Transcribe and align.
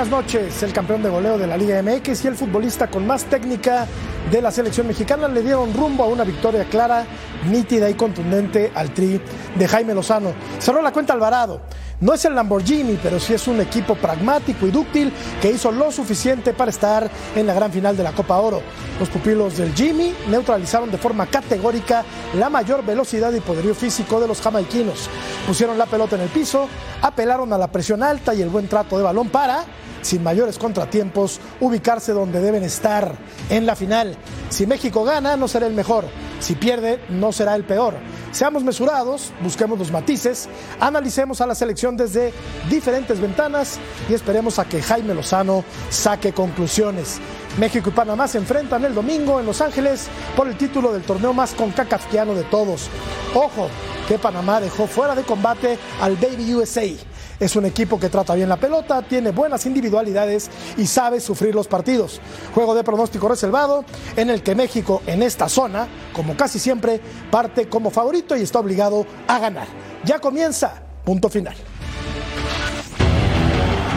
Buenas 0.00 0.24
noches, 0.24 0.62
el 0.62 0.72
campeón 0.72 1.02
de 1.02 1.10
goleo 1.10 1.36
de 1.36 1.46
la 1.46 1.58
Liga 1.58 1.82
MX 1.82 2.24
y 2.24 2.28
el 2.28 2.34
futbolista 2.34 2.86
con 2.86 3.06
más 3.06 3.24
técnica 3.24 3.86
de 4.32 4.40
la 4.40 4.50
selección 4.50 4.86
mexicana 4.86 5.28
le 5.28 5.42
dieron 5.42 5.74
rumbo 5.74 6.04
a 6.04 6.06
una 6.06 6.24
victoria 6.24 6.64
clara, 6.64 7.04
nítida 7.50 7.90
y 7.90 7.92
contundente 7.92 8.72
al 8.74 8.94
tri 8.94 9.20
de 9.56 9.68
Jaime 9.68 9.92
Lozano. 9.92 10.32
Cerró 10.58 10.80
la 10.80 10.90
cuenta 10.90 11.12
Alvarado. 11.12 11.60
No 12.00 12.14
es 12.14 12.24
el 12.24 12.34
Lamborghini, 12.34 12.98
pero 13.02 13.20
sí 13.20 13.34
es 13.34 13.46
un 13.46 13.60
equipo 13.60 13.94
pragmático 13.94 14.66
y 14.66 14.70
dúctil 14.70 15.12
que 15.42 15.50
hizo 15.50 15.70
lo 15.70 15.92
suficiente 15.92 16.54
para 16.54 16.70
estar 16.70 17.10
en 17.36 17.46
la 17.46 17.52
gran 17.52 17.70
final 17.70 17.94
de 17.94 18.02
la 18.02 18.12
Copa 18.12 18.38
Oro. 18.38 18.62
Los 18.98 19.10
pupilos 19.10 19.58
del 19.58 19.74
Jimmy 19.74 20.14
neutralizaron 20.30 20.90
de 20.90 20.96
forma 20.96 21.26
categórica 21.26 22.02
la 22.34 22.48
mayor 22.48 22.86
velocidad 22.86 23.34
y 23.34 23.40
poderío 23.40 23.74
físico 23.74 24.18
de 24.18 24.28
los 24.28 24.40
jamaiquinos. 24.40 25.10
Pusieron 25.46 25.76
la 25.76 25.84
pelota 25.84 26.16
en 26.16 26.22
el 26.22 26.30
piso, 26.30 26.68
apelaron 27.02 27.52
a 27.52 27.58
la 27.58 27.66
presión 27.66 28.02
alta 28.02 28.34
y 28.34 28.40
el 28.40 28.48
buen 28.48 28.66
trato 28.66 28.96
de 28.96 29.04
balón 29.04 29.28
para 29.28 29.64
sin 30.02 30.22
mayores 30.22 30.58
contratiempos, 30.58 31.40
ubicarse 31.60 32.12
donde 32.12 32.40
deben 32.40 32.62
estar 32.62 33.14
en 33.48 33.66
la 33.66 33.76
final. 33.76 34.16
Si 34.48 34.66
México 34.66 35.04
gana, 35.04 35.36
no 35.36 35.48
será 35.48 35.66
el 35.66 35.74
mejor. 35.74 36.04
Si 36.40 36.54
pierde, 36.54 37.00
no 37.10 37.32
será 37.32 37.54
el 37.54 37.64
peor. 37.64 37.94
Seamos 38.32 38.62
mesurados, 38.62 39.32
busquemos 39.42 39.78
los 39.78 39.90
matices, 39.90 40.48
analicemos 40.78 41.40
a 41.40 41.46
la 41.46 41.54
selección 41.54 41.96
desde 41.96 42.32
diferentes 42.68 43.20
ventanas 43.20 43.78
y 44.08 44.14
esperemos 44.14 44.58
a 44.58 44.64
que 44.64 44.80
Jaime 44.80 45.14
Lozano 45.14 45.64
saque 45.90 46.32
conclusiones. 46.32 47.18
México 47.58 47.90
y 47.90 47.92
Panamá 47.92 48.28
se 48.28 48.38
enfrentan 48.38 48.84
el 48.84 48.94
domingo 48.94 49.40
en 49.40 49.46
Los 49.46 49.60
Ángeles 49.60 50.06
por 50.36 50.46
el 50.46 50.56
título 50.56 50.92
del 50.92 51.02
torneo 51.02 51.32
más 51.32 51.52
concacafquiano 51.52 52.34
de 52.34 52.44
todos. 52.44 52.88
Ojo, 53.34 53.68
que 54.06 54.18
Panamá 54.18 54.60
dejó 54.60 54.86
fuera 54.86 55.14
de 55.14 55.24
combate 55.24 55.78
al 56.00 56.16
Baby 56.16 56.54
USA. 56.54 57.09
Es 57.40 57.56
un 57.56 57.64
equipo 57.64 57.98
que 57.98 58.10
trata 58.10 58.34
bien 58.34 58.50
la 58.50 58.58
pelota, 58.58 59.00
tiene 59.00 59.30
buenas 59.30 59.64
individualidades 59.64 60.50
y 60.76 60.86
sabe 60.86 61.20
sufrir 61.20 61.54
los 61.54 61.68
partidos. 61.68 62.20
Juego 62.54 62.74
de 62.74 62.84
pronóstico 62.84 63.28
reservado 63.28 63.86
en 64.14 64.28
el 64.28 64.42
que 64.42 64.54
México 64.54 65.00
en 65.06 65.22
esta 65.22 65.48
zona, 65.48 65.88
como 66.12 66.36
casi 66.36 66.58
siempre, 66.58 67.00
parte 67.30 67.66
como 67.66 67.90
favorito 67.90 68.36
y 68.36 68.42
está 68.42 68.58
obligado 68.58 69.06
a 69.26 69.38
ganar. 69.38 69.66
Ya 70.04 70.18
comienza, 70.18 70.82
punto 71.02 71.30
final. 71.30 71.54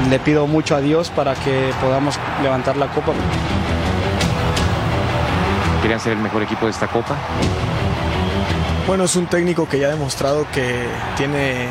Le 0.09 0.19
pido 0.19 0.47
mucho 0.47 0.78
a 0.78 0.80
Dios 0.80 1.09
para 1.09 1.35
que 1.35 1.72
podamos 1.81 2.17
levantar 2.41 2.78
la 2.78 2.89
copa. 2.94 3.11
Querían 5.81 6.00
ser 6.00 6.13
el 6.13 6.19
mejor 6.19 6.44
equipo 6.44 6.66
de 6.66 6.72
esta 6.72 6.88
copa. 6.88 7.17
Bueno, 8.88 9.03
es 9.03 9.16
un 9.17 9.28
técnico 9.28 9.67
que 9.67 9.79
ya 9.79 9.88
ha 9.88 9.91
demostrado 9.91 10.46
que 10.53 10.88
tiene 11.17 11.67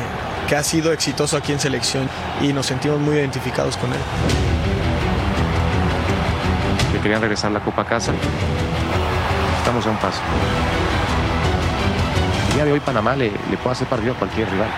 que 0.47 0.55
ha 0.55 0.63
sido 0.63 0.91
exitoso 0.91 1.37
aquí 1.37 1.51
en 1.51 1.59
selección 1.59 2.09
y 2.41 2.53
nos 2.53 2.65
sentimos 2.65 2.99
muy 2.99 3.15
identificados 3.15 3.77
con 3.77 3.91
él. 3.91 3.99
Querían 7.03 7.19
regresar 7.19 7.51
la 7.51 7.59
copa 7.59 7.83
casa. 7.83 8.13
Estamos 9.59 9.85
a 9.85 9.89
un 9.89 9.97
paso. 9.97 10.21
El 12.47 12.53
día 12.55 12.63
de 12.63 12.71
hoy 12.71 12.79
Panamá 12.79 13.13
le, 13.13 13.29
le 13.51 13.57
puede 13.57 13.73
hacer 13.73 13.87
partido 13.87 14.13
a 14.13 14.15
cualquier 14.15 14.49
rival. 14.49 14.69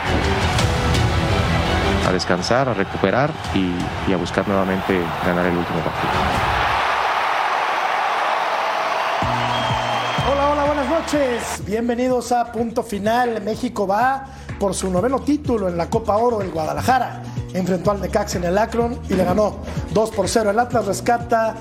A 2.08 2.12
descansar, 2.12 2.68
a 2.68 2.74
recuperar 2.74 3.30
y 3.54 4.12
a 4.12 4.18
buscar 4.18 4.48
nuevamente 4.48 5.00
ganar 5.24 5.46
el 5.46 5.56
último 5.56 5.80
partido. 5.82 6.45
Noches. 11.06 11.64
Bienvenidos 11.68 12.32
a 12.32 12.52
Punto 12.52 12.82
Final. 12.82 13.40
México 13.44 13.86
va 13.86 14.26
por 14.60 14.74
su 14.74 14.90
noveno 14.90 15.20
título 15.20 15.68
en 15.68 15.78
la 15.78 15.88
Copa 15.88 16.18
Oro 16.18 16.42
en 16.42 16.50
Guadalajara. 16.50 17.22
Enfrentó 17.54 17.92
al 17.92 18.02
Necaxa 18.02 18.40
en 18.40 18.46
el 18.46 18.58
Akron 18.58 19.00
y 19.08 19.14
le 19.14 19.24
ganó 19.24 19.58
2 19.94 20.10
por 20.12 20.28
0. 20.28 20.50
El 20.50 20.58
Atlas 20.58 20.86
rescata 20.88 21.58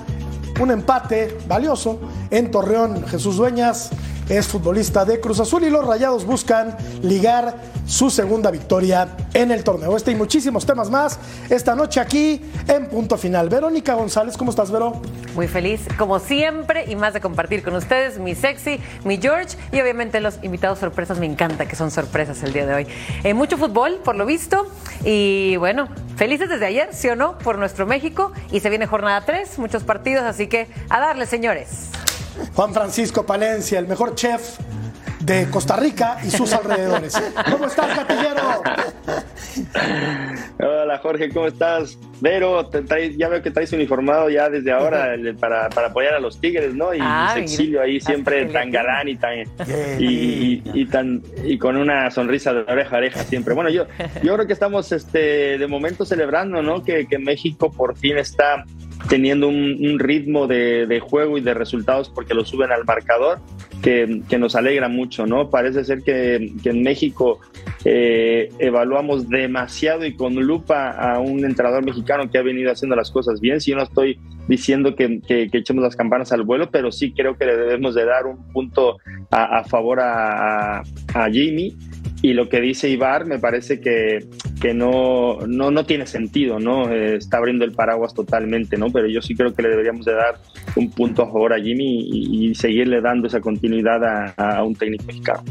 un 0.59 0.71
empate 0.71 1.37
valioso 1.47 1.99
en 2.31 2.49
Torreón. 2.49 3.05
Jesús 3.05 3.37
Dueñas 3.37 3.91
es 4.29 4.47
futbolista 4.47 5.05
de 5.05 5.19
Cruz 5.19 5.39
Azul 5.39 5.63
y 5.63 5.69
los 5.69 5.85
Rayados 5.85 6.25
buscan 6.25 6.75
ligar 7.03 7.55
su 7.85 8.09
segunda 8.09 8.49
victoria 8.49 9.15
en 9.33 9.51
el 9.51 9.63
torneo. 9.63 9.95
Este 9.95 10.11
y 10.11 10.15
muchísimos 10.15 10.65
temas 10.65 10.89
más 10.89 11.19
esta 11.49 11.75
noche 11.75 11.99
aquí 11.99 12.41
en 12.67 12.87
Punto 12.87 13.15
Final. 13.15 13.49
Verónica 13.49 13.93
González, 13.93 14.37
¿cómo 14.37 14.49
estás, 14.49 14.71
Vero? 14.71 15.01
Muy 15.35 15.49
feliz, 15.49 15.81
como 15.97 16.19
siempre, 16.19 16.85
y 16.87 16.95
más 16.95 17.13
de 17.13 17.19
compartir 17.19 17.61
con 17.61 17.75
ustedes 17.75 18.19
mi 18.19 18.35
sexy, 18.35 18.79
mi 19.03 19.17
George 19.17 19.57
y 19.73 19.81
obviamente 19.81 20.21
los 20.21 20.41
invitados 20.43 20.79
sorpresas. 20.79 21.19
Me 21.19 21.25
encanta 21.25 21.67
que 21.67 21.75
son 21.75 21.91
sorpresas 21.91 22.41
el 22.43 22.53
día 22.53 22.65
de 22.65 22.73
hoy. 22.73 22.87
Eh, 23.25 23.33
mucho 23.33 23.57
fútbol, 23.57 23.99
por 24.03 24.15
lo 24.15 24.25
visto, 24.25 24.71
y 25.03 25.57
bueno, 25.57 25.89
felices 26.15 26.47
desde 26.47 26.65
ayer, 26.65 26.93
sí 26.93 27.09
o 27.09 27.17
no, 27.17 27.37
por 27.39 27.57
nuestro 27.57 27.85
México. 27.85 28.31
Y 28.49 28.61
se 28.61 28.69
viene 28.69 28.87
jornada 28.87 29.25
3, 29.25 29.59
muchos 29.59 29.83
partidos, 29.83 30.23
así 30.23 30.47
que 30.47 30.67
a 30.89 31.01
darle, 31.01 31.25
señores. 31.25 31.89
Juan 32.53 32.73
Francisco 32.73 33.25
Palencia, 33.25 33.77
el 33.77 33.87
mejor 33.87 34.15
chef 34.15 34.57
de 35.25 35.47
Costa 35.49 35.75
Rica 35.75 36.17
y 36.23 36.29
sus 36.29 36.53
alrededores. 36.53 37.13
¿Cómo 37.51 37.65
estás, 37.65 37.97
Catillero? 37.97 38.61
Hola, 40.59 40.97
Jorge, 40.99 41.29
¿cómo 41.29 41.47
estás? 41.47 41.97
Vero, 42.21 42.65
te 42.67 42.81
traes- 42.83 43.15
ya 43.17 43.27
veo 43.27 43.41
que 43.41 43.51
traes 43.51 43.73
uniformado 43.73 44.29
ya 44.29 44.49
desde 44.49 44.71
ahora 44.71 45.13
el- 45.13 45.35
para, 45.35 45.69
para 45.69 45.87
apoyar 45.87 46.13
a 46.13 46.19
los 46.19 46.39
Tigres, 46.39 46.73
¿no? 46.73 46.93
Y 46.93 46.99
Ah, 47.01 47.29
se 47.33 47.41
mira. 47.41 47.51
exilio 47.51 47.81
ahí 47.81 47.99
siempre 47.99 48.41
Hasta 48.45 48.47
que 48.47 48.53
tan 48.53 48.71
galán 48.71 49.07
y 49.09 49.15
tan 49.17 49.33
y, 49.99 50.05
y- 50.05 50.63
y 50.73 50.85
tan 50.85 51.21
y 51.43 51.57
con 51.57 51.75
una 51.77 52.09
sonrisa 52.11 52.53
de 52.53 52.59
oreja 52.71 52.95
a 52.95 52.99
oreja 52.99 53.23
siempre. 53.23 53.53
Bueno, 53.53 53.69
yo 53.69 53.85
yo 54.23 54.33
creo 54.35 54.47
que 54.47 54.53
estamos 54.53 54.91
este 54.91 55.57
de 55.57 55.67
momento 55.67 56.05
celebrando, 56.05 56.61
¿no? 56.61 56.83
Que, 56.83 57.07
que 57.07 57.17
México 57.17 57.71
por 57.71 57.97
fin 57.97 58.17
está 58.17 58.63
teniendo 59.09 59.47
un, 59.47 59.77
un 59.81 59.99
ritmo 59.99 60.47
de, 60.47 60.99
juego 60.99 61.37
y 61.37 61.41
de 61.41 61.53
resultados 61.53 62.09
porque 62.09 62.33
lo 62.33 62.45
suben 62.45 62.71
al 62.71 62.85
marcador 62.85 63.39
que, 63.81 64.21
nos 64.39 64.55
alegra 64.55 64.89
mucho, 64.89 65.25
¿no? 65.25 65.49
Parece 65.49 65.83
ser 65.83 66.01
que, 66.01 66.51
en 66.63 66.83
México 66.83 67.39
eh, 67.83 68.49
evaluamos 68.57 69.29
demasiado 69.29 70.05
y 70.05 70.15
con 70.15 70.35
lupa 70.35 70.89
a 70.91 71.19
un 71.19 71.45
entrenador 71.45 71.85
mexicano 71.85 72.29
que 72.29 72.37
ha 72.39 72.41
venido 72.41 72.71
haciendo 72.71 72.95
las 72.95 73.11
cosas 73.11 73.39
bien. 73.39 73.61
Si 73.61 73.71
yo 73.71 73.77
no 73.77 73.83
estoy 73.83 74.19
diciendo 74.47 74.95
que, 74.95 75.21
echemos 75.27 75.83
las 75.83 75.95
campanas 75.95 76.31
al 76.31 76.43
vuelo, 76.43 76.69
pero 76.71 76.91
sí 76.91 77.11
creo 77.11 77.37
que 77.37 77.45
le 77.45 77.57
debemos 77.57 77.93
de 77.95 78.05
dar 78.05 78.25
un 78.25 78.51
punto 78.51 78.97
a, 79.29 79.63
favor 79.65 79.99
a- 79.99 80.79
a 81.13 81.29
Jimmy. 81.29 81.75
Y 82.21 82.33
lo 82.33 82.49
que 82.49 82.59
dice 82.59 82.89
Ibar 82.89 83.25
me 83.25 83.39
parece 83.39 83.79
que, 83.79 84.27
que 84.59 84.73
no, 84.73 85.39
no, 85.47 85.69
no 85.69 85.85
tiene 85.85 86.07
sentido, 86.07 86.59
¿no? 86.59 86.89
Eh, 86.89 87.17
está 87.17 87.37
abriendo 87.37 87.65
el 87.65 87.71
paraguas 87.71 88.13
totalmente, 88.13 88.77
¿no? 88.77 88.89
Pero 88.89 89.07
yo 89.07 89.21
sí 89.21 89.35
creo 89.35 89.53
que 89.53 89.61
le 89.61 89.69
deberíamos 89.69 90.05
de 90.05 90.13
dar 90.13 90.39
un 90.75 90.89
punto 90.89 91.23
a 91.23 91.25
favor 91.27 91.53
a 91.53 91.59
Jimmy 91.59 92.09
y, 92.11 92.49
y 92.49 92.55
seguirle 92.55 93.01
dando 93.01 93.27
esa 93.27 93.41
continuidad 93.41 94.03
a, 94.03 94.57
a 94.57 94.63
un 94.63 94.75
técnico 94.75 95.03
mexicano. 95.05 95.43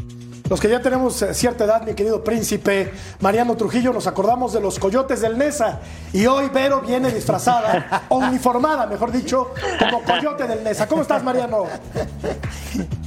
Los 0.49 0.59
que 0.59 0.69
ya 0.69 0.79
tenemos 0.79 1.19
eh, 1.23 1.33
cierta 1.33 1.65
edad, 1.65 1.81
mi 1.83 1.95
querido 1.95 2.23
príncipe 2.23 2.91
Mariano 3.19 3.57
Trujillo, 3.57 3.91
nos 3.91 4.05
acordamos 4.05 4.53
de 4.53 4.61
los 4.61 4.77
coyotes 4.77 5.21
del 5.21 5.37
Nesa. 5.37 5.79
Y 6.13 6.27
hoy 6.27 6.49
Vero 6.53 6.81
viene 6.81 7.11
disfrazada, 7.11 8.03
o 8.09 8.17
uniformada, 8.27 8.85
mejor 8.85 9.11
dicho, 9.11 9.53
como 9.79 10.03
coyote 10.03 10.47
del 10.47 10.63
Nesa. 10.63 10.87
¿Cómo 10.87 11.01
estás, 11.01 11.23
Mariano? 11.23 11.65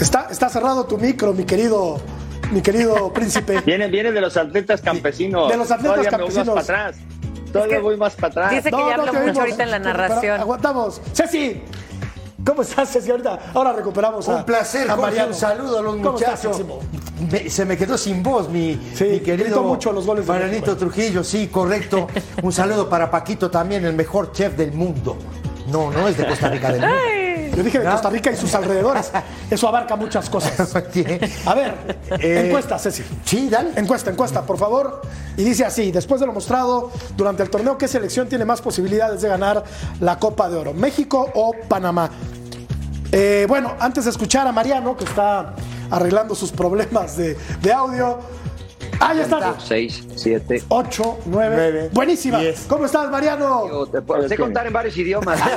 Está, 0.00 0.28
está 0.30 0.48
cerrado 0.48 0.86
tu 0.86 0.96
micro, 0.98 1.32
mi 1.32 1.44
querido, 1.44 2.00
mi 2.52 2.60
querido 2.62 3.12
príncipe. 3.12 3.60
Viene, 3.66 3.88
viene 3.88 4.12
de 4.12 4.20
los 4.20 4.36
atletas 4.36 4.80
campesinos. 4.80 5.50
De 5.50 5.56
los 5.56 5.70
atletas 5.70 5.96
Todavía 5.96 6.10
campesinos. 6.10 6.46
me 6.46 6.52
voy 6.52 6.56
más 6.56 6.66
para 6.66 6.88
atrás. 6.88 6.96
Todavía 7.52 7.76
que 7.76 7.82
voy 7.82 7.96
más 7.96 8.14
para 8.14 8.28
atrás. 8.28 8.50
dice 8.50 8.70
que 8.70 8.76
ya 8.76 8.94
habló 8.94 9.04
te 9.04 9.10
mucho 9.10 9.20
oímos. 9.22 9.38
ahorita 9.38 9.62
en 9.62 9.70
la 9.70 9.78
Pero 9.78 9.88
narración. 9.92 10.40
aguantamos. 10.40 11.00
Ceci, 11.14 11.62
¿Cómo 12.46 12.62
estás, 12.62 12.90
Ceci? 12.92 13.10
Ahorita, 13.10 13.38
ahora 13.52 13.72
recuperamos 13.74 14.26
a 14.28 14.36
Un 14.36 14.44
placer, 14.44 14.90
a 14.90 14.96
Jorge, 14.96 15.22
un 15.24 15.34
saludo 15.34 15.78
a 15.80 15.82
los 15.82 15.96
¿Cómo 15.96 16.16
estás, 16.18 16.44
muchachos. 16.44 16.66
Me- 17.30 17.50
se 17.50 17.64
me 17.66 17.76
quedó 17.76 17.98
sin 17.98 18.22
voz 18.22 18.48
mi, 18.48 18.74
Sí, 18.94 19.04
mi 19.04 19.10
gritó 19.18 19.24
querido 19.24 19.62
mucho 19.64 19.92
los 19.92 20.06
goles 20.06 20.24
de 20.26 20.32
Marianito 20.32 20.66
México. 20.72 20.76
Trujillo, 20.78 21.24
sí, 21.24 21.48
correcto. 21.48 22.06
Un 22.42 22.52
saludo 22.52 22.88
para 22.88 23.10
Paquito 23.10 23.50
también, 23.50 23.84
el 23.84 23.94
mejor 23.94 24.32
chef 24.32 24.56
del 24.56 24.72
mundo. 24.72 25.18
No, 25.70 25.90
no 25.90 26.08
es 26.08 26.16
de 26.16 26.26
Costa 26.26 26.48
Rica 26.48 26.70
del 26.72 26.80
mundo. 26.80 26.94
Yo 27.58 27.64
dije 27.64 27.80
de 27.80 27.84
¿No? 27.84 27.90
Costa 27.90 28.08
Rica 28.10 28.30
y 28.30 28.36
sus 28.36 28.54
alrededores. 28.54 29.10
Eso 29.50 29.66
abarca 29.66 29.96
muchas 29.96 30.30
cosas. 30.30 30.74
A 31.46 31.54
ver, 31.54 31.74
Eh, 32.20 32.44
encuesta, 32.46 32.78
Ceci. 32.78 33.02
Sí, 33.24 33.48
dale. 33.50 33.70
Encuesta, 33.74 34.10
encuesta, 34.12 34.42
por 34.42 34.58
favor. 34.58 35.02
Y 35.36 35.42
dice 35.42 35.64
así, 35.64 35.90
después 35.90 36.20
de 36.20 36.26
lo 36.26 36.32
mostrado 36.32 36.92
durante 37.16 37.42
el 37.42 37.50
torneo, 37.50 37.76
¿qué 37.76 37.88
selección 37.88 38.28
tiene 38.28 38.44
más 38.44 38.60
posibilidades 38.60 39.22
de 39.22 39.28
ganar 39.28 39.64
la 39.98 40.18
Copa 40.20 40.48
de 40.48 40.56
Oro? 40.56 40.72
¿México 40.72 41.28
o 41.34 41.52
Panamá? 41.68 42.10
Eh, 43.10 43.46
bueno, 43.48 43.74
antes 43.80 44.04
de 44.04 44.10
escuchar 44.10 44.46
a 44.46 44.52
Mariano, 44.52 44.96
que 44.96 45.04
está 45.04 45.54
arreglando 45.90 46.34
sus 46.36 46.52
problemas 46.52 47.16
de, 47.16 47.36
de 47.60 47.72
audio. 47.72 48.18
Ah, 49.00 49.14
ya 49.14 49.22
está. 49.22 49.54
6, 49.60 50.04
7. 50.16 50.64
8, 50.68 51.18
9. 51.26 51.54
Nueve, 51.56 51.90
Buenísima. 51.92 52.38
diez. 52.38 52.64
¿Cómo 52.68 52.84
estás, 52.84 53.08
Mariano? 53.10 53.86
Sé 54.28 54.36
contar 54.36 54.66
en 54.66 54.72
varios 54.72 54.96
idiomas. 54.96 55.38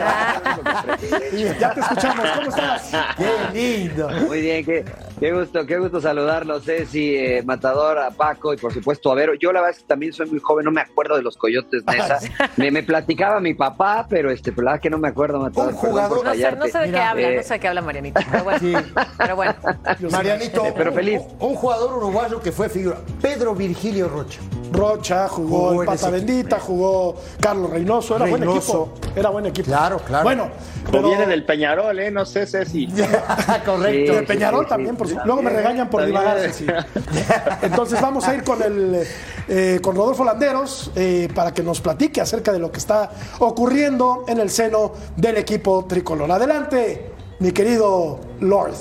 Ya 1.59 1.73
te 1.73 1.79
escuchamos. 1.79 2.25
¿Cómo 2.35 2.49
estás? 2.49 2.91
Qué 3.17 3.29
lindo. 3.53 4.09
Muy 4.27 4.41
bien, 4.41 4.65
qué, 4.65 4.85
qué 5.21 5.31
gusto, 5.31 5.65
qué 5.65 5.77
gusto 5.77 6.01
saludarlos, 6.01 6.65
Ceci, 6.65 7.15
eh, 7.15 7.43
Matador, 7.45 7.97
a 7.99 8.09
Paco 8.11 8.53
y 8.53 8.57
por 8.57 8.73
supuesto 8.73 9.09
a 9.11 9.15
Vero. 9.15 9.33
Yo 9.35 9.53
la 9.53 9.61
verdad 9.61 9.77
es 9.77 9.83
que 9.83 9.87
también 9.87 10.11
soy 10.11 10.29
muy 10.29 10.39
joven, 10.41 10.65
no 10.65 10.71
me 10.71 10.81
acuerdo 10.81 11.15
de 11.15 11.21
los 11.21 11.37
coyotes 11.37 11.83
Nesa. 11.87 12.19
Me, 12.57 12.71
me 12.71 12.83
platicaba 12.83 13.39
mi 13.39 13.53
papá, 13.53 14.05
pero 14.09 14.31
este, 14.31 14.49
la 14.51 14.55
verdad 14.57 14.75
es 14.75 14.81
que 14.81 14.89
no 14.89 14.97
me 14.97 15.07
acuerdo, 15.07 15.39
Matador. 15.39 15.69
Un 15.71 15.77
jugador- 15.79 16.09
No 16.11 16.17
sé, 16.17 16.23
no 16.25 16.31
fallarte. 16.31 16.71
sé 16.71 16.77
de 16.79 16.91
qué 16.91 16.99
habla, 16.99 17.29
eh, 17.29 17.37
no 17.37 17.43
sé 17.43 17.53
de 17.53 17.59
qué 17.61 17.67
habla 17.67 17.81
Marianito. 17.81 18.19
Pero 18.31 18.43
bueno. 18.43 18.59
Sí. 18.61 18.73
Pero 19.17 19.35
bueno. 19.37 19.55
Marianito, 20.11 20.65
Eh, 20.65 20.73
pero 20.75 20.91
feliz. 20.91 21.21
Un, 21.39 21.49
un 21.51 21.55
jugador 21.55 21.93
uruguayo 21.97 22.41
que 22.41 22.51
fue 22.51 22.67
figura. 22.69 22.97
Pedro 23.21 23.55
Virgilio 23.55 24.09
Rocha. 24.09 24.39
Rocha, 24.71 25.27
jugó 25.27 25.81
en 25.81 25.85
Pata 25.85 26.09
Bendita, 26.09 26.57
jugó 26.59 27.15
Carlos 27.41 27.69
Reynoso, 27.69 28.15
era 28.15 28.25
buen 28.25 28.41
Reynoso. 28.41 28.93
equipo. 28.95 29.19
Era 29.19 29.29
buen 29.29 29.45
equipo. 29.47 29.65
Claro, 29.67 29.97
claro. 29.99 30.23
Bueno, 30.23 30.43
O 30.87 30.91
pero 30.91 31.07
viene 31.09 31.27
del 31.27 31.43
Peñarol, 31.45 31.99
¿eh? 31.99 32.09
No 32.09 32.25
sé, 32.25 32.47
Ceci. 32.47 32.87
correcto. 33.65 34.13
de 34.13 34.19
Sí, 34.19 34.25
Peñarol 34.25 34.63
sí, 34.65 34.69
también, 34.69 34.95
sí, 34.95 34.97
por 34.97 35.07
luego 35.25 35.41
me 35.41 35.49
regañan 35.49 35.89
por 35.89 36.05
divagar. 36.05 36.37
bien. 36.39 36.53
sí. 36.53 36.65
Entonces 37.61 38.01
vamos 38.01 38.27
a 38.27 38.35
ir 38.35 38.43
con 38.43 38.61
el 38.61 39.03
eh, 39.47 39.79
con 39.81 39.95
Rodolfo 39.95 40.23
Landeros 40.23 40.91
eh, 40.95 41.27
para 41.33 41.53
que 41.53 41.63
nos 41.63 41.81
platique 41.81 42.21
acerca 42.21 42.51
de 42.51 42.59
lo 42.59 42.71
que 42.71 42.79
está 42.79 43.11
ocurriendo 43.39 44.25
en 44.27 44.39
el 44.39 44.49
seno 44.49 44.93
del 45.15 45.37
equipo 45.37 45.85
tricolor. 45.85 46.31
Adelante, 46.31 47.11
mi 47.39 47.51
querido 47.51 48.19
Lord. 48.39 48.75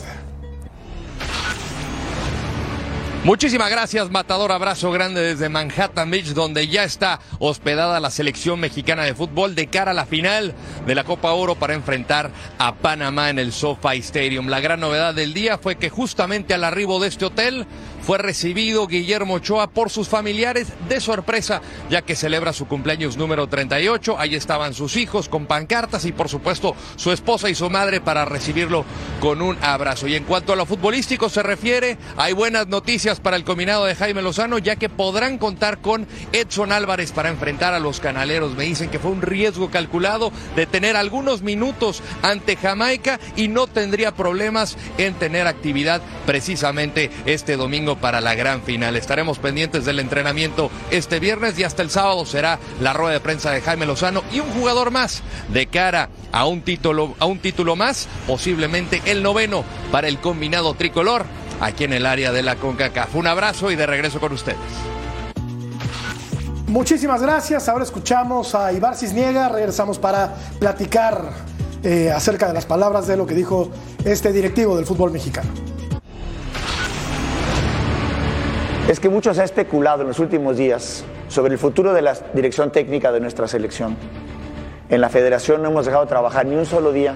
Muchísimas 3.23 3.69
gracias, 3.69 4.11
Matador. 4.11 4.51
Abrazo 4.51 4.91
grande 4.91 5.21
desde 5.21 5.51
Manhattan 5.51 6.11
Beach, 6.11 6.29
donde 6.29 6.69
ya 6.69 6.85
está 6.85 7.21
hospedada 7.39 8.01
la 8.01 8.11
selección 8.11 8.59
mexicana 8.59 9.05
de 9.05 9.15
fútbol 9.15 9.55
de 9.55 9.67
cara 9.67 9.91
a 9.91 9.95
la 9.95 10.07
final 10.07 10.55
de 10.87 10.95
la 10.95 11.05
Copa 11.05 11.31
Oro 11.33 11.55
para 11.55 11.75
enfrentar 11.75 12.31
a 12.57 12.75
Panamá 12.77 13.29
en 13.29 13.39
el 13.39 13.53
SoFi 13.53 13.99
Stadium. 13.99 14.49
La 14.49 14.61
gran 14.61 14.81
novedad 14.81 15.15
del 15.15 15.35
día 15.35 15.59
fue 15.59 15.77
que 15.77 15.91
justamente 15.91 16.55
al 16.55 16.65
arribo 16.65 16.99
de 16.99 17.09
este 17.09 17.27
hotel 17.27 17.67
fue 18.03 18.19
recibido 18.19 18.87
Guillermo 18.87 19.35
Ochoa 19.35 19.71
por 19.71 19.91
sus 19.91 20.09
familiares 20.09 20.69
de 20.89 21.01
sorpresa, 21.01 21.61
ya 21.89 22.03
que 22.03 22.17
celebra 22.17 22.53
su 22.53 22.67
cumpleaños 22.67 23.17
número 23.17 23.47
38. 23.47 24.19
Ahí 24.19 24.35
estaban 24.35 24.75
sus 24.75 24.97
hijos 24.97 25.29
con 25.29 25.47
pancartas 25.47 26.05
y 26.05 26.13
por 26.13 26.29
supuesto 26.29 26.75
su 26.97 27.13
esposa 27.13 27.51
y 27.51 27.55
su 27.55 27.69
madre 27.71 28.01
para 28.01 28.25
recibirlo 28.25 28.85
con 29.21 29.43
un 29.43 29.57
abrazo. 29.63 30.09
Y 30.09 30.15
en 30.17 30.25
cuanto 30.25 30.53
a 30.53 30.57
lo 30.57 30.67
futbolístico 30.67 31.29
se 31.29 31.43
refiere, 31.43 31.99
hay 32.17 32.33
buenas 32.33 32.67
noticias 32.69 33.21
para 33.21 33.37
el 33.37 33.45
combinado 33.45 33.85
de 33.85 33.95
Jaime 33.95 34.23
Lozano, 34.23 34.59
ya 34.59 34.77
que 34.77 34.89
podrán 34.89 35.39
contar 35.39 35.81
con 35.81 36.07
Edson 36.33 36.73
Álvarez 36.73 37.13
para 37.13 37.29
enfrentar 37.29 37.75
a 37.75 37.81
los 37.81 38.01
canaleros. 38.01 38.57
Me 38.57 38.65
dicen 38.65 38.91
que 38.91 38.99
fue 38.99 39.11
un 39.11 39.23
riesgo 39.23 39.71
calculado 39.71 40.33
de 40.57 40.67
tener 40.67 40.97
algunos 40.97 41.43
minutos 41.43 42.03
ante 42.23 42.57
Jamaica 42.57 43.21
y 43.37 43.49
no 43.49 43.67
tendría 43.67 44.15
problemas 44.15 44.77
en 44.99 45.15
tener 45.15 45.47
actividad 45.47 46.03
precisamente 46.27 47.11
este 47.27 47.57
domingo 47.57 47.97
para 48.01 48.21
la 48.21 48.35
gran 48.35 48.63
final. 48.63 48.97
Estaremos 48.97 49.39
pendientes 49.39 49.85
del 49.85 50.01
entrenamiento 50.01 50.71
este 50.91 51.21
viernes 51.21 51.59
y 51.59 51.65
hasta 51.65 51.83
el 51.83 51.91
sábado 51.91 52.25
será 52.27 52.59
la 52.81 52.93
rueda 52.93 53.15
de 53.15 53.21
prensa 53.21 53.51
de 53.51 53.61
Jaime 53.61 53.87
Lozano 53.87 54.23
y 54.33 54.41
un 54.41 54.51
jugador 54.51 54.91
más 54.91 55.23
de 55.49 55.67
cara 55.67 56.09
a 56.33 56.47
un 56.47 56.63
título, 56.63 57.15
a 57.19 57.27
un 57.27 57.39
título 57.39 57.77
más, 57.77 58.09
posiblemente 58.27 59.03
el 59.05 59.23
noveno 59.23 59.65
para 59.93 60.09
el 60.09 60.19
combinado 60.19 60.75
tricolor 60.75 61.25
aquí 61.61 61.85
en 61.85 61.93
el 61.93 62.07
área 62.07 62.33
de 62.33 62.43
la 62.43 62.57
CONCACAF. 62.57 63.15
Un 63.15 63.27
abrazo 63.27 63.71
y 63.71 63.77
de 63.77 63.87
regreso 63.87 64.21
con 64.21 64.33
ustedes. 64.33 64.59
Muchísimas 66.67 67.21
gracias. 67.21 67.69
Ahora 67.69 67.85
escuchamos 67.85 68.55
a 68.55 68.73
Ibar 68.73 68.97
Cisniega. 68.97 69.49
Regresamos 69.49 69.99
para 69.99 70.35
platicar 70.61 71.33
eh, 71.83 72.13
acerca 72.15 72.47
de 72.47 72.55
las 72.55 72.65
palabras 72.65 73.07
de 73.09 73.17
lo 73.17 73.27
que 73.27 73.35
dijo 73.35 73.71
este 74.05 74.33
directivo 74.33 74.77
del 74.77 74.87
fútbol 74.87 75.11
mexicano. 75.11 75.70
Es 78.91 78.99
que 78.99 79.09
mucho 79.09 79.33
se 79.33 79.41
ha 79.41 79.45
especulado 79.45 80.03
en 80.03 80.09
los 80.09 80.19
últimos 80.19 80.57
días 80.57 81.05
sobre 81.29 81.53
el 81.53 81.61
futuro 81.61 81.93
de 81.93 82.03
la 82.03 82.13
dirección 82.35 82.73
técnica 82.73 83.13
de 83.13 83.21
nuestra 83.21 83.47
selección. 83.47 83.97
En 84.89 85.01
la 85.01 85.09
federación 85.09 85.63
no 85.63 85.69
hemos 85.69 85.87
dejado 85.87 86.07
de 86.07 86.09
trabajar 86.09 86.45
ni 86.45 86.57
un 86.57 86.67
solo 86.67 86.91
día 86.91 87.15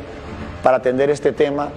para 0.62 0.76
atender 0.76 1.10
este 1.10 1.32
tema 1.32 1.70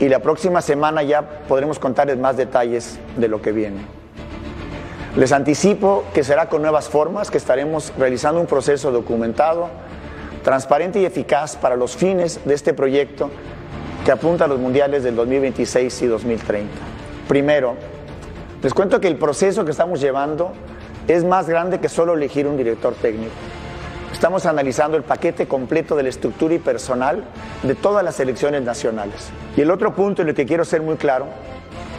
y 0.00 0.08
la 0.08 0.18
próxima 0.18 0.60
semana 0.60 1.04
ya 1.04 1.22
podremos 1.46 1.78
contarles 1.78 2.18
más 2.18 2.36
detalles 2.36 2.98
de 3.16 3.28
lo 3.28 3.40
que 3.40 3.52
viene. 3.52 3.76
Les 5.14 5.30
anticipo 5.30 6.02
que 6.12 6.24
será 6.24 6.48
con 6.48 6.60
nuevas 6.60 6.88
formas, 6.88 7.30
que 7.30 7.38
estaremos 7.38 7.92
realizando 7.96 8.40
un 8.40 8.48
proceso 8.48 8.90
documentado, 8.90 9.68
transparente 10.42 10.98
y 10.98 11.04
eficaz 11.04 11.54
para 11.54 11.76
los 11.76 11.94
fines 11.94 12.40
de 12.44 12.54
este 12.54 12.74
proyecto 12.74 13.30
que 14.04 14.10
apunta 14.10 14.46
a 14.46 14.48
los 14.48 14.58
mundiales 14.58 15.04
del 15.04 15.14
2026 15.14 16.02
y 16.02 16.06
2030. 16.08 16.72
Primero, 17.28 17.76
les 18.62 18.74
cuento 18.74 19.00
que 19.00 19.06
el 19.06 19.16
proceso 19.16 19.64
que 19.64 19.70
estamos 19.70 20.00
llevando 20.00 20.52
es 21.06 21.24
más 21.24 21.48
grande 21.48 21.78
que 21.78 21.88
solo 21.88 22.14
elegir 22.14 22.46
un 22.46 22.56
director 22.56 22.92
técnico. 22.94 23.32
Estamos 24.12 24.46
analizando 24.46 24.96
el 24.96 25.04
paquete 25.04 25.46
completo 25.46 25.94
de 25.94 26.02
la 26.02 26.08
estructura 26.08 26.54
y 26.54 26.58
personal 26.58 27.22
de 27.62 27.74
todas 27.76 28.04
las 28.04 28.16
selecciones 28.16 28.62
nacionales. 28.62 29.30
Y 29.56 29.60
el 29.60 29.70
otro 29.70 29.94
punto 29.94 30.22
en 30.22 30.30
el 30.30 30.34
que 30.34 30.44
quiero 30.44 30.64
ser 30.64 30.82
muy 30.82 30.96
claro 30.96 31.26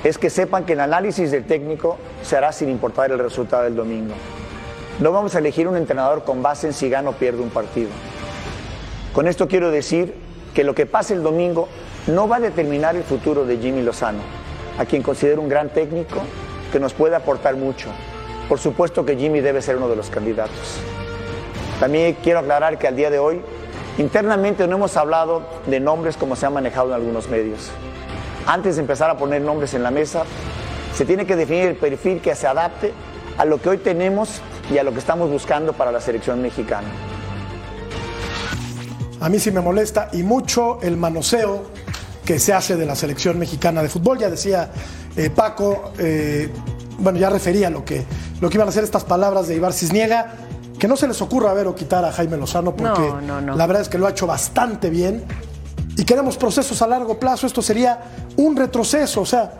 es 0.03 0.17
que 0.17 0.29
sepan 0.29 0.65
que 0.65 0.73
el 0.73 0.81
análisis 0.81 1.31
del 1.31 1.45
técnico 1.45 1.97
se 2.23 2.35
hará 2.35 2.51
sin 2.51 2.69
importar 2.69 3.09
el 3.11 3.19
resultado 3.19 3.63
del 3.63 3.75
domingo. 3.75 4.13
No 4.99 5.13
vamos 5.13 5.35
a 5.35 5.39
elegir 5.39 5.65
un 5.65 5.77
entrenador 5.77 6.25
con 6.25 6.41
base 6.41 6.67
en 6.67 6.73
si 6.73 6.89
gana 6.89 7.11
o 7.11 7.13
pierde 7.13 7.41
un 7.41 7.51
partido. 7.51 7.89
Con 9.13 9.27
esto 9.27 9.47
quiero 9.47 9.71
decir 9.71 10.13
que 10.53 10.65
lo 10.65 10.75
que 10.75 10.85
pase 10.85 11.13
el 11.13 11.23
domingo 11.23 11.69
no 12.07 12.27
va 12.27 12.35
a 12.35 12.41
determinar 12.41 12.97
el 12.97 13.03
futuro 13.03 13.45
de 13.45 13.57
Jimmy 13.57 13.81
Lozano, 13.81 14.19
a 14.77 14.83
quien 14.83 15.01
considero 15.01 15.41
un 15.41 15.47
gran 15.47 15.69
técnico 15.69 16.21
que 16.71 16.79
nos 16.79 16.93
puede 16.93 17.15
aportar 17.15 17.55
mucho. 17.55 17.89
Por 18.47 18.59
supuesto 18.59 19.05
que 19.05 19.15
Jimmy 19.15 19.41
debe 19.41 19.61
ser 19.61 19.77
uno 19.77 19.89
de 19.89 19.95
los 19.95 20.09
candidatos. 20.09 20.79
También 21.79 22.17
quiero 22.23 22.39
aclarar 22.39 22.77
que 22.77 22.87
al 22.87 22.95
día 22.95 23.09
de 23.09 23.19
hoy, 23.19 23.41
internamente 23.97 24.67
no 24.67 24.75
hemos 24.75 24.97
hablado 24.97 25.43
de 25.67 25.79
nombres 25.79 26.17
como 26.17 26.35
se 26.35 26.45
ha 26.45 26.49
manejado 26.49 26.89
en 26.89 26.95
algunos 26.95 27.29
medios. 27.29 27.69
Antes 28.45 28.75
de 28.75 28.81
empezar 28.81 29.09
a 29.09 29.17
poner 29.17 29.41
nombres 29.41 29.73
en 29.73 29.83
la 29.83 29.91
mesa, 29.91 30.23
se 30.93 31.05
tiene 31.05 31.25
que 31.25 31.35
definir 31.35 31.65
el 31.65 31.75
perfil 31.75 32.21
que 32.21 32.35
se 32.35 32.47
adapte 32.47 32.91
a 33.37 33.45
lo 33.45 33.61
que 33.61 33.69
hoy 33.69 33.77
tenemos 33.77 34.41
y 34.71 34.77
a 34.77 34.83
lo 34.83 34.91
que 34.91 34.99
estamos 34.99 35.29
buscando 35.29 35.73
para 35.73 35.91
la 35.91 36.01
selección 36.01 36.41
mexicana. 36.41 36.87
A 39.21 39.29
mí 39.29 39.39
sí 39.39 39.51
me 39.51 39.61
molesta 39.61 40.09
y 40.13 40.23
mucho 40.23 40.79
el 40.81 40.97
manoseo 40.97 41.63
que 42.29 42.37
se 42.37 42.53
hace 42.53 42.75
de 42.75 42.85
la 42.85 42.95
selección 42.95 43.39
mexicana 43.39 43.81
de 43.81 43.89
fútbol. 43.89 44.19
Ya 44.19 44.29
decía 44.29 44.69
eh, 45.17 45.31
Paco, 45.31 45.93
eh, 45.97 46.47
bueno, 46.99 47.17
ya 47.17 47.27
refería 47.27 47.71
lo 47.71 47.83
que, 47.83 48.05
lo 48.39 48.51
que 48.51 48.57
iban 48.57 48.67
a 48.67 48.71
ser 48.71 48.83
estas 48.83 49.03
palabras 49.03 49.47
de 49.47 49.55
Ibar 49.55 49.73
Cisniega. 49.73 50.33
Que 50.77 50.87
no 50.87 50.95
se 50.95 51.07
les 51.07 51.19
ocurra 51.23 51.51
ver 51.53 51.65
o 51.65 51.73
quitar 51.73 52.05
a 52.05 52.11
Jaime 52.11 52.37
Lozano 52.37 52.75
porque 52.75 53.01
No, 53.01 53.19
no, 53.19 53.41
no. 53.41 53.55
la 53.55 53.65
verdad 53.65 53.81
es 53.81 53.89
que 53.89 53.97
lo 53.97 54.05
ha 54.05 54.11
hecho 54.11 54.27
bastante 54.27 54.91
bien. 54.91 55.23
Y 55.97 56.03
queremos 56.03 56.37
procesos 56.37 56.79
a 56.83 56.85
largo 56.87 57.19
plazo. 57.19 57.47
Esto 57.47 57.63
sería 57.63 57.99
un 58.37 58.55
retroceso. 58.55 59.21
O 59.21 59.25
sea, 59.25 59.51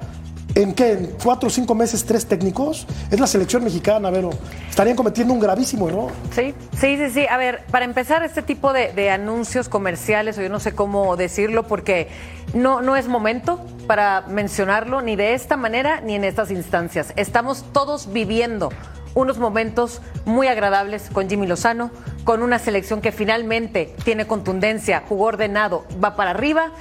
¿en 0.62 0.74
qué? 0.74 0.92
¿En 0.92 1.16
cuatro 1.24 1.48
o 1.48 1.50
cinco 1.50 1.76
meses, 1.76 2.06
tres 2.06 2.26
técnicos? 2.26 2.86
Es 3.12 3.20
la 3.20 3.28
selección 3.28 3.64
mexicana, 3.64 4.10
Vero. 4.10 4.30
Estarían 4.70 4.96
cometiendo 4.96 5.34
un 5.34 5.40
gravísimo 5.40 5.88
error. 5.90 6.12
Sí, 6.34 6.54
sí, 6.80 6.98
sí, 6.98 7.10
sí. 7.10 7.28
A 7.30 7.38
ver, 7.38 7.64
para 7.72 7.86
empezar, 7.86 8.24
este 8.24 8.42
tipo 8.42 8.74
de, 8.74 9.10
anuncios 9.10 9.70
comerciales, 9.70 10.38
o 10.38 10.42
yo 10.42 10.50
no 10.50 10.60
sé 10.60 10.74
cómo 10.74 11.16
decirlo, 11.16 11.64
porque 11.68 12.08
no, 12.54 12.82
no 12.82 12.96
es 12.96 13.08
momento 13.08 13.60
para 13.88 14.22
mencionarlo 14.28 15.02
ni 15.02 15.16
de 15.16 15.34
esta 15.34 15.58
manera 15.58 16.02
ni 16.02 16.16
en 16.16 16.24
estas 16.24 16.52
instancias. 16.52 17.14
Estamos 17.16 17.66
todos 17.74 18.12
viviendo 18.12 18.70
unos 19.16 19.40
momentos 19.40 20.02
muy 20.26 20.48
agradables 20.48 21.10
con 21.12 21.30
Jimmy 21.30 21.48
Lozano, 21.48 21.90
con 22.24 22.44
una 22.44 22.60
selección 22.60 23.02
que 23.02 23.12
finalmente 23.12 23.96
tiene 24.04 24.28
contundencia, 24.28 25.04
jugó 25.08 25.26
ordenado, 25.26 25.86
va 26.04 26.16
para 26.16 26.32
arriba 26.32 26.72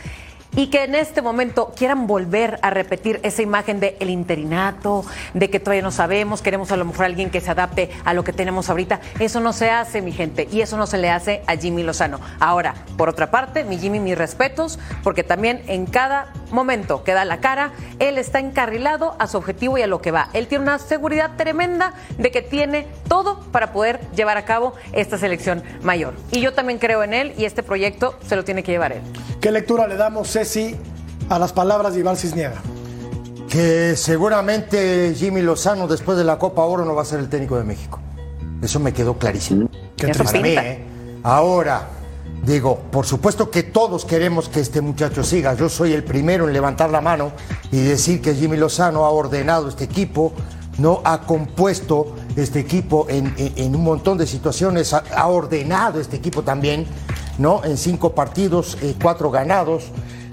y 0.58 0.66
que 0.70 0.82
en 0.82 0.96
este 0.96 1.22
momento 1.22 1.72
quieran 1.76 2.08
volver 2.08 2.58
a 2.62 2.70
repetir 2.70 3.20
esa 3.22 3.42
imagen 3.42 3.78
de 3.78 3.96
el 4.00 4.10
interinato, 4.10 5.04
de 5.32 5.50
que 5.50 5.60
todavía 5.60 5.84
no 5.84 5.92
sabemos, 5.92 6.42
queremos 6.42 6.72
a 6.72 6.76
lo 6.76 6.84
mejor 6.84 7.04
alguien 7.04 7.30
que 7.30 7.40
se 7.40 7.52
adapte 7.52 7.90
a 8.04 8.12
lo 8.12 8.24
que 8.24 8.32
tenemos 8.32 8.68
ahorita. 8.68 9.00
Eso 9.20 9.38
no 9.38 9.52
se 9.52 9.70
hace, 9.70 10.02
mi 10.02 10.10
gente, 10.10 10.48
y 10.50 10.60
eso 10.60 10.76
no 10.76 10.88
se 10.88 10.98
le 10.98 11.10
hace 11.10 11.42
a 11.46 11.54
Jimmy 11.54 11.84
Lozano. 11.84 12.18
Ahora, 12.40 12.74
por 12.96 13.08
otra 13.08 13.30
parte, 13.30 13.62
mi 13.62 13.78
Jimmy, 13.78 14.00
mis 14.00 14.18
respetos, 14.18 14.80
porque 15.04 15.22
también 15.22 15.62
en 15.68 15.86
cada 15.86 16.32
momento 16.50 17.04
que 17.04 17.12
da 17.12 17.24
la 17.24 17.38
cara, 17.38 17.70
él 18.00 18.18
está 18.18 18.40
encarrilado 18.40 19.14
a 19.20 19.28
su 19.28 19.36
objetivo 19.36 19.78
y 19.78 19.82
a 19.82 19.86
lo 19.86 20.00
que 20.02 20.10
va. 20.10 20.28
Él 20.32 20.48
tiene 20.48 20.62
una 20.62 20.80
seguridad 20.80 21.36
tremenda 21.36 21.94
de 22.18 22.32
que 22.32 22.42
tiene 22.42 22.88
todo 23.06 23.38
para 23.52 23.72
poder 23.72 24.00
llevar 24.16 24.36
a 24.36 24.44
cabo 24.44 24.74
esta 24.92 25.18
selección 25.18 25.62
mayor. 25.82 26.14
Y 26.32 26.40
yo 26.40 26.52
también 26.52 26.80
creo 26.80 27.04
en 27.04 27.14
él 27.14 27.32
y 27.38 27.44
este 27.44 27.62
proyecto 27.62 28.18
se 28.26 28.34
lo 28.34 28.44
tiene 28.44 28.64
que 28.64 28.72
llevar 28.72 28.90
él. 28.90 29.02
¿Qué 29.40 29.52
lectura 29.52 29.86
le 29.86 29.96
damos, 29.96 30.28
Ceci, 30.48 30.76
a 31.28 31.38
las 31.38 31.52
palabras 31.52 31.92
de 31.94 32.00
Iván 32.00 32.16
Cisniega? 32.16 32.56
Que 33.48 33.94
seguramente 33.96 35.14
Jimmy 35.16 35.42
Lozano 35.42 35.86
después 35.86 36.16
de 36.18 36.24
la 36.24 36.38
Copa 36.38 36.62
Oro 36.62 36.84
no 36.84 36.94
va 36.94 37.02
a 37.02 37.04
ser 37.04 37.18
el 37.20 37.28
técnico 37.28 37.56
de 37.58 37.64
México. 37.64 37.98
Eso 38.62 38.80
me 38.80 38.92
quedó 38.92 39.18
clarísimo. 39.18 39.68
Qué 39.96 40.08
Para 40.08 40.32
mí, 40.40 40.48
¿eh? 40.50 40.84
Ahora, 41.22 41.88
digo, 42.44 42.78
por 42.90 43.04
supuesto 43.06 43.50
que 43.50 43.62
todos 43.62 44.04
queremos 44.04 44.48
que 44.48 44.60
este 44.60 44.80
muchacho 44.80 45.22
siga. 45.22 45.54
Yo 45.54 45.68
soy 45.68 45.92
el 45.92 46.02
primero 46.04 46.46
en 46.46 46.52
levantar 46.54 46.90
la 46.90 47.00
mano 47.00 47.32
y 47.70 47.80
decir 47.82 48.20
que 48.22 48.34
Jimmy 48.34 48.56
Lozano 48.56 49.04
ha 49.04 49.10
ordenado 49.10 49.68
este 49.68 49.84
equipo, 49.84 50.32
no 50.78 51.00
ha 51.04 51.20
compuesto 51.22 52.14
este 52.36 52.60
equipo 52.60 53.06
en, 53.08 53.34
en- 53.36 53.52
en 53.56 53.74
un 53.76 53.82
montón 53.84 54.16
de 54.18 54.26
situaciones, 54.26 54.92
ha, 54.94 55.02
ha 55.14 55.26
ordenado 55.26 56.00
este 56.00 56.16
equipo 56.16 56.42
también, 56.42 56.86
¿no? 57.38 57.64
En 57.64 57.76
cinco 57.76 58.14
partidos, 58.14 58.76
eh, 58.82 58.94
cuatro 59.02 59.30
ganados, 59.30 59.84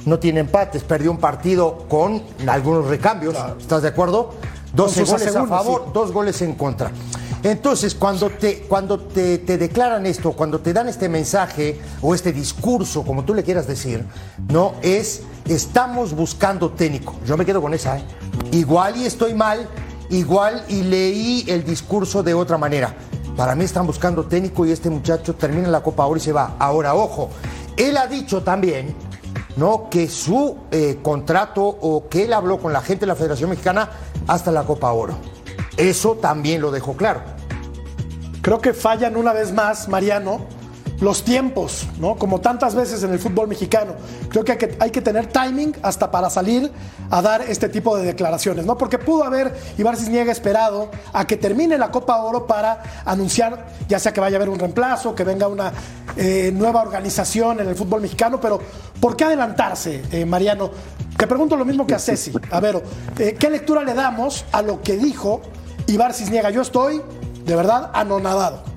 no 0.06 0.20
tiene 0.20 0.42
empates, 0.42 0.84
perdió 0.84 1.12
un 1.12 1.18
partido 1.18 1.86
con 1.90 2.22
algunos 2.48 2.88
recambios, 2.88 3.36
¿estás 3.60 3.82
de 3.82 3.90
acuerdo? 3.90 4.34
12 4.74 5.00
sus 5.00 5.10
goles 5.10 5.36
a 5.36 5.46
favor, 5.48 5.84
sí. 5.86 5.92
dos 5.94 6.12
goles 6.12 6.42
en 6.42 6.54
contra. 6.54 6.92
Entonces, 7.44 7.94
cuando 7.94 8.30
te, 8.32 8.62
cuando 8.62 9.00
te, 9.00 9.38
te 9.38 9.58
declaran 9.58 10.06
esto, 10.08 10.32
cuando 10.32 10.60
te 10.60 10.74
dan 10.74 10.90
este 10.90 11.08
mensaje 11.08 11.80
o 12.02 12.16
este 12.16 12.34
discurso, 12.34 13.04
como 13.04 13.24
tú 13.24 13.36
le 13.36 13.44
quieras 13.44 13.68
decir, 13.68 14.04
no 14.50 14.74
es 14.82 15.22
estamos 15.48 16.14
buscando 16.14 16.72
técnico. 16.72 17.16
Yo 17.26 17.38
me 17.38 17.46
quedo 17.46 17.62
con 17.62 17.74
esa, 17.74 18.00
¿eh? 18.00 18.04
Igual 18.52 18.98
y 18.98 19.06
estoy 19.06 19.36
mal, 19.36 19.70
igual 20.10 20.66
y 20.70 20.82
leí 20.82 21.46
el 21.48 21.64
discurso 21.64 22.24
de 22.24 22.34
otra 22.34 22.58
manera. 22.58 22.96
Para 23.38 23.54
mí 23.54 23.64
están 23.64 23.86
buscando 23.86 24.26
técnico 24.26 24.66
y 24.66 24.72
este 24.72 24.90
muchacho 24.90 25.36
termina 25.36 25.68
la 25.68 25.84
Copa 25.84 26.06
Oro 26.06 26.18
y 26.18 26.22
se 26.22 26.32
va. 26.32 26.56
Ahora, 26.58 26.96
ojo, 26.96 27.30
él 27.78 27.98
ha 27.98 28.08
dicho 28.08 28.42
también 28.42 28.96
¿no? 29.58 29.90
que 29.90 30.08
su 30.10 30.58
eh, 30.72 31.00
contrato 31.02 31.64
o 31.64 32.08
que 32.10 32.26
él 32.26 32.34
habló 32.34 32.60
con 32.60 32.74
la 32.74 32.82
gente 32.82 33.02
de 33.02 33.08
la 33.08 33.16
Federación 33.16 33.50
Mexicana 33.50 33.90
hasta 34.28 34.52
la 34.52 34.64
Copa 34.64 34.92
Oro. 34.92 35.16
Eso 35.78 36.16
también 36.16 36.62
lo 36.62 36.72
dejó 36.72 36.96
claro. 36.96 37.22
Creo 38.42 38.60
que 38.60 38.74
fallan 38.74 39.18
una 39.18 39.34
vez 39.34 39.52
más, 39.52 39.88
Mariano, 39.88 40.46
los 41.00 41.24
tiempos, 41.24 41.88
¿no? 42.00 42.16
Como 42.16 42.40
tantas 42.42 42.76
veces 42.76 43.04
en 43.04 43.12
el 43.12 43.20
fútbol 43.20 43.48
mexicano. 43.48 43.94
Creo 44.30 44.46
que 44.46 44.78
hay, 44.80 44.92
que 44.92 45.02
tener 45.02 45.28
timing 45.28 45.76
hasta 45.82 46.10
para 46.10 46.30
salir 46.30 46.72
a 47.10 47.22
dar 47.22 47.42
este 47.42 47.70
tipo 47.70 47.98
de 47.98 48.06
declaraciones, 48.06 48.66
¿no? 48.66 48.78
Porque 48.78 48.98
pudo 48.98 49.24
haber 49.24 49.54
Ibar 49.78 49.98
Cisniega 49.98 50.32
esperado 50.32 50.90
a 51.14 51.26
que 51.26 51.38
termine 51.38 51.78
la 51.78 51.92
Copa 51.92 52.18
Oro 52.22 52.48
para 52.48 52.82
anunciar, 53.06 53.68
ya 53.88 54.00
sea 54.00 54.14
que 54.14 54.22
vaya 54.22 54.38
a 54.38 54.38
haber 54.38 54.50
un 54.50 54.60
reemplazo, 54.60 55.14
que 55.14 55.24
venga 55.24 55.48
una 55.48 55.72
eh, 56.16 56.52
nueva 56.54 56.82
organización 56.82 57.60
en 57.60 57.68
el 57.68 57.76
fútbol 57.76 58.02
mexicano, 58.02 58.40
pero 58.40 58.60
¿por 59.00 59.16
qué 59.16 59.26
adelantarse, 59.26 60.04
eh, 60.12 60.26
Mariano? 60.26 60.72
Te 61.18 61.28
pregunto 61.28 61.56
lo 61.56 61.66
mismo 61.66 61.86
que 61.86 61.96
a 61.96 62.00
Ceci. 62.00 62.32
A 62.52 62.60
ver, 62.60 62.82
eh, 63.20 63.36
¿qué 63.38 63.50
lectura 63.50 63.84
le 63.84 63.94
damos 63.94 64.46
a 64.52 64.62
lo 64.62 64.82
que 64.82 64.98
dijo 64.98 65.42
Ibar 65.88 66.14
Cisniega? 66.14 66.50
Yo 66.50 66.62
estoy, 66.62 67.02
de 67.46 67.56
verdad, 67.56 67.92
anonadado. 67.94 68.75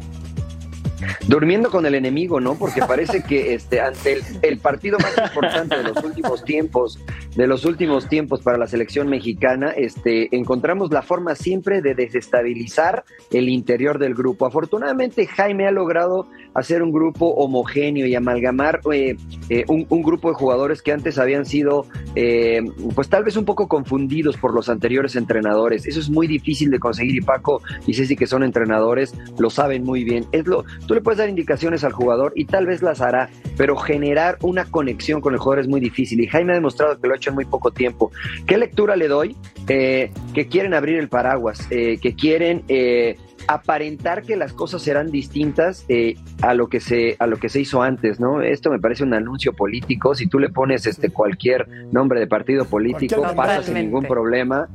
Durmiendo 1.26 1.70
con 1.70 1.86
el 1.86 1.94
enemigo, 1.94 2.40
¿no? 2.40 2.54
Porque 2.56 2.80
parece 2.80 3.22
que 3.22 3.54
este, 3.54 3.80
ante 3.80 4.20
el, 4.42 4.58
partido 4.58 4.98
más 4.98 5.16
importante 5.16 5.76
de 5.76 5.84
los 5.84 6.02
últimos 6.02 6.44
tiempos, 6.44 6.98
de 7.36 7.46
los 7.46 7.64
últimos 7.64 8.08
tiempos 8.08 8.42
para 8.42 8.58
la 8.58 8.66
selección 8.66 9.08
mexicana, 9.08 9.70
este, 9.70 10.34
encontramos 10.36 10.90
la 10.90 11.02
forma 11.02 11.34
siempre 11.34 11.80
de 11.82 11.94
desestabilizar 11.94 13.04
el 13.30 13.48
interior 13.48 13.98
del 13.98 14.14
grupo. 14.14 14.46
Afortunadamente, 14.46 15.26
Jaime 15.26 15.66
ha 15.66 15.70
logrado 15.70 16.28
hacer 16.54 16.82
un 16.82 16.92
grupo 16.92 17.26
homogéneo 17.26 18.06
y 18.06 18.14
amalgamar 18.14 18.80
eh, 18.92 19.16
eh, 19.48 19.64
un, 19.68 19.86
un 19.88 20.02
grupo 20.02 20.28
de 20.28 20.34
jugadores 20.34 20.82
que 20.82 20.92
antes 20.92 21.18
habían 21.18 21.46
sido, 21.46 21.86
eh, 22.14 22.62
pues 22.94 23.08
tal 23.08 23.24
vez 23.24 23.36
un 23.36 23.44
poco 23.44 23.68
confundidos 23.68 24.36
por 24.36 24.54
los 24.54 24.68
anteriores 24.68 25.16
entrenadores. 25.16 25.86
Eso 25.86 26.00
es 26.00 26.10
muy 26.10 26.26
difícil 26.26 26.70
de 26.70 26.78
conseguir 26.78 27.16
y 27.16 27.20
Paco 27.20 27.62
y 27.86 27.94
Ceci, 27.94 28.16
que 28.16 28.26
son 28.26 28.42
entrenadores, 28.42 29.14
lo 29.38 29.50
saben 29.50 29.84
muy 29.84 30.04
bien. 30.04 30.26
Es 30.32 30.46
lo, 30.46 30.64
tú 30.88 30.94
le 30.94 31.02
puedes 31.02 31.18
dar 31.18 31.28
indicaciones 31.28 31.84
al 31.84 31.92
jugador 31.92 32.32
y 32.34 32.46
tal 32.46 32.66
vez 32.66 32.82
las 32.82 33.00
hará, 33.00 33.28
pero 33.56 33.76
generar 33.76 34.38
una 34.40 34.64
conexión 34.64 35.20
con 35.20 35.34
el 35.34 35.38
jugador 35.38 35.60
es 35.60 35.68
muy 35.68 35.80
difícil 35.80 36.20
y 36.20 36.26
Jaime 36.26 36.52
ha 36.52 36.56
demostrado 36.56 36.98
que 36.98 37.06
lo 37.06 37.14
ha 37.14 37.16
hecho 37.16 37.30
en 37.30 37.36
muy 37.36 37.44
poco 37.44 37.70
tiempo. 37.70 38.10
¿Qué 38.46 38.56
lectura 38.56 38.96
le 38.96 39.06
doy? 39.06 39.36
Eh, 39.68 40.10
que 40.34 40.48
quieren 40.48 40.72
abrir 40.72 40.98
el 40.98 41.08
paraguas, 41.08 41.68
eh, 41.70 41.98
que 42.00 42.14
quieren 42.14 42.64
eh, 42.68 43.16
aparentar 43.46 44.22
que 44.22 44.36
las 44.36 44.52
cosas 44.52 44.82
serán 44.82 45.10
distintas 45.10 45.84
eh, 45.88 46.16
a 46.42 46.54
lo 46.54 46.68
que 46.68 46.80
se 46.80 47.16
a 47.18 47.26
lo 47.26 47.36
que 47.36 47.48
se 47.48 47.60
hizo 47.60 47.82
antes, 47.82 48.18
¿no? 48.18 48.42
Esto 48.42 48.70
me 48.70 48.78
parece 48.78 49.04
un 49.04 49.14
anuncio 49.14 49.52
político. 49.52 50.14
Si 50.14 50.26
tú 50.26 50.38
le 50.38 50.48
pones 50.48 50.86
este 50.86 51.10
cualquier 51.10 51.68
nombre 51.92 52.18
de 52.18 52.26
partido 52.26 52.64
político, 52.64 53.22
pasa 53.36 53.62
sin 53.62 53.74
ningún 53.74 54.04
problema 54.04 54.68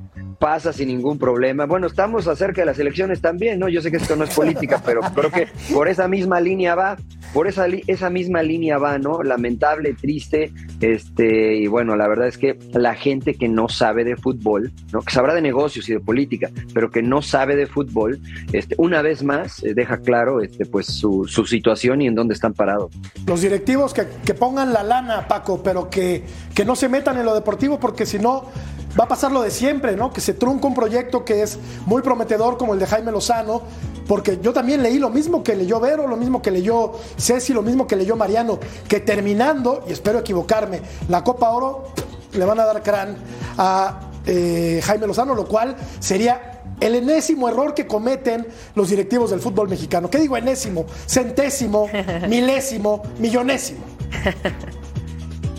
pasa 0.43 0.73
sin 0.73 0.89
ningún 0.89 1.17
problema. 1.17 1.65
Bueno, 1.65 1.87
estamos 1.87 2.27
acerca 2.27 2.63
de 2.63 2.65
las 2.65 2.77
elecciones 2.77 3.21
también, 3.21 3.59
¿no? 3.59 3.69
Yo 3.69 3.81
sé 3.81 3.91
que 3.91 3.95
esto 3.95 4.17
no 4.17 4.25
es 4.25 4.35
política, 4.35 4.81
pero 4.85 4.99
creo 5.15 5.31
que 5.31 5.47
por 5.73 5.87
esa 5.87 6.09
misma 6.09 6.41
línea 6.41 6.75
va, 6.75 6.97
por 7.33 7.47
esa, 7.47 7.65
esa 7.87 8.09
misma 8.09 8.43
línea 8.43 8.77
va, 8.77 8.97
¿no? 8.97 9.23
Lamentable, 9.23 9.93
triste, 9.93 10.51
este, 10.81 11.55
y 11.55 11.67
bueno, 11.67 11.95
la 11.95 12.09
verdad 12.09 12.27
es 12.27 12.37
que 12.37 12.59
la 12.73 12.93
gente 12.93 13.35
que 13.35 13.47
no 13.47 13.69
sabe 13.69 14.03
de 14.03 14.17
fútbol, 14.17 14.73
¿no? 14.91 14.99
Que 15.01 15.13
sabrá 15.13 15.33
de 15.33 15.41
negocios 15.41 15.87
y 15.87 15.93
de 15.93 16.01
política, 16.01 16.51
pero 16.73 16.91
que 16.91 17.01
no 17.01 17.21
sabe 17.21 17.55
de 17.55 17.65
fútbol, 17.65 18.19
este, 18.51 18.75
una 18.77 19.01
vez 19.01 19.23
más 19.23 19.63
eh, 19.63 19.73
deja 19.73 19.99
claro, 19.99 20.41
este, 20.41 20.65
pues 20.65 20.87
su, 20.87 21.23
su 21.25 21.45
situación 21.45 22.01
y 22.01 22.07
en 22.07 22.15
dónde 22.15 22.33
están 22.33 22.53
parados. 22.53 22.91
Los 23.25 23.41
directivos 23.41 23.93
que, 23.93 24.07
que 24.25 24.33
pongan 24.33 24.73
la 24.73 24.83
lana, 24.83 25.25
Paco, 25.25 25.63
pero 25.63 25.89
que, 25.89 26.25
que 26.53 26.65
no 26.65 26.75
se 26.75 26.89
metan 26.89 27.17
en 27.17 27.25
lo 27.25 27.33
deportivo, 27.33 27.79
porque 27.79 28.05
si 28.05 28.19
no, 28.19 28.51
va 28.99 29.05
a 29.05 29.07
pasar 29.07 29.31
lo 29.31 29.41
de 29.41 29.51
siempre, 29.51 29.95
¿no? 29.95 30.11
Que 30.11 30.21
se 30.21 30.33
trunca 30.33 30.67
un 30.67 30.73
proyecto 30.73 31.25
que 31.25 31.41
es 31.41 31.57
muy 31.85 32.01
prometedor, 32.01 32.57
como 32.57 32.73
el 32.73 32.79
de 32.79 32.87
Jaime 32.87 33.11
Lozano, 33.11 33.61
porque 34.07 34.39
yo 34.41 34.53
también 34.53 34.83
leí 34.83 34.99
lo 34.99 35.09
mismo 35.09 35.43
que 35.43 35.55
leyó 35.55 35.79
Vero, 35.79 36.07
lo 36.07 36.17
mismo 36.17 36.41
que 36.41 36.51
leyó 36.51 36.93
Ceci, 37.17 37.53
lo 37.53 37.61
mismo 37.61 37.87
que 37.87 37.95
leyó 37.95 38.15
Mariano, 38.15 38.59
que 38.87 38.99
terminando, 38.99 39.83
y 39.87 39.93
espero 39.93 40.19
equivocarme, 40.19 40.81
la 41.09 41.23
Copa 41.23 41.49
Oro 41.49 41.93
le 42.33 42.45
van 42.45 42.59
a 42.59 42.65
dar 42.65 42.83
crán 42.83 43.17
a 43.57 44.09
eh, 44.25 44.81
Jaime 44.83 45.07
Lozano, 45.07 45.35
lo 45.35 45.47
cual 45.47 45.75
sería 45.99 46.61
el 46.79 46.95
enésimo 46.95 47.47
error 47.47 47.73
que 47.73 47.87
cometen 47.87 48.47
los 48.75 48.89
directivos 48.89 49.29
del 49.29 49.39
fútbol 49.39 49.69
mexicano. 49.69 50.09
¿Qué 50.09 50.19
digo 50.19 50.35
enésimo? 50.35 50.85
Centésimo, 51.07 51.87
milésimo, 52.27 53.03
millonésimo. 53.19 53.83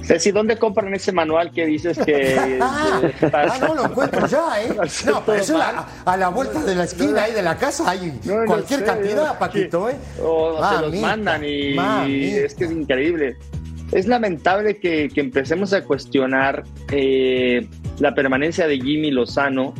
Ceci, 0.06 0.30
¿dónde 0.32 0.56
compran 0.58 0.92
ese 0.94 1.12
manual 1.12 1.50
que 1.50 1.64
dices 1.66 1.98
que... 1.98 2.58
Ah, 2.60 3.00
ah, 3.32 3.58
no 3.60 3.74
lo 3.74 3.84
encuentro 3.86 4.26
ya, 4.26 4.62
¿eh? 4.62 4.68
No, 5.06 5.22
pero 5.24 5.38
eso 5.40 5.58
a, 6.04 6.16
la 6.16 6.28
vuelta 6.28 6.62
de 6.62 6.74
la 6.74 6.84
esquina 6.84 7.22
ahí 7.24 7.32
de 7.32 7.42
la 7.42 7.56
casa 7.56 7.88
hay 7.90 8.18
No, 8.24 8.40
no 8.40 8.46
cualquier 8.46 8.80
sé, 8.80 8.84
cantidad. 8.86 9.38
Paquito, 9.38 9.88
¿eh? 9.88 9.96
O 10.22 10.56
se 10.68 10.74
los 10.74 10.82
Mamita, 10.90 11.06
mandan 11.06 11.42
y 11.44 11.74
mamita. 11.74 12.36
es 12.46 12.54
que 12.54 12.64
es 12.64 12.70
increíble. 12.72 13.36
Es 13.92 14.06
lamentable 14.06 14.78
que, 14.78 15.08
que 15.08 15.20
empecemos 15.20 15.72
a 15.72 15.82
cuestionar 15.84 16.64
eh, 16.90 17.66
la 17.98 18.14
permanencia 18.14 18.66
de 18.66 18.76
Jimmy 18.80 19.10
Lozano 19.10 19.72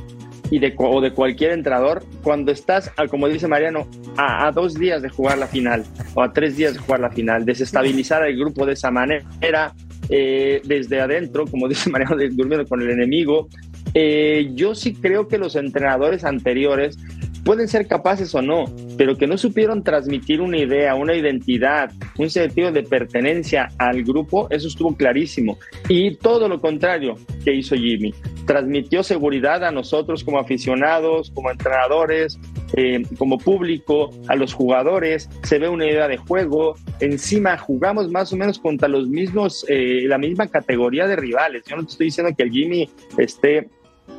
y 0.50 0.58
de, 0.58 0.74
o 0.76 1.00
de 1.00 1.12
cualquier 1.12 1.52
entrenador 1.52 2.04
cuando 2.22 2.52
estás, 2.52 2.90
a- 2.96 3.08
como 3.08 3.28
dice 3.28 3.48
Mariano, 3.48 3.88
a, 4.16 4.46
a 4.46 4.52
dos 4.52 4.74
días 4.74 5.02
de 5.02 5.08
jugar 5.08 5.38
la 5.38 5.46
final 5.48 5.84
o 6.14 6.22
a 6.22 6.32
tres 6.32 6.56
días 6.56 6.74
de 6.74 6.78
jugar 6.80 7.00
la 7.00 7.10
final. 7.10 7.44
Desestabilizar 7.44 8.22
al 8.22 8.36
grupo 8.36 8.64
de 8.66 8.74
esa 8.74 8.90
manera, 8.90 9.72
eh, 10.08 10.61
desde 10.64 11.00
adentro, 11.00 11.46
como 11.46 11.68
dice 11.68 11.90
Mariano, 11.90 12.16
durmiendo 12.32 12.66
con 12.66 12.82
el 12.82 12.90
enemigo. 12.90 13.49
Eh, 13.92 14.50
yo 14.54 14.75
sí 14.75 14.94
creo 14.94 15.28
que 15.28 15.38
los 15.38 15.54
entrenadores 15.56 16.25
anteriores 16.25 16.99
pueden 17.44 17.68
ser 17.68 17.86
capaces 17.86 18.34
o 18.34 18.42
no, 18.42 18.64
pero 18.96 19.16
que 19.16 19.26
no 19.26 19.36
supieron 19.36 19.82
transmitir 19.82 20.40
una 20.40 20.58
idea, 20.58 20.94
una 20.94 21.14
identidad, 21.14 21.92
un 22.18 22.30
sentido 22.30 22.72
de 22.72 22.82
pertenencia 22.82 23.68
al 23.78 24.02
grupo, 24.02 24.48
eso 24.50 24.68
estuvo 24.68 24.96
clarísimo. 24.96 25.58
Y 25.88 26.16
todo 26.16 26.48
lo 26.48 26.60
contrario 26.60 27.16
que 27.44 27.54
hizo 27.54 27.76
Jimmy. 27.76 28.14
Transmitió 28.46 29.02
seguridad 29.02 29.64
a 29.64 29.70
nosotros 29.70 30.24
como 30.24 30.38
aficionados, 30.38 31.30
como 31.30 31.50
entrenadores, 31.50 32.38
eh, 32.76 33.02
como 33.18 33.38
público, 33.38 34.10
a 34.28 34.36
los 34.36 34.52
jugadores, 34.52 35.28
se 35.42 35.58
ve 35.58 35.68
una 35.68 35.86
idea 35.86 36.08
de 36.08 36.16
juego. 36.16 36.74
Encima 37.00 37.56
jugamos 37.58 38.10
más 38.10 38.32
o 38.32 38.36
menos 38.36 38.58
contra 38.58 38.88
los 38.88 39.08
mismos, 39.08 39.64
eh, 39.68 40.04
la 40.06 40.18
misma 40.18 40.48
categoría 40.48 41.06
de 41.06 41.16
rivales. 41.16 41.62
Yo 41.66 41.76
no 41.76 41.84
te 41.84 41.92
estoy 41.92 42.06
diciendo 42.06 42.34
que 42.36 42.42
el 42.42 42.50
Jimmy 42.50 42.90
esté 43.18 43.68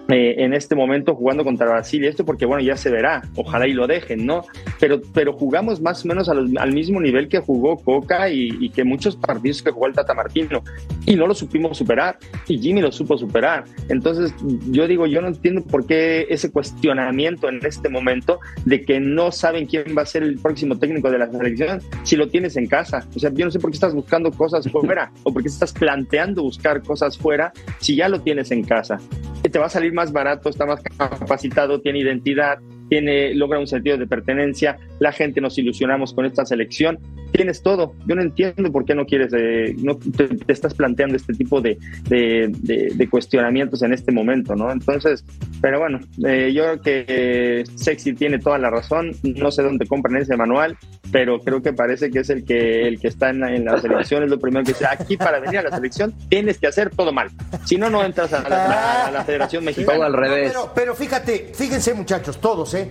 eh, 0.10 0.36
en 0.44 0.54
este 0.54 0.76
momento 0.76 1.16
jugando 1.16 1.44
contra 1.44 1.66
Brasil 1.66 2.04
y 2.04 2.08
esto 2.08 2.26
porque 2.26 2.46
bueno 2.46 2.64
ya 2.64 2.78
se 2.78 2.92
verá. 2.92 3.24
Ojalá 3.36 3.68
y 3.68 3.74
lo 3.74 3.88
dejen 3.88 4.26
no 4.26 4.44
pero 4.80 5.02
pero 5.14 5.34
jugamos 5.34 5.82
más 5.82 6.06
o 6.06 6.08
menos 6.08 6.30
al 6.30 6.74
mismo 6.74 7.02
nivel 7.02 7.28
que 7.28 7.40
jugó 7.40 7.78
Coca 7.78 8.30
y, 8.30 8.70
que 8.70 8.84
muchos 8.84 9.16
partidos 9.16 9.64
que 9.64 9.72
jugó 9.72 9.88
el 9.88 9.94
Tata 9.94 10.14
Martino. 10.14 10.64
Y 11.06 11.16
no 11.16 11.28
lo 11.28 11.34
supimos 11.34 11.78
superar 11.78 12.18
y 12.48 12.60
Jimmy 12.60 12.82
lo 12.82 12.92
supo 12.92 13.18
superar. 13.18 13.64
Entonces 13.90 14.34
yo 14.70 14.88
digo 14.88 15.08
yo 15.08 15.22
no 15.22 15.28
entiendo 15.28 15.64
por 15.64 15.86
qué 15.88 16.28
ese 16.30 16.52
cuestionamiento 16.52 17.50
en 17.50 17.66
este 17.66 17.90
momento 17.90 18.40
de 18.66 18.84
que 18.84 19.00
no 19.00 19.32
saben 19.32 19.66
quién 19.66 19.96
va 19.98 20.04
a 20.04 20.06
ser 20.06 20.24
el 20.24 20.38
próximo 20.38 20.78
técnico 20.78 21.10
de 21.10 21.20
la 21.20 21.32
selección 21.32 21.82
si 22.04 22.16
lo 22.16 22.28
tienes 22.28 22.58
en 22.58 22.68
casa. 22.68 23.08
O 23.16 23.20
sea 23.20 23.32
yo 23.34 23.46
no 23.46 23.52
sé 23.52 23.60
por 23.60 23.72
qué 23.72 23.76
estás 23.76 23.94
buscando 23.94 24.32
cosas 24.32 24.70
fuera 24.70 25.12
o 25.24 25.34
por 25.34 25.42
qué 25.42 25.48
estás 25.48 25.74
planteando 25.74 26.44
buscar 26.44 26.84
cosas 26.84 27.18
fuera 27.18 27.54
si 27.80 27.96
ya 27.96 28.10
lo 28.10 28.22
tienes 28.22 28.52
en 28.52 28.64
casa. 28.64 29.00
Te 29.42 29.60
va 29.60 29.68
a 29.68 29.70
salir 29.70 29.94
más 29.96 30.12
barato, 30.12 30.50
está 30.50 30.68
más 30.68 30.82
capacitado, 30.84 31.82
tiene 31.82 32.00
identidad, 32.00 32.60
tiene, 32.90 33.34
logra 33.34 33.58
un 33.58 33.66
sentido 33.66 33.98
de 33.98 34.06
pertenencia, 34.06 34.78
la 35.00 35.12
gente 35.12 35.42
nos 35.42 35.58
ilusionamos 35.58 36.14
con 36.14 36.26
esta 36.26 36.46
selección, 36.46 37.00
tienes 37.36 37.62
todo. 37.62 37.94
Yo 38.06 38.16
no 38.16 38.22
entiendo 38.22 38.72
por 38.72 38.86
qué 38.86 38.96
no 38.96 39.06
quieres, 39.06 39.34
eh, 39.34 39.76
no 39.78 39.98
te, 39.98 40.30
estás 40.48 40.74
planteando 40.74 41.16
este 41.16 41.34
tipo 41.34 41.62
de, 41.62 41.78
de, 42.08 43.10
cuestionamientos 43.10 43.82
en 43.84 43.94
este 43.94 44.12
momento, 44.12 44.56
¿no? 44.56 44.72
Entonces, 44.72 45.24
pero 45.62 45.80
bueno, 45.80 46.00
eh, 46.26 46.52
yo 46.54 46.64
creo 46.64 46.82
que 46.82 47.64
Sexy 47.76 48.14
tiene 48.14 48.40
toda 48.40 48.58
la 48.58 48.70
razón, 48.70 49.12
no 49.24 49.52
sé 49.52 49.64
dónde 49.64 49.86
compran 49.86 50.18
ese 50.18 50.36
manual, 50.36 50.78
pero 51.12 51.40
creo 51.40 51.62
que 51.62 51.74
parece 51.74 52.10
que 52.10 52.20
es 52.20 52.30
el 52.30 52.46
que, 52.46 52.88
el 52.88 53.00
que 53.00 53.08
está 53.08 53.30
en 53.30 53.66
la, 53.66 53.80
selección, 53.80 54.24
es 54.24 54.30
lo 54.30 54.40
primero 54.40 54.66
que 54.66 54.74
dice, 54.74 54.86
aquí 54.90 55.18
para 55.18 55.40
venir 55.40 55.60
a 55.60 55.64
la 55.64 55.76
selección 55.76 56.14
tienes 56.30 56.58
que 56.58 56.68
hacer 56.68 56.90
todo 56.90 57.12
mal, 57.12 57.30
si 57.66 57.78
no, 57.78 57.90
no 57.90 58.04
entras 58.04 58.34
a 58.34 59.12
la, 59.12 59.24
Federación 59.26 59.64
Mexicana. 59.64 59.96
Todo 59.96 60.06
al 60.06 60.14
revés. 60.14 60.52
pero, 60.52 60.72
pero 60.76 60.96
fíjate, 60.96 61.52
fíjense 61.54 61.94
muchachos, 61.94 62.40
todos, 62.40 62.74
¿eh? 62.76 62.90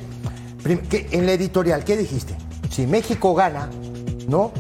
En 1.12 1.26
la 1.26 1.32
editorial, 1.32 1.84
¿qué 1.84 1.96
dijiste? 1.96 2.34
Si 2.70 2.86
México 2.86 3.34
gana, 3.34 3.68
¿no? 4.28 4.52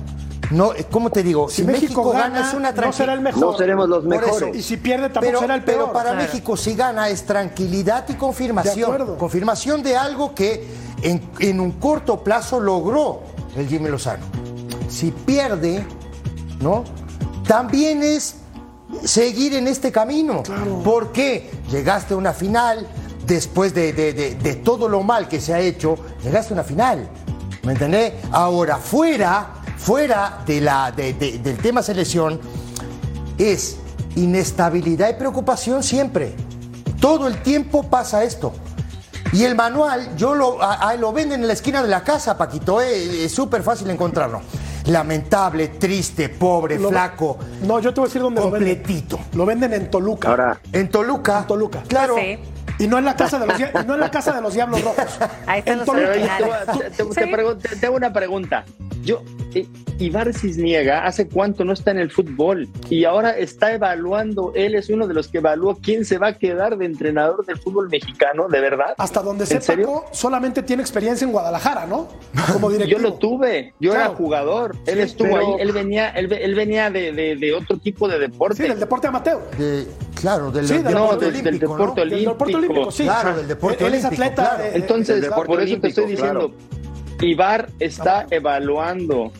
No, 0.50 0.72
¿cómo 0.90 1.10
te 1.10 1.22
digo? 1.22 1.48
Si, 1.48 1.64
México, 1.64 2.10
gana, 2.10 2.48
es 2.48 2.54
una 2.54 2.70
no 2.72 2.92
será 2.92 3.14
el 3.14 3.20
mejor. 3.20 3.40
No 3.40 3.56
seremos 3.56 3.88
los 3.88 4.04
mejores. 4.04 4.54
y 4.54 4.62
si 4.62 4.76
pierde 4.76 5.08
tampoco 5.08 5.40
será 5.40 5.54
el 5.54 5.64
peor. 5.64 5.78
Pero 5.78 5.92
para 5.92 6.12
México 6.12 6.56
si 6.56 6.74
gana 6.74 7.08
es 7.08 7.24
tranquilidad 7.24 8.04
y 8.08 8.14
confirmación. 8.14 9.16
confirmación 9.16 9.82
de 9.82 9.96
algo 9.96 10.34
que 10.34 10.66
en, 11.02 11.30
en, 11.38 11.60
un 11.60 11.72
corto 11.72 12.22
plazo 12.22 12.60
logró 12.60 13.22
el 13.56 13.66
Jimmy 13.68 13.88
Lozano. 13.88 14.24
Si 14.88 15.10
pierde, 15.10 15.86
¿no? 16.60 16.84
También 17.46 18.02
es 18.02 18.36
seguir 19.04 19.54
en 19.54 19.66
este 19.66 19.90
camino. 19.90 20.42
Claro. 20.42 20.80
¿Por 20.82 21.12
qué? 21.12 21.50
Llegaste 21.70 22.14
a 22.14 22.16
una 22.16 22.32
final, 22.32 22.86
después 23.26 23.74
de, 23.74 24.60
todo 24.64 24.88
lo 24.88 25.02
mal 25.02 25.28
que 25.28 25.40
se 25.40 25.54
ha 25.54 25.60
hecho, 25.60 25.96
llegaste 26.22 26.52
a 26.52 26.54
una 26.54 26.64
final. 26.64 27.08
¿Me 27.64 27.72
entendés? 27.72 28.12
Ahora, 28.30 28.76
fuera, 28.76 29.54
fuera 29.78 30.42
de 30.46 30.60
la, 30.60 30.92
del 30.92 31.56
tema 31.58 31.82
selección, 31.82 32.40
es 33.38 33.76
inestabilidad 34.16 35.08
y 35.10 35.14
preocupación 35.14 35.82
siempre. 35.82 36.34
Todo 37.00 37.26
el 37.26 37.42
tiempo 37.42 37.82
pasa 37.84 38.22
esto. 38.24 38.52
Y 39.32 39.44
el 39.44 39.56
manual, 39.56 40.14
yo 40.16 40.34
lo, 40.34 40.58
lo 40.98 41.12
venden 41.12 41.40
en 41.40 41.46
la 41.48 41.54
esquina 41.54 41.82
de 41.82 41.88
la 41.88 42.04
casa, 42.04 42.38
Paquito, 42.38 42.80
eh, 42.80 43.24
es 43.24 43.32
súper 43.32 43.62
fácil 43.62 43.90
encontrarlo. 43.90 44.42
Lamentable, 44.86 45.68
triste, 45.68 46.28
pobre, 46.28 46.78
flaco. 46.78 47.38
No, 47.62 47.80
yo 47.80 47.92
te 47.92 48.00
voy 48.00 48.06
a 48.06 48.08
decir 48.08 48.22
dónde 48.22 48.42
completito. 48.42 49.16
lo 49.16 49.22
venden. 49.22 49.38
Lo 49.38 49.46
venden 49.46 49.72
en 49.72 49.90
Toluca. 49.90 50.28
Ahora, 50.28 50.60
en 50.72 50.90
Toluca. 50.90 51.40
En 51.40 51.46
Toluca. 51.46 51.82
Claro. 51.88 52.16
Y 52.78 52.86
no 52.88 52.98
en 52.98 53.04
la 53.04 53.16
casa 53.16 53.38
de 53.38 53.46
los, 53.46 53.58
no 53.86 53.94
en 53.94 54.00
la 54.00 54.10
casa 54.10 54.32
de 54.32 54.40
los 54.40 54.54
Diablos 54.54 54.82
Rojos. 54.82 55.18
Ahí 55.46 55.60
están 55.60 55.78
los 55.78 55.86
te, 57.58 57.76
te, 57.76 57.88
una 57.88 58.12
pregunta. 58.12 58.64
Yo, 59.04 59.22
eh, 59.54 59.66
Ibar 59.98 60.32
Cisniega, 60.32 61.04
¿hace 61.04 61.28
cuánto 61.28 61.64
no 61.64 61.72
está 61.72 61.90
en 61.90 61.98
el 61.98 62.10
fútbol? 62.10 62.68
Y 62.88 63.04
ahora 63.04 63.30
está 63.30 63.72
evaluando, 63.72 64.52
él 64.54 64.74
es 64.74 64.88
uno 64.88 65.06
de 65.06 65.14
los 65.14 65.28
que 65.28 65.38
evaluó 65.38 65.78
quién 65.80 66.04
se 66.04 66.18
va 66.18 66.28
a 66.28 66.32
quedar 66.38 66.76
de 66.78 66.86
entrenador 66.86 67.44
del 67.44 67.58
fútbol 67.58 67.88
mexicano, 67.90 68.48
¿de 68.48 68.60
verdad? 68.60 68.94
Hasta 68.96 69.22
donde 69.22 69.46
se 69.46 69.60
Paco, 69.60 70.06
solamente 70.12 70.62
tiene 70.62 70.82
experiencia 70.82 71.24
en 71.24 71.32
Guadalajara, 71.32 71.86
¿no? 71.86 72.08
Como 72.52 72.70
directivo. 72.70 72.98
yo 73.02 73.08
lo 73.08 73.14
tuve, 73.14 73.74
yo 73.78 73.94
era 73.94 74.08
jugador, 74.08 74.76
él 74.86 75.00
estuvo 75.00 75.36
ahí, 75.36 75.46
él 75.60 75.72
venía, 75.72 76.08
él, 76.08 76.54
venía 76.54 76.90
de, 76.90 77.12
de, 77.12 77.54
otro 77.54 77.78
tipo 77.78 78.08
de 78.08 78.18
deporte. 78.18 78.62
Sí, 78.62 78.68
del 78.68 78.80
deporte 78.80 79.06
amateur. 79.06 79.42
Claro, 80.24 80.50
del, 80.50 80.66
sí, 80.66 80.74
del, 80.74 80.84
deporte, 80.84 81.26
olímpico, 81.26 81.44
del 81.94 82.24
deporte 82.24 82.56
olímpico. 82.56 82.90
sí. 82.90 83.02
Claro, 83.04 83.36
del 83.36 83.48
deporte 83.48 83.86
él, 83.86 83.94
es 83.94 84.04
atleta. 84.04 84.58
Entonces, 84.72 85.26
por 85.46 85.60
eso 85.60 85.78
te 85.80 85.88
estoy 85.88 86.06
diciendo, 86.06 86.52
Ibar 87.20 87.68
está 87.78 88.26
evaluando 88.30 89.32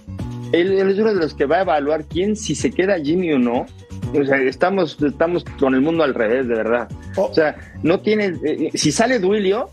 él, 0.52 0.72
es 0.72 0.98
uno 0.98 1.14
de 1.14 1.20
los 1.20 1.34
que 1.34 1.46
va 1.46 1.58
a 1.58 1.62
evaluar 1.62 2.04
quién, 2.04 2.36
si 2.36 2.54
se 2.54 2.70
queda 2.70 2.98
Jimmy 2.98 3.32
o 3.32 3.38
no. 3.38 3.66
O 4.14 4.24
sea, 4.24 4.36
estamos, 4.42 4.96
estamos 5.02 5.44
con 5.58 5.74
el 5.74 5.80
mundo 5.80 6.04
al 6.04 6.14
revés, 6.14 6.46
de 6.46 6.54
verdad. 6.54 6.88
Oh. 7.16 7.24
O 7.24 7.34
sea, 7.34 7.56
no 7.82 8.00
tiene. 8.00 8.34
Eh, 8.44 8.70
si 8.74 8.92
sale 8.92 9.18
Duilio, 9.18 9.70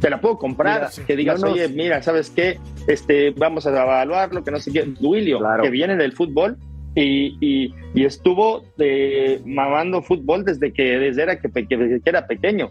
te 0.00 0.10
la 0.10 0.20
puedo 0.20 0.38
comprar. 0.38 0.90
que 1.06 1.16
digas, 1.16 1.42
oye, 1.42 1.68
mira, 1.68 2.02
¿sabes 2.02 2.30
qué? 2.30 2.58
Este, 2.86 3.30
vamos 3.30 3.66
a 3.66 3.70
evaluarlo, 3.70 4.44
que 4.44 4.50
no 4.50 4.60
sé 4.60 4.70
qué. 4.70 4.82
Duilio, 4.84 5.40
que 5.62 5.70
viene 5.70 5.96
del 5.96 6.12
fútbol 6.12 6.56
y, 6.94 7.72
y, 7.94 8.04
estuvo 8.04 8.64
eh, 8.78 9.40
mamando 9.44 10.02
fútbol 10.02 10.44
desde 10.44 10.72
que, 10.72 10.98
desde 10.98 11.22
era 11.22 11.40
que, 11.40 11.48
que 11.50 12.00
era 12.04 12.26
pequeño. 12.26 12.70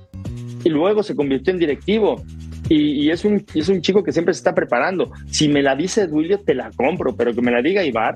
Y 0.63 0.69
luego 0.69 1.03
se 1.03 1.15
convirtió 1.15 1.53
en 1.53 1.60
directivo 1.60 2.21
y, 2.69 3.10
es, 3.10 3.25
un, 3.25 3.43
es 3.55 3.67
un 3.67 3.82
chico 3.82 4.03
que 4.03 4.12
siempre 4.12 4.34
se 4.34 4.39
está 4.39 4.53
preparando. 4.53 5.12
Si 5.32 5.49
me 5.49 5.63
la 5.63 5.75
dice 5.75 6.05
Duilio, 6.05 6.39
te 6.39 6.53
la 6.53 6.71
compro, 6.71 7.15
pero 7.15 7.34
que 7.34 7.41
me 7.41 7.51
la 7.51 7.62
diga 7.62 7.84
Ibar. 7.84 8.15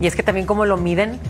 Y 0.00 0.06
es 0.06 0.16
que 0.16 0.24
también 0.24 0.46
cómo 0.46 0.66
lo 0.66 0.76
miden 0.76 1.20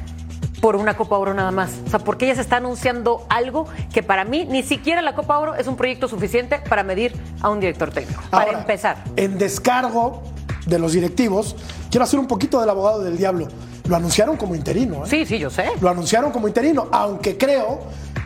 por 0.63 0.77
una 0.77 0.97
Copa 0.97 1.19
Oro 1.19 1.35
nada 1.35 1.51
más. 1.51 1.79
O 1.87 1.91
sea, 1.91 1.99
porque 1.99 2.27
ella 2.27 2.37
se 2.37 2.41
está 2.41 2.57
anunciando 2.57 3.27
algo 3.29 3.67
que 3.93 4.03
para 4.03 4.25
mí 4.25 4.47
ni 4.49 4.63
siquiera 4.63 5.03
la 5.03 5.15
Copa 5.15 5.39
Oro 5.39 5.57
es 5.57 5.67
un 5.67 5.77
proyecto 5.77 6.09
suficiente 6.09 6.61
para 6.69 6.83
medir 6.83 7.13
a 7.43 7.51
un 7.51 7.61
director 7.61 7.91
técnico. 7.91 8.23
Para 8.31 8.59
empezar. 8.59 8.97
En 9.17 9.37
descargo 9.37 10.23
de 10.67 10.79
los 10.79 10.93
directivos, 10.93 11.57
quiero 11.91 12.05
hacer 12.05 12.19
un 12.19 12.29
poquito 12.29 12.61
del 12.61 12.71
abogado 12.71 13.03
del 13.03 13.19
diablo. 13.19 13.49
Lo 13.93 13.99
anunciaron 13.99 14.39
como 14.39 14.55
interino. 14.55 15.05
¿eh? 15.05 15.07
Sí, 15.07 15.27
sí, 15.27 15.39
yo 15.39 15.51
sé. 15.51 15.67
Lo 15.83 15.91
anunciaron 15.91 16.33
como 16.33 16.49
interino, 16.49 16.89
aunque 16.93 17.37
creo 17.37 17.81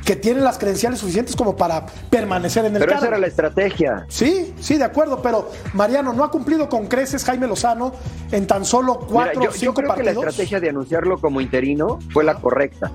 que 0.05 0.15
tiene 0.15 0.41
las 0.41 0.59
credenciales 0.59 1.01
suficientes 1.01 1.35
como 1.35 1.57
para 1.57 1.85
permanecer 2.09 2.67
en 2.67 2.77
el 2.77 2.79
pero 2.79 2.93
cargo. 2.93 3.01
Pero 3.01 3.07
esa 3.07 3.09
era 3.09 3.19
la 3.19 3.27
estrategia. 3.27 4.07
Sí, 4.09 4.55
sí, 4.61 4.77
de 4.79 4.85
acuerdo, 4.85 5.21
pero 5.21 5.51
Mariano, 5.73 6.13
no 6.13 6.23
ha 6.23 6.31
cumplido 6.31 6.69
con 6.69 6.87
creces 6.87 7.25
Jaime 7.25 7.49
Lozano 7.49 7.93
en 8.31 8.47
tan 8.47 8.65
solo 8.65 9.01
cuatro 9.11 9.41
o 9.41 9.51
cinco 9.51 9.65
yo 9.65 9.75
creo 9.75 9.95
que 9.97 10.05
la 10.05 10.13
estrategia 10.13 10.61
de 10.61 10.69
anunciarlo 10.69 11.19
como 11.19 11.41
interino 11.41 11.99
fue 12.13 12.23
la 12.23 12.37
correcta. 12.37 12.93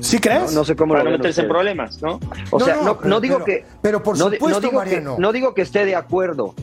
¿Sí 0.00 0.18
crees? 0.20 0.54
No, 0.54 0.64
sé 0.64 0.74
cómo 0.74 0.94
Para 0.94 1.04
no 1.04 1.10
meterse 1.10 1.42
en 1.42 1.48
problemas, 1.48 2.00
¿no? 2.00 2.18
O 2.50 2.60
sea, 2.60 2.78
no, 3.04 3.20
digo 3.20 3.44
que. 3.44 3.66
Pero 3.82 4.02
por 4.02 4.16
supuesto, 4.16 4.58
digo 4.58 4.72
Mariano. 4.72 5.16
Que, 5.16 5.20
no 5.20 5.32
digo 5.32 5.52
que 5.52 5.60
esté 5.60 5.84
de 5.84 5.96
acuerdo. 5.96 6.54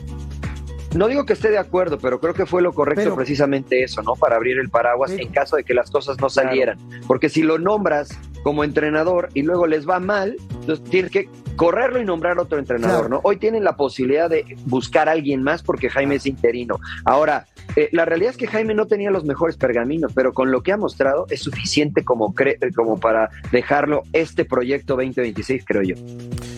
No 0.94 1.06
digo 1.06 1.26
que 1.26 1.34
esté 1.34 1.50
de 1.50 1.58
acuerdo, 1.58 1.98
pero 1.98 2.18
creo 2.18 2.34
que 2.34 2.46
fue 2.46 2.62
lo 2.62 2.72
correcto 2.72 3.14
precisamente 3.14 3.82
eso, 3.82 4.02
¿no? 4.02 4.14
Para 4.14 4.36
abrir 4.36 4.58
el 4.58 4.70
paraguas 4.70 5.12
en 5.12 5.28
caso 5.28 5.56
de 5.56 5.64
que 5.64 5.74
las 5.74 5.90
cosas 5.90 6.18
no 6.20 6.30
salieran. 6.30 6.78
Porque 7.06 7.28
si 7.28 7.42
lo 7.42 7.58
nombras 7.58 8.08
como 8.42 8.64
entrenador 8.64 9.28
y 9.34 9.42
luego 9.42 9.66
les 9.66 9.88
va 9.88 10.00
mal, 10.00 10.36
entonces 10.60 10.82
tienes 10.88 11.10
que 11.10 11.28
correrlo 11.58 12.00
y 12.00 12.04
nombrar 12.04 12.38
otro 12.38 12.58
entrenador, 12.58 13.08
¿no? 13.08 13.20
Hoy 13.22 13.36
tienen 13.36 13.64
la 13.64 13.76
posibilidad 13.76 14.28
de 14.28 14.44
buscar 14.64 15.08
a 15.08 15.12
alguien 15.12 15.42
más 15.42 15.62
porque 15.62 15.88
Jaime 15.88 16.16
es 16.16 16.26
interino. 16.26 16.80
Ahora, 17.04 17.46
eh, 17.76 17.88
la 17.92 18.04
realidad 18.04 18.30
es 18.30 18.36
que 18.36 18.46
Jaime 18.46 18.74
no 18.74 18.86
tenía 18.86 19.10
los 19.10 19.24
mejores 19.24 19.56
pergaminos, 19.56 20.12
pero 20.14 20.32
con 20.32 20.50
lo 20.50 20.62
que 20.62 20.72
ha 20.72 20.76
mostrado 20.76 21.26
es 21.30 21.42
suficiente 21.42 22.04
como, 22.04 22.34
como 22.74 22.98
para 22.98 23.30
dejarlo 23.52 24.02
este 24.12 24.44
proyecto 24.44 24.94
2026, 24.94 25.64
creo 25.64 25.82
yo. 25.82 25.94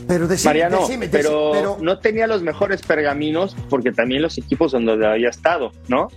Pero 0.09 0.27
Mariano, 0.45 0.81
pero, 1.13 1.79
no 1.81 1.99
tenía 2.01 2.27
los 2.27 2.43
mejores 2.43 2.83
pergaminos 2.83 3.57
porque 3.69 3.93
también 3.93 4.23
los 4.23 4.39
equipos 4.39 4.73
donde 4.73 5.07
había 5.07 5.29
estado, 5.29 5.73
¿no? 5.89 6.09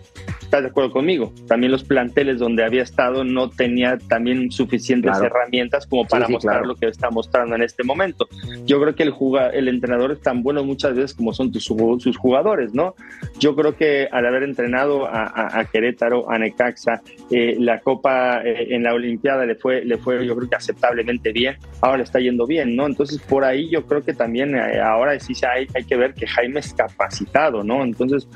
¿Estás 0.42 0.64
de 0.64 0.70
acuerdo 0.70 0.92
conmigo? 0.92 1.32
También 1.48 1.72
los 1.72 1.84
planteles 1.84 2.40
donde 2.40 2.64
había 2.64 2.84
estado 2.84 3.24
no 3.24 3.50
tenía 3.50 3.98
también 3.98 4.52
suficientes 4.52 5.18
herramientas 5.18 5.86
como 5.88 6.06
para 6.06 6.28
mostrar 6.28 6.66
lo 6.66 6.76
que 6.76 6.88
está 6.88 7.10
mostrando 7.10 7.56
en 7.56 7.64
este 7.64 7.74
este 7.74 7.84
momento. 7.84 8.28
Yo 8.66 8.73
creo 8.80 8.96
que 8.96 9.04
el, 9.04 9.14
el 9.54 9.68
entrenador 9.68 10.12
es 10.12 10.22
tan 10.22 10.44
bueno 10.44 10.64
muchas 10.64 10.96
veces 10.96 11.14
como 11.14 11.34
son 11.34 11.52
tus, 11.52 11.64
sus 11.64 12.18
jugadores, 12.18 12.74
¿no? 12.74 12.96
Yo 13.40 13.56
creo 13.56 13.76
que 13.76 14.08
al 14.12 14.26
haber 14.26 14.44
entrenado 14.44 15.06
a, 15.06 15.66
Querétaro, 15.72 16.30
a 16.30 16.38
Necaxa, 16.38 17.02
eh, 17.32 17.56
la 17.60 17.80
Copa 17.80 18.42
eh, 18.44 18.68
en 18.76 18.84
la 18.84 18.94
Olimpiada 18.94 19.46
le 19.46 19.56
fue, 19.56 19.84
le 19.84 19.98
fue, 19.98 20.26
yo 20.26 20.36
creo 20.36 20.50
que 20.50 20.56
aceptablemente 20.56 21.32
bien, 21.32 21.58
ahora 21.82 21.98
le 21.98 22.04
está 22.04 22.20
yendo 22.20 22.46
bien, 22.46 22.76
¿no? 22.76 22.86
Entonces, 22.86 23.20
por 23.20 23.44
ahí 23.44 23.70
yo 23.70 23.86
creo 23.86 24.04
que 24.04 24.14
también 24.14 24.56
eh, 24.56 24.80
ahora 24.80 25.20
sí 25.20 25.34
hay, 25.46 25.68
hay 25.74 25.84
que 25.84 25.98
ver 25.98 26.14
que 26.14 26.28
Jaime 26.28 26.60
es 26.60 26.74
capacitado, 26.74 27.64
¿no? 27.64 27.84
Entonces, 27.84 28.28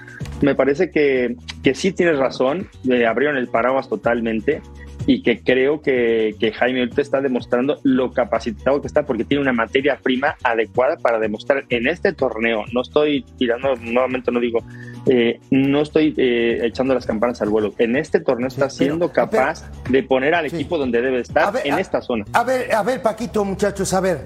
me 0.41 0.56
parece 0.56 0.91
que, 0.91 1.36
que 1.63 1.73
sí 1.73 1.91
tienes 1.91 2.17
razón, 2.17 2.69
le 2.84 3.06
abrieron 3.06 3.38
el 3.38 3.47
paraguas 3.47 3.89
totalmente 3.89 4.62
y 5.08 5.24
que 5.24 5.41
creo 5.41 5.82
que, 5.82 6.36
que 6.38 6.52
Jaime 6.52 6.82
ahorita 6.82 7.02
está 7.02 7.22
demostrando 7.22 7.80
lo 7.84 8.12
capacitado 8.12 8.82
que 8.82 8.88
está 8.88 9.04
porque 9.04 9.24
tiene 9.24 9.41
una 9.41 9.54
materia 9.54 9.98
prima 10.04 10.36
adecuada 10.43 10.98
para 10.98 11.17
demostrar 11.17 11.63
en 11.70 11.88
este 11.88 12.12
torneo. 12.12 12.65
No 12.74 12.82
estoy 12.82 13.24
tirando, 13.38 13.76
nuevamente 13.78 14.32
no 14.32 14.41
digo, 14.41 14.60
eh, 15.06 15.39
no 15.50 15.82
estoy 15.82 16.13
eh, 16.17 16.60
echando 16.63 16.93
las 16.93 17.06
campanas 17.06 17.41
al 17.41 17.48
vuelo. 17.50 17.74
En 17.78 17.96
este 17.96 18.20
torneo 18.20 18.50
está 18.50 18.70
siendo 18.70 19.13
capaz 19.13 19.72
de 19.89 20.04
poner 20.04 20.36
al 20.36 20.46
equipo 20.46 20.78
donde 20.78 21.02
debe 21.02 21.22
estar 21.22 21.54
en 21.63 21.80
esta 21.80 22.02
zona. 22.02 22.26
A 22.34 22.43
ver, 22.43 22.76
a 22.76 22.84
ver, 22.84 23.02
Paquito, 23.02 23.46
muchachos, 23.46 23.93
a 23.93 24.02
ver. 24.02 24.26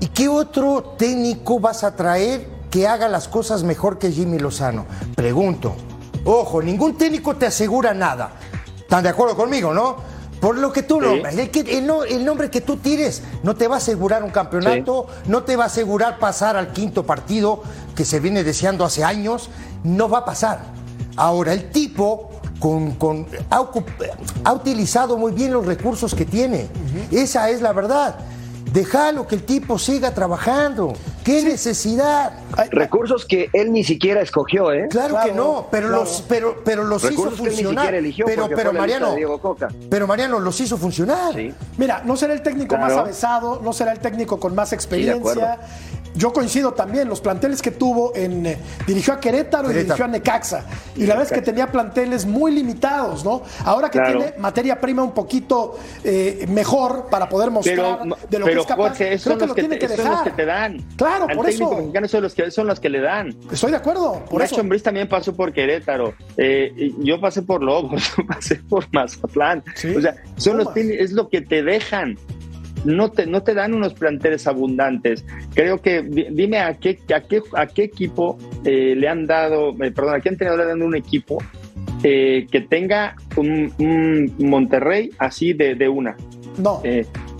¿Y 0.00 0.08
qué 0.08 0.28
otro 0.28 0.94
técnico 0.98 1.60
vas 1.60 1.84
a 1.84 1.94
traer 1.94 2.46
que 2.70 2.86
haga 2.86 3.08
las 3.08 3.28
cosas 3.28 3.64
mejor 3.64 3.98
que 3.98 4.10
Jimmy 4.10 4.38
Lozano? 4.38 4.86
Pregunto. 5.14 5.76
Ojo, 6.24 6.62
ningún 6.62 6.96
técnico 6.96 7.36
te 7.36 7.46
asegura 7.46 7.92
nada. 7.92 8.32
¿Están 8.86 9.02
de 9.02 9.08
acuerdo 9.08 9.34
conmigo, 9.34 9.74
no? 9.74 9.96
Por 10.40 10.58
lo 10.58 10.72
que 10.72 10.84
tú 10.84 11.00
nombras, 11.00 11.34
el, 11.34 12.24
nombre 12.24 12.50
que 12.50 12.60
tú 12.60 12.76
tires 12.76 13.20
no 13.42 13.56
te 13.56 13.66
va 13.66 13.74
a 13.74 13.78
asegurar 13.78 14.22
un 14.22 14.30
campeonato, 14.30 15.08
no 15.26 15.42
te 15.42 15.56
va 15.56 15.64
a 15.64 15.66
asegurar 15.66 16.20
pasar 16.20 16.56
al 16.56 16.72
quinto 16.72 17.04
partido 17.04 17.62
que 17.96 18.04
se 18.04 18.20
viene 18.20 18.44
deseando 18.44 18.84
hace 18.84 19.02
años, 19.02 19.50
no 19.82 20.08
va 20.08 20.18
a 20.18 20.24
pasar. 20.24 20.60
Ahora, 21.16 21.52
el 21.52 21.72
tipo 21.72 22.30
con, 22.60 23.26
ha, 23.50 24.52
utilizado 24.52 25.18
muy 25.18 25.32
bien 25.32 25.52
los 25.52 25.66
recursos 25.66 26.14
que 26.14 26.24
tiene, 26.24 26.68
esa 27.10 27.50
es 27.50 27.60
la 27.60 27.72
verdad. 27.72 28.14
Déjalo 28.72 29.26
que 29.26 29.34
el 29.34 29.42
tipo 29.44 29.80
siga 29.80 30.12
trabajando. 30.14 30.92
¿Qué 31.26 31.42
necesidad? 31.42 32.34
Recursos 32.70 33.26
que 33.26 33.50
él 33.52 33.72
ni 33.72 33.82
siquiera 33.82 34.20
escogió, 34.20 34.72
¿eh? 34.72 34.86
Claro, 34.88 35.18
que 35.24 35.32
no, 35.32 35.66
pero 35.72 35.88
los, 35.88 36.22
pero, 36.28 36.62
pero 36.64 36.84
los 36.84 37.02
hizo 37.02 37.32
funcionar. 37.32 37.92
pero, 38.24 38.48
pero 38.48 38.72
Mariano, 38.72 39.16
pero 39.90 40.06
Mariano 40.06 40.38
los 40.38 40.60
hizo 40.60 40.78
funcionar. 40.78 41.34
Mira, 41.78 42.02
no 42.04 42.16
será 42.16 42.32
el 42.32 42.42
técnico 42.42 42.76
más 42.76 42.92
avesado, 42.92 43.60
no 43.60 43.72
será 43.72 43.90
el 43.90 43.98
técnico 43.98 44.38
con 44.38 44.54
más 44.54 44.72
experiencia. 44.72 45.58
Yo 46.16 46.32
coincido 46.32 46.72
también, 46.72 47.08
los 47.08 47.20
planteles 47.20 47.60
que 47.60 47.70
tuvo 47.70 48.16
en. 48.16 48.46
Eh, 48.46 48.58
dirigió 48.86 49.12
a 49.12 49.20
Querétaro, 49.20 49.70
y 49.70 49.74
dirigió 49.74 50.06
a 50.06 50.08
Necaxa. 50.08 50.64
Y 50.96 51.04
la 51.04 51.14
vez 51.14 51.30
que 51.30 51.42
tenía 51.42 51.70
planteles 51.70 52.24
muy 52.24 52.52
limitados, 52.52 53.22
¿no? 53.24 53.42
Ahora 53.64 53.90
que 53.90 54.00
tiene 54.00 54.34
materia 54.38 54.80
prima 54.80 55.02
un 55.02 55.12
poquito 55.12 55.78
eh, 56.02 56.46
mejor 56.48 57.08
para 57.10 57.28
poder 57.28 57.50
mostrar 57.50 58.00
de 58.30 58.38
lo 58.38 58.46
que 58.46 58.52
es 58.52 58.66
capaz. 58.66 58.88
Jorge, 58.88 59.18
creo 59.18 59.38
que 59.38 59.46
lo 59.46 59.54
tiene 59.54 59.78
que, 59.78 59.88
dejar. 59.88 60.12
Los 60.12 60.22
que 60.22 60.30
te 60.30 60.46
dan. 60.46 60.82
Claro, 60.96 61.15
Al 61.24 61.36
por 61.36 61.46
técnico 61.46 61.72
eso. 61.72 61.80
mexicano 61.80 62.08
son 62.08 62.22
los, 62.22 62.34
que, 62.34 62.50
son 62.50 62.66
los 62.66 62.80
que 62.80 62.88
le 62.88 63.00
dan. 63.00 63.34
Estoy 63.50 63.70
de 63.70 63.78
acuerdo. 63.78 64.24
Por 64.28 64.40
Nacho 64.40 64.60
Ambriz 64.60 64.82
también 64.82 65.08
pasó 65.08 65.34
por 65.34 65.52
Querétaro. 65.52 66.14
Eh, 66.36 66.92
yo 66.98 67.20
pasé 67.20 67.42
por 67.42 67.62
Lobos, 67.62 68.12
pasé 68.28 68.56
por 68.56 68.86
Mazatlán. 68.92 69.64
O 69.96 70.00
sea, 70.00 70.16
son 70.36 70.58
los, 70.58 70.76
es 70.76 71.12
lo 71.12 71.28
que 71.28 71.40
te 71.40 71.62
dejan 71.62 72.16
no 72.86 73.10
te, 73.10 73.26
no 73.26 73.42
te 73.42 73.54
dan 73.54 73.74
unos 73.74 73.94
planteles 73.94 74.46
abundantes. 74.46 75.24
Creo 75.54 75.82
que, 75.82 76.02
dime 76.02 76.60
a 76.60 76.74
qué, 76.74 76.98
a 77.14 77.20
qué, 77.20 77.42
a 77.54 77.66
qué 77.66 77.84
equipo 77.84 78.38
eh, 78.64 78.94
le 78.96 79.08
han 79.08 79.26
dado, 79.26 79.70
eh, 79.82 79.90
perdón, 79.90 80.14
a 80.14 80.20
qué 80.20 80.28
entrenador 80.30 80.64
le 80.64 80.72
han 80.72 80.78
dado 80.78 80.88
un 80.88 80.96
equipo 80.96 81.38
eh, 82.02 82.46
que 82.50 82.60
tenga 82.60 83.16
un, 83.36 84.32
Monterrey 84.38 85.10
así 85.18 85.52
de, 85.52 85.74
de 85.74 85.88
una. 85.88 86.16
No. 86.58 86.82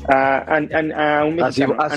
A, 0.09 0.59
a, 0.59 1.25
un 1.25 1.37
mexicano. 1.37 1.77
A, 1.79 1.89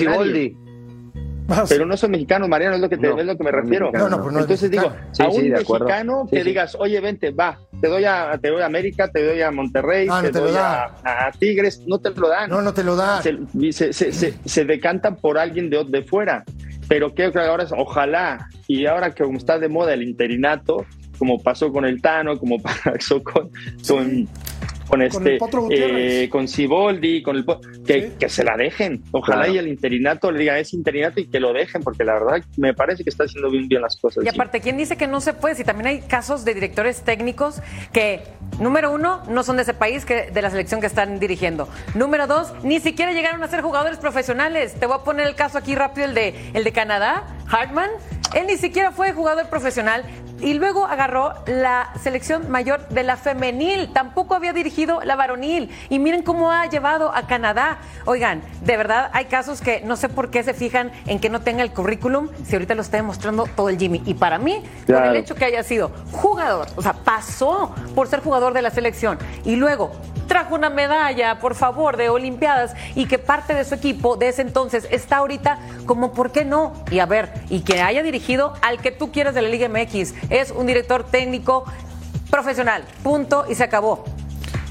pero 1.68 1.86
no 1.86 1.98
son 1.98 2.12
mexicanos, 2.12 2.48
Mariano, 2.50 2.76
es 2.76 2.82
lo 2.82 2.90
que, 2.90 2.98
te, 2.98 3.10
es 3.10 3.26
lo 3.26 3.38
que 3.38 3.44
me 3.44 3.52
refiero. 3.52 3.92
No, 3.92 4.10
no, 4.10 4.40
Entonces 4.40 4.70
digo, 4.70 4.92
a 5.20 5.28
un 5.28 5.50
mexicano 5.50 6.28
que 6.30 6.44
digas, 6.44 6.76
oye, 6.80 7.00
vente, 7.00 7.32
va, 7.32 7.60
te 7.82 7.88
doy 7.88 8.06
a, 8.06 8.38
te 8.42 8.50
doy 8.50 8.62
a 8.62 8.66
América, 8.66 9.10
te 9.10 9.26
doy 9.26 9.42
a 9.42 9.52
Monterrey, 9.52 10.08
ah, 10.10 10.22
te, 10.22 10.32
doy 10.32 10.54
a, 10.56 11.32
Tigres, 11.38 11.84
no 11.88 12.00
te 12.00 12.12
lo 12.12 12.30
dan. 12.30 12.50
No, 12.50 12.62
no 12.62 12.74
te 12.74 12.84
lo 12.84 12.96
dan. 12.96 13.24
Se, 13.24 13.94
se, 13.94 14.14
se, 14.34 14.66
decantan 14.66 15.16
por 15.16 15.38
alguien 15.38 15.70
de, 15.70 15.84
de 15.86 16.04
fuera. 16.04 16.44
Pero 16.88 17.14
creo 17.14 17.32
que 17.32 17.40
ahora, 17.40 17.66
ojalá, 17.78 18.50
y 18.68 18.86
ahora 18.88 19.12
que 19.12 19.24
como 19.24 19.38
está 19.38 19.60
de 19.60 19.70
moda 19.70 19.94
el 19.94 20.02
interinato, 20.02 20.86
como 21.20 21.38
pasó 21.38 21.72
con 21.72 21.86
el 21.86 22.02
Tano, 22.02 22.40
como 22.40 22.58
pasó 22.84 23.22
con, 23.22 23.52
con 23.88 24.28
con 24.89 25.02
este 25.04 25.38
eh, 25.69 26.30
con 26.30 26.47
Ciboldi, 26.47 27.21
con 27.21 27.38
el 27.38 27.45
que, 27.86 28.13
que 28.19 28.28
se 28.28 28.43
la 28.43 28.58
dejen. 28.58 29.04
Ojalá 29.12 29.47
y 29.47 29.58
el 29.58 29.67
interinato 29.67 30.32
le 30.32 30.39
diga 30.39 30.58
es 30.58 30.73
interinato 30.73 31.19
y 31.19 31.28
que 31.28 31.39
lo 31.39 31.54
dejen, 31.54 31.84
porque 31.84 32.04
la 32.04 32.13
verdad 32.13 32.43
me 32.58 32.73
parece 32.73 33.04
que 33.04 33.10
está 33.10 33.25
haciendo 33.25 33.49
bien, 33.49 33.67
bien 33.67 33.82
las 33.82 33.97
cosas. 33.97 34.25
Y 34.25 34.28
aparte, 34.28 34.60
¿quién 34.62 34.78
dice 34.78 34.97
que 34.97 35.08
no 35.08 35.21
se 35.21 35.34
puede? 35.34 35.56
Si 35.56 35.63
también 35.63 35.88
hay 35.88 36.02
casos 36.02 36.43
de 36.43 36.54
directores 36.54 37.02
técnicos 37.02 37.62
que, 37.93 38.23
número 38.60 38.91
uno, 38.91 39.21
no 39.30 39.43
son 39.43 39.58
de 39.58 39.62
ese 39.62 39.73
país, 39.73 40.06
que 40.06 40.32
de 40.32 40.41
la 40.41 40.49
selección 40.49 40.82
que 40.82 40.88
están 40.88 41.19
dirigiendo. 41.19 41.69
Número 41.93 42.25
dos, 42.25 42.52
ni 42.63 42.80
siquiera 42.80 43.13
llegaron 43.13 43.43
a 43.43 43.47
ser 43.47 43.62
jugadores 43.62 43.99
profesionales. 43.99 44.73
Te 44.73 44.88
voy 44.88 44.97
a 44.99 45.04
poner 45.04 45.28
el 45.28 45.36
caso 45.36 45.58
aquí 45.58 45.75
rápido, 45.75 46.08
el 46.08 46.15
de, 46.15 46.34
el 46.54 46.63
de 46.63 46.71
Canadá, 46.71 47.28
Hartman. 47.50 47.90
Él 48.34 48.46
ni 48.48 48.58
siquiera 48.58 48.92
fue 48.92 49.12
jugador 49.12 49.48
profesional 49.48 50.06
y 50.42 50.54
luego 50.54 50.86
agarró 50.86 51.34
la 51.48 51.92
selección 52.02 52.50
mayor 52.50 52.88
de 52.90 53.04
la 53.04 53.18
femenil. 53.18 53.92
Tampoco 53.92 54.36
había 54.36 54.54
dirigido 54.54 55.02
la 55.04 55.16
varonil. 55.16 55.72
Y 55.90 56.00
miren 56.00 56.22
cómo 56.22 56.52
ha 56.52 56.66
llevado 56.68 57.14
a 57.14 57.28
Canadá. 57.28 57.80
Oigan, 58.06 58.42
de 58.62 58.78
verdad 58.78 59.10
hay 59.14 59.26
casos 59.26 59.62
que 59.62 59.82
no 59.82 59.96
sé 59.96 60.10
por 60.10 60.30
qué 60.30 60.44
se 60.44 60.54
fijan 60.54 60.92
en 61.08 61.20
que 61.20 61.30
no 61.30 61.42
tenga 61.42 61.64
el 61.64 61.72
currículum 61.72 62.30
si 62.46 62.56
ahorita 62.56 62.76
lo 62.76 62.82
está 62.82 62.98
demostrando 62.98 63.48
todo 63.56 63.70
el 63.70 63.78
Jimmy. 63.78 64.02
Y 64.06 64.14
para 64.14 64.38
mí, 64.38 64.64
por 64.86 65.04
el 65.04 65.16
hecho 65.16 65.36
que 65.36 65.46
haya 65.46 65.64
sido 65.64 65.92
jugador, 66.12 66.68
o 66.76 66.82
sea, 66.82 66.94
pasó 66.94 67.74
por 67.96 68.08
ser 68.08 68.22
jugador 68.22 68.54
de 68.54 68.62
la 68.62 68.70
selección 68.70 69.18
y 69.44 69.56
luego 69.56 69.92
trajo 70.30 70.56
una 70.56 70.70
medalla, 70.70 71.40
por 71.40 71.56
favor, 71.56 71.98
de 71.98 72.10
Olimpiadas 72.10 72.76
y 72.96 73.08
que 73.08 73.18
parte 73.18 73.54
de 73.54 73.66
su 73.66 73.76
equipo 73.76 74.16
de 74.16 74.30
ese 74.30 74.44
entonces 74.44 74.88
está 74.92 75.18
ahorita 75.18 75.58
como, 75.86 76.14
¿por 76.14 76.32
qué 76.32 76.46
no? 76.46 76.74
Y 76.92 77.00
a 77.00 77.08
ver, 77.08 77.34
y 77.49 77.62
que 77.62 77.82
haya 77.82 78.04
dirigido 78.04 78.54
al 78.62 78.80
que 78.82 78.91
tú 78.91 79.12
quieras 79.12 79.36
de 79.36 79.41
la 79.41 79.49
Liga 79.49 79.69
MX. 79.69 80.13
Es 80.30 80.52
un 80.52 80.65
director 80.67 81.04
técnico 81.04 81.65
profesional, 82.30 82.84
punto, 83.04 83.45
y 83.49 83.56
se 83.56 83.63
acabó. 83.63 84.04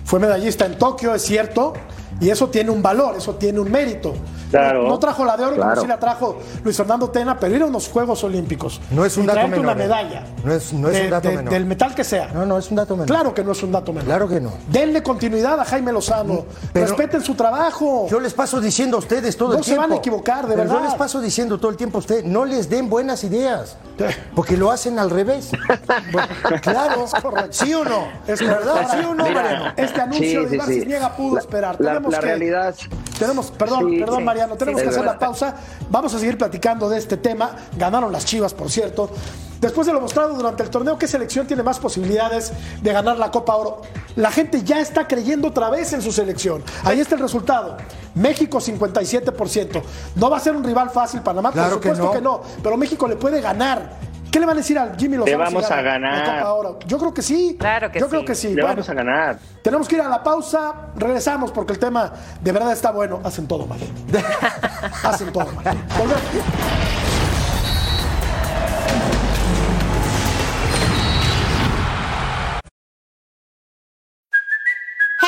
Fue 0.04 0.20
medallista 0.20 0.64
en 0.66 0.78
Tokio, 0.78 1.14
es 1.14 1.22
cierto, 1.22 1.74
y 2.20 2.31
eso 2.31 2.48
tiene 2.48 2.70
un 2.70 2.83
valor, 2.83 3.16
eso 3.16 3.35
tiene 3.35 3.61
un 3.61 3.70
mérito. 3.70 4.14
No, 4.53 4.99
trajo 4.99 5.25
la 5.25 5.37
de 5.37 5.45
oro 5.45 5.57
como 5.57 5.77
si 5.77 5.87
la 5.87 5.99
trajo 5.99 6.39
Luis 6.65 6.77
Fernando 6.77 7.11
Tena, 7.11 7.39
pero 7.39 7.55
eran 7.55 7.69
unos 7.69 7.89
Juegos 7.89 8.25
Olímpicos. 8.25 8.81
No 8.91 9.05
es 9.05 9.17
un 9.17 9.27
dato 9.27 9.47
menor. 9.49 9.59
una 9.61 9.73
¿eh? 9.73 9.75
medalla. 9.75 10.25
No 10.45 10.53
es, 10.53 10.73
no 10.73 10.89
es 10.89 11.05
un 11.05 11.11
dato 11.11 11.29
menor. 11.29 11.53
Del 11.53 11.67
metal 11.67 11.95
que 11.95 12.05
sea. 12.05 12.29
No, 12.33 12.47
no 12.47 12.59
es 12.59 12.71
un 12.71 12.77
dato 12.77 12.95
menor. 12.95 13.07
Claro 13.09 13.35
que 13.35 13.45
no 13.45 13.53
es 13.53 13.63
un 13.63 13.73
dato 13.73 13.93
menor. 13.93 14.07
Claro 14.07 14.29
que 14.29 14.41
no. 14.41 14.53
Denle 14.71 15.03
continuidad 15.03 15.61
a 15.61 15.65
Jaime 15.65 15.93
Lozano. 15.93 16.47
Respeten 16.75 17.23
su 17.23 17.35
trabajo. 17.35 18.07
Yo 18.11 18.21
les 18.21 18.35
paso 18.35 18.61
diciendo 18.61 18.97
a 18.97 19.01
ustedes 19.01 19.37
todo 19.37 19.57
el 19.57 19.61
tiempo. 19.63 19.83
No 19.83 19.87
se 19.87 19.89
van 19.89 19.93
a 19.93 20.01
equivocar, 20.01 20.47
de 20.47 20.57
verdad. 20.57 20.75
Yo 20.75 20.85
les 20.85 20.95
paso 20.95 21.21
diciendo 21.21 21.59
todo 21.59 21.71
el 21.71 21.77
tiempo 21.77 21.99
a 21.99 22.01
ustedes, 22.01 22.25
no 22.25 22.45
les 22.45 22.69
den 22.69 22.89
buenas 22.89 23.25
ideas. 23.25 23.77
Porque 24.35 24.57
lo 24.57 24.71
hacen 24.71 24.99
al 24.99 25.11
revés. 25.11 25.51
claro. 26.63 27.05
Es 27.05 27.15
correcto. 27.23 27.53
¿Sí 27.53 27.75
o 27.75 27.85
no? 27.85 28.09
Es 28.27 28.41
verdad. 28.41 28.89
¿Sí 28.91 29.05
o 29.05 29.15
no, 29.15 29.25
Mariano? 29.29 29.73
Este 29.77 30.01
anuncio 30.01 30.47
de 30.47 30.57
Iván 30.57 30.69
Cisniega 30.69 31.17
pudo 31.17 31.39
esperar. 31.39 31.77
La, 31.81 31.95
tenemos 31.95 32.13
la 32.13 32.21
realidad. 32.21 32.75
Tenemos, 33.18 33.50
perdón, 33.50 33.90
perdón, 33.98 34.24
Mariano, 34.24 34.57
tenemos 34.57 34.83
que 34.83 34.88
hacer 34.88 35.04
la 35.04 35.18
pausa. 35.18 35.54
Vamos 35.90 36.14
a 36.14 36.18
seguir 36.18 36.38
platicando 36.38 36.88
de 36.88 36.98
este 36.98 37.16
tema. 37.16 37.50
Ganaron 37.76 38.12
las 38.12 38.24
Chivas, 38.24 38.54
por 38.54 38.70
cierto. 38.70 39.11
Después 39.61 39.88
de 39.88 39.92
lo 39.92 40.00
mostrado 40.00 40.35
durante 40.35 40.62
el 40.62 40.70
torneo, 40.70 40.96
¿qué 40.96 41.09
selección 41.09 41.46
tiene 41.46 41.64
más 41.64 41.81
posibilidades 41.81 42.52
de 42.81 42.92
ganar 42.92 43.18
la 43.18 43.33
Copa 43.33 43.57
Oro? 43.57 43.83
La 44.14 44.31
gente 44.31 44.62
ya 44.62 44.78
está 44.78 45.09
creyendo 45.09 45.48
otra 45.48 45.68
vez 45.68 45.92
en 45.92 46.00
su 46.00 46.12
selección. 46.12 46.62
Ahí 46.85 47.00
está 47.00 47.16
el 47.16 47.20
resultado. 47.20 47.76
México 48.14 48.59
57%. 48.59 49.83
No 50.14 50.31
va 50.31 50.37
a 50.37 50.40
ser 50.40 50.54
un 50.54 50.62
rival 50.62 50.90
fácil 50.90 51.22
Panamá, 51.22 51.50
por 51.50 51.70
supuesto 51.70 52.12
que 52.12 52.20
no. 52.20 52.40
Pero 52.62 52.76
México 52.76 53.09
le 53.09 53.16
puede 53.16 53.40
ganar. 53.40 54.08
¿Qué 54.31 54.41
le 54.41 54.47
van 54.47 54.57
a 54.57 54.61
decir 54.61 54.79
al 54.79 54.97
Jimmy 54.97 55.17
Lozano? 55.17 55.38
Le 55.38 55.45
vamos 55.45 55.71
a 55.71 55.83
ganar. 55.83 56.45
Yo 56.87 56.99
creo 56.99 57.14
que 57.14 57.23
sí. 57.23 57.57
Claro 57.59 57.91
que 57.91 58.01
Yo 58.01 58.09
creo 58.09 58.25
que 58.25 58.35
sí. 58.35 58.55
Le 58.55 58.62
vamos 58.62 58.88
a 58.88 58.95
ganar. 58.95 59.38
Tenemos 59.62 59.88
que 59.88 59.97
ir 59.97 60.03
a 60.03 60.09
la 60.09 60.23
pausa. 60.23 60.91
Regresamos 60.97 61.51
porque 61.51 61.73
el 61.73 61.79
tema 61.79 62.12
de 62.41 62.53
verdad 62.53 62.73
está 62.73 62.91
bueno. 62.91 63.21
Hacen 63.25 63.47
todo 63.47 63.67
mal. 63.67 63.79
Hacen 65.05 65.33
todo 65.33 65.47
mal. 65.53 65.77
Volvemos. 65.97 67.08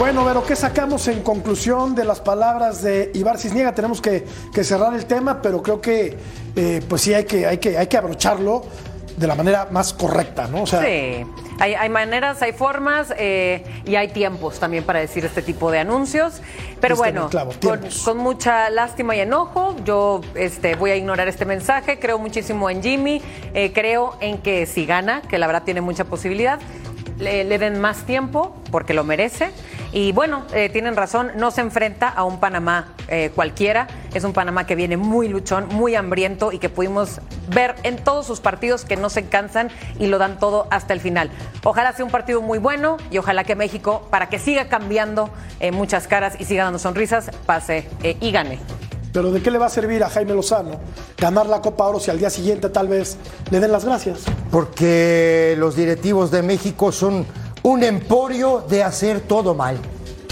Bueno, 0.00 0.24
Vero, 0.24 0.42
¿qué 0.46 0.56
sacamos 0.56 1.06
en 1.08 1.22
conclusión 1.22 1.94
de 1.94 2.06
las 2.06 2.20
palabras 2.20 2.80
de 2.80 3.10
Ibar 3.12 3.36
Cisniega? 3.36 3.74
Tenemos 3.74 4.00
que, 4.00 4.24
que 4.50 4.64
cerrar 4.64 4.94
el 4.94 5.04
tema, 5.04 5.42
pero 5.42 5.62
creo 5.62 5.82
que 5.82 6.16
eh, 6.56 6.80
pues 6.88 7.02
sí 7.02 7.12
hay 7.12 7.24
que, 7.24 7.46
hay, 7.46 7.58
que, 7.58 7.76
hay 7.76 7.86
que 7.86 7.98
abrocharlo 7.98 8.64
de 9.18 9.26
la 9.26 9.34
manera 9.34 9.68
más 9.70 9.92
correcta, 9.92 10.48
¿no? 10.48 10.62
O 10.62 10.66
sea, 10.66 10.80
sí, 10.80 11.26
hay, 11.58 11.74
hay 11.74 11.88
maneras, 11.90 12.40
hay 12.40 12.52
formas 12.52 13.12
eh, 13.18 13.62
y 13.84 13.96
hay 13.96 14.08
tiempos 14.08 14.58
también 14.58 14.84
para 14.84 15.00
decir 15.00 15.22
este 15.26 15.42
tipo 15.42 15.70
de 15.70 15.80
anuncios. 15.80 16.40
Pero 16.80 16.94
en 16.94 16.98
bueno, 16.98 17.28
clavo, 17.28 17.52
con, 17.60 18.16
mucha 18.16 18.70
lástima 18.70 19.14
y 19.16 19.20
enojo, 19.20 19.76
yo 19.84 20.22
este, 20.34 20.76
voy 20.76 20.92
a 20.92 20.96
ignorar 20.96 21.28
este 21.28 21.44
mensaje. 21.44 21.98
Creo 21.98 22.18
muchísimo 22.18 22.70
en 22.70 22.82
Jimmy, 22.82 23.20
eh, 23.52 23.70
creo 23.74 24.16
en 24.22 24.38
que 24.38 24.64
si 24.64 24.86
gana, 24.86 25.20
que 25.20 25.36
la 25.36 25.46
verdad 25.46 25.64
tiene 25.64 25.82
mucha 25.82 26.06
posibilidad, 26.06 26.58
le, 27.18 27.44
le 27.44 27.58
den 27.58 27.82
más 27.82 28.06
tiempo 28.06 28.56
porque 28.70 28.94
lo 28.94 29.04
merece. 29.04 29.50
Y 29.92 30.12
bueno, 30.12 30.44
eh, 30.54 30.68
tienen 30.68 30.94
razón, 30.94 31.32
no 31.36 31.50
se 31.50 31.62
enfrenta 31.62 32.08
a 32.08 32.24
un 32.24 32.38
Panamá 32.38 32.94
eh, 33.08 33.32
cualquiera, 33.34 33.88
es 34.14 34.22
un 34.22 34.32
Panamá 34.32 34.64
que 34.64 34.76
viene 34.76 34.96
muy 34.96 35.28
luchón, 35.28 35.66
muy 35.72 35.96
hambriento 35.96 36.52
y 36.52 36.58
que 36.58 36.68
pudimos 36.68 37.20
ver 37.52 37.74
en 37.82 37.96
todos 37.96 38.24
sus 38.24 38.40
partidos 38.40 38.84
que 38.84 38.96
no 38.96 39.10
se 39.10 39.24
cansan 39.24 39.68
y 39.98 40.06
lo 40.06 40.18
dan 40.18 40.38
todo 40.38 40.68
hasta 40.70 40.92
el 40.94 41.00
final. 41.00 41.30
Ojalá 41.64 41.92
sea 41.92 42.04
un 42.04 42.10
partido 42.12 42.40
muy 42.40 42.58
bueno 42.58 42.98
y 43.10 43.18
ojalá 43.18 43.42
que 43.42 43.56
México, 43.56 44.06
para 44.10 44.28
que 44.28 44.38
siga 44.38 44.68
cambiando 44.68 45.30
eh, 45.58 45.72
muchas 45.72 46.06
caras 46.06 46.36
y 46.38 46.44
siga 46.44 46.64
dando 46.64 46.78
sonrisas, 46.78 47.30
pase 47.44 47.88
eh, 48.04 48.16
y 48.20 48.30
gane. 48.30 48.60
pero 49.12 49.32
¿de 49.32 49.42
qué 49.42 49.50
le 49.50 49.58
va 49.58 49.66
a 49.66 49.70
servir 49.70 50.04
a 50.04 50.08
Jaime 50.08 50.34
Lozano 50.34 50.78
ganar 51.18 51.46
la 51.46 51.60
Copa 51.60 51.84
Oro 51.86 51.98
si 51.98 52.12
al 52.12 52.18
día 52.20 52.30
siguiente 52.30 52.68
tal 52.68 52.86
vez 52.86 53.18
le 53.50 53.58
den 53.58 53.72
las 53.72 53.84
gracias? 53.84 54.20
Porque 54.52 55.56
los 55.58 55.74
directivos 55.74 56.30
de 56.30 56.42
México 56.42 56.92
son 56.92 57.26
un 57.62 57.82
emporio 57.82 58.64
de 58.68 58.82
hacer 58.82 59.20
todo 59.20 59.54
mal. 59.54 59.78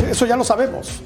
Eso 0.09 0.27
ya 0.27 0.37
lo 0.37 0.45
sabemos. 0.45 1.01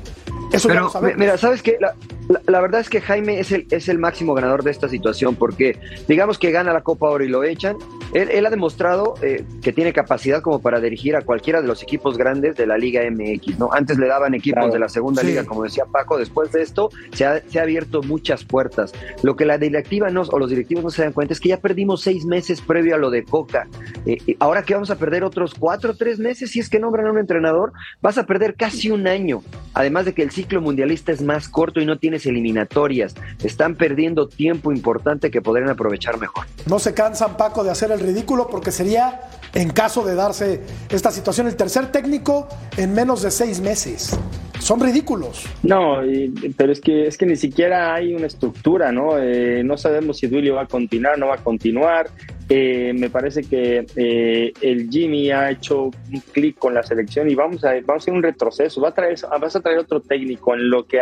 Eso 0.53 0.69
ya 0.69 0.75
Pero, 0.75 0.91
lo 0.95 1.01
mi- 1.03 1.15
mira, 1.15 1.37
¿sabes 1.39 1.63
qué? 1.63 1.77
La, 1.81 1.95
la- 2.29 2.41
la 2.47 2.61
verdad 2.61 2.81
es 2.81 2.89
que 2.89 3.01
Jaime 3.01 3.41
es 3.41 3.53
el, 3.53 3.67
es 3.71 3.89
el 3.89 3.99
máximo 3.99 4.35
ganador 4.35 4.63
de 4.63 4.71
esta 4.71 4.89
situación 4.89 5.35
porque 5.35 5.79
digamos 6.09 6.39
que 6.39 6.51
gana 6.51 6.73
la 6.73 6.83
Copa 6.83 7.09
Oro 7.09 7.25
y 7.25 7.29
lo 7.29 7.43
echan. 7.45 7.77
Él, 8.13 8.29
él 8.31 8.45
ha 8.45 8.51
demostrado 8.51 9.15
eh, 9.23 9.45
que 9.63 9.73
tiene 9.73 9.93
capacidad 9.95 10.43
como 10.43 10.61
para 10.61 10.81
dirigir 10.81 11.17
a 11.17 11.23
cualquiera 11.23 11.63
de 11.63 11.67
los 11.69 11.83
equipos 11.83 12.19
grandes 12.19 12.57
de 12.57 12.67
la 12.67 12.77
Liga 12.77 13.01
MX, 13.11 13.59
¿no? 13.59 13.71
Antes 13.73 13.99
le 13.99 14.07
daban 14.07 14.35
equipos 14.35 14.59
Claro. 14.61 14.73
de 14.75 14.79
la 14.79 14.89
segunda 14.91 15.23
Sí. 15.23 15.29
liga, 15.29 15.45
como 15.47 15.63
decía 15.65 15.85
Paco, 15.91 16.19
después 16.19 16.53
de 16.53 16.61
esto 16.63 16.91
se 17.15 17.25
ha, 17.25 17.41
se 17.49 17.59
ha 17.59 17.63
abierto 17.63 18.03
muchas 18.03 18.45
puertas. 18.45 18.93
Lo 19.23 19.35
que 19.37 19.47
la 19.47 19.57
directiva 19.57 20.11
no, 20.11 20.23
o 20.23 20.39
los 20.39 20.51
directivos 20.51 20.85
no 20.85 20.91
se 20.91 21.03
dan 21.03 21.13
cuenta 21.13 21.33
es 21.33 21.41
que 21.41 21.49
ya 21.49 21.57
perdimos 21.57 22.03
seis 22.03 22.27
meses 22.27 22.61
previo 22.61 22.95
a 22.95 22.99
lo 22.99 23.11
de 23.11 23.25
Coca. 23.25 23.67
Eh, 24.05 24.37
ahora 24.41 24.63
que 24.63 24.75
vamos 24.75 24.91
a 24.91 24.97
perder 24.99 25.25
otros 25.25 25.55
cuatro 25.59 25.93
o 25.93 25.97
tres 25.97 26.19
meses, 26.19 26.51
si 26.51 26.61
es 26.61 26.69
que 26.69 26.79
nombran 26.79 27.07
a 27.07 27.11
un 27.13 27.19
entrenador, 27.19 27.73
vas 28.03 28.19
a 28.19 28.27
perder 28.27 28.55
casi 28.55 28.91
un 28.91 29.07
año. 29.07 29.43
Además 29.75 30.05
de 30.05 30.13
que 30.13 30.23
el 30.23 30.31
ciclo 30.43 30.61
mundialista 30.61 31.13
es 31.13 31.23
más 31.23 31.49
corto 31.49 31.81
y 31.81 31.87
no 31.87 31.99
tienes 31.99 32.27
eliminatorias. 32.27 33.15
Están 33.45 33.77
perdiendo 33.77 34.27
tiempo 34.29 34.73
importante 34.73 35.31
que 35.31 35.41
podrían 35.41 35.71
aprovechar 35.71 36.19
mejor. 36.19 36.47
No 36.67 36.81
se 36.81 36.95
cansan, 36.95 37.37
Paco, 37.37 37.63
de 37.63 37.71
hacer 37.71 37.93
el 37.93 38.01
ridículo 38.01 38.49
porque 38.51 38.73
sería, 38.73 39.21
en 39.55 39.71
caso 39.71 40.05
de 40.05 40.17
darse 40.17 40.61
esta 40.91 41.13
situación, 41.13 41.47
el 41.47 41.55
tercer 41.55 41.93
técnico 41.93 42.49
en 42.77 42.93
menos 42.93 43.23
de 43.23 43.31
seis 43.31 43.61
meses. 43.61 44.19
Son 44.59 44.81
ridículos. 44.81 45.45
No, 45.63 46.05
y- 46.05 46.29
pero 46.57 46.73
es 46.73 46.81
que 46.81 47.07
es 47.07 47.17
que 47.17 47.27
ni 47.27 47.37
siquiera 47.37 47.95
hay 47.95 48.15
una 48.15 48.27
estructura, 48.27 48.91
¿no? 48.93 49.19
Eh, 49.19 49.63
no 49.65 49.77
sabemos 49.77 50.19
si 50.19 50.27
Duilio 50.29 50.55
va 50.57 50.63
a 50.63 50.67
continuar, 50.67 51.19
no 51.19 51.27
va 51.29 51.35
a 51.37 51.39
continuar. 51.39 52.09
Eh, 52.49 52.93
me 52.95 53.09
parece 53.09 53.43
que 53.45 53.87
eh, 53.97 54.53
el 54.61 54.91
Jimmy 54.91 55.31
ha 55.31 55.51
hecho 55.51 55.85
un 55.85 56.21
clic 56.33 56.59
con 56.59 56.75
la 56.75 56.83
selección 56.83 57.31
y 57.31 57.35
vamos 57.35 57.65
a 57.65 57.73
vamos 57.75 57.89
a 57.89 57.95
hacer 57.97 58.15
un 58.15 58.23
retroceso. 58.23 58.81
Va 58.81 58.91
a 58.91 58.95
traer, 58.95 59.19
vas 59.41 59.57
a 59.57 59.61
traer 59.61 59.79
otro 59.79 60.01
técnico 60.01 60.55
en 60.55 60.69
lo 60.69 60.87
que 60.87 61.01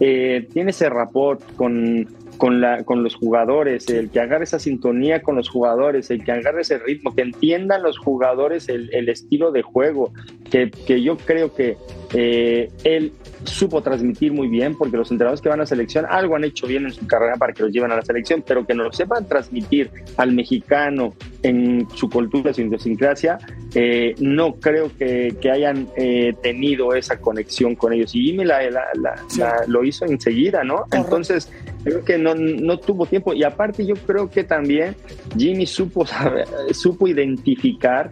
eh, 0.00 0.46
tiene 0.52 0.70
ese 0.70 0.88
rapport 0.88 1.42
con 1.56 2.06
con, 2.36 2.60
la, 2.60 2.84
con 2.84 3.02
los 3.02 3.14
jugadores, 3.14 3.88
el 3.88 4.10
que 4.10 4.20
agarre 4.20 4.44
esa 4.44 4.58
sintonía 4.58 5.22
con 5.22 5.36
los 5.36 5.48
jugadores, 5.48 6.10
el 6.10 6.24
que 6.24 6.32
agarre 6.32 6.62
ese 6.62 6.78
ritmo, 6.78 7.14
que 7.14 7.22
entiendan 7.22 7.82
los 7.82 7.98
jugadores 7.98 8.68
el, 8.68 8.92
el 8.92 9.08
estilo 9.08 9.52
de 9.52 9.62
juego, 9.62 10.12
que, 10.50 10.70
que 10.70 11.02
yo 11.02 11.16
creo 11.16 11.54
que 11.54 11.76
eh, 12.12 12.70
él 12.84 13.12
supo 13.44 13.82
transmitir 13.82 14.32
muy 14.32 14.48
bien, 14.48 14.76
porque 14.76 14.96
los 14.96 15.10
entrenadores 15.10 15.40
que 15.40 15.48
van 15.48 15.60
a 15.60 15.66
selección 15.66 16.04
algo 16.08 16.36
han 16.36 16.44
hecho 16.44 16.66
bien 16.66 16.84
en 16.86 16.92
su 16.92 17.06
carrera 17.06 17.36
para 17.36 17.52
que 17.52 17.62
los 17.62 17.72
lleven 17.72 17.92
a 17.92 17.96
la 17.96 18.02
selección, 18.02 18.42
pero 18.46 18.66
que 18.66 18.74
no 18.74 18.84
lo 18.84 18.92
sepan 18.92 19.26
transmitir 19.28 19.90
al 20.16 20.32
mexicano 20.32 21.14
en 21.42 21.86
su 21.94 22.08
cultura, 22.08 22.52
su 22.52 22.62
idiosincrasia, 22.62 23.38
eh, 23.74 24.14
no 24.18 24.54
creo 24.54 24.90
que, 24.96 25.34
que 25.40 25.50
hayan 25.50 25.88
eh, 25.96 26.34
tenido 26.42 26.94
esa 26.94 27.18
conexión 27.20 27.74
con 27.74 27.92
ellos. 27.92 28.14
Y 28.14 28.22
Jimmy 28.26 28.44
la, 28.44 28.62
la- 28.70 28.84
la- 29.00 29.16
la- 29.38 29.64
lo 29.66 29.84
hizo 29.84 30.04
enseguida, 30.04 30.64
¿no? 30.64 30.84
Entonces, 30.92 31.50
creo 31.82 32.04
que 32.04 32.18
no, 32.18 32.34
no 32.34 32.78
tuvo 32.78 33.06
tiempo. 33.06 33.34
Y 33.34 33.42
aparte, 33.44 33.84
yo 33.84 33.94
creo 33.94 34.30
que 34.30 34.44
también 34.44 34.94
Jimmy 35.36 35.66
supo, 35.66 36.06
saber- 36.06 36.46
supo 36.72 37.08
identificar 37.08 38.10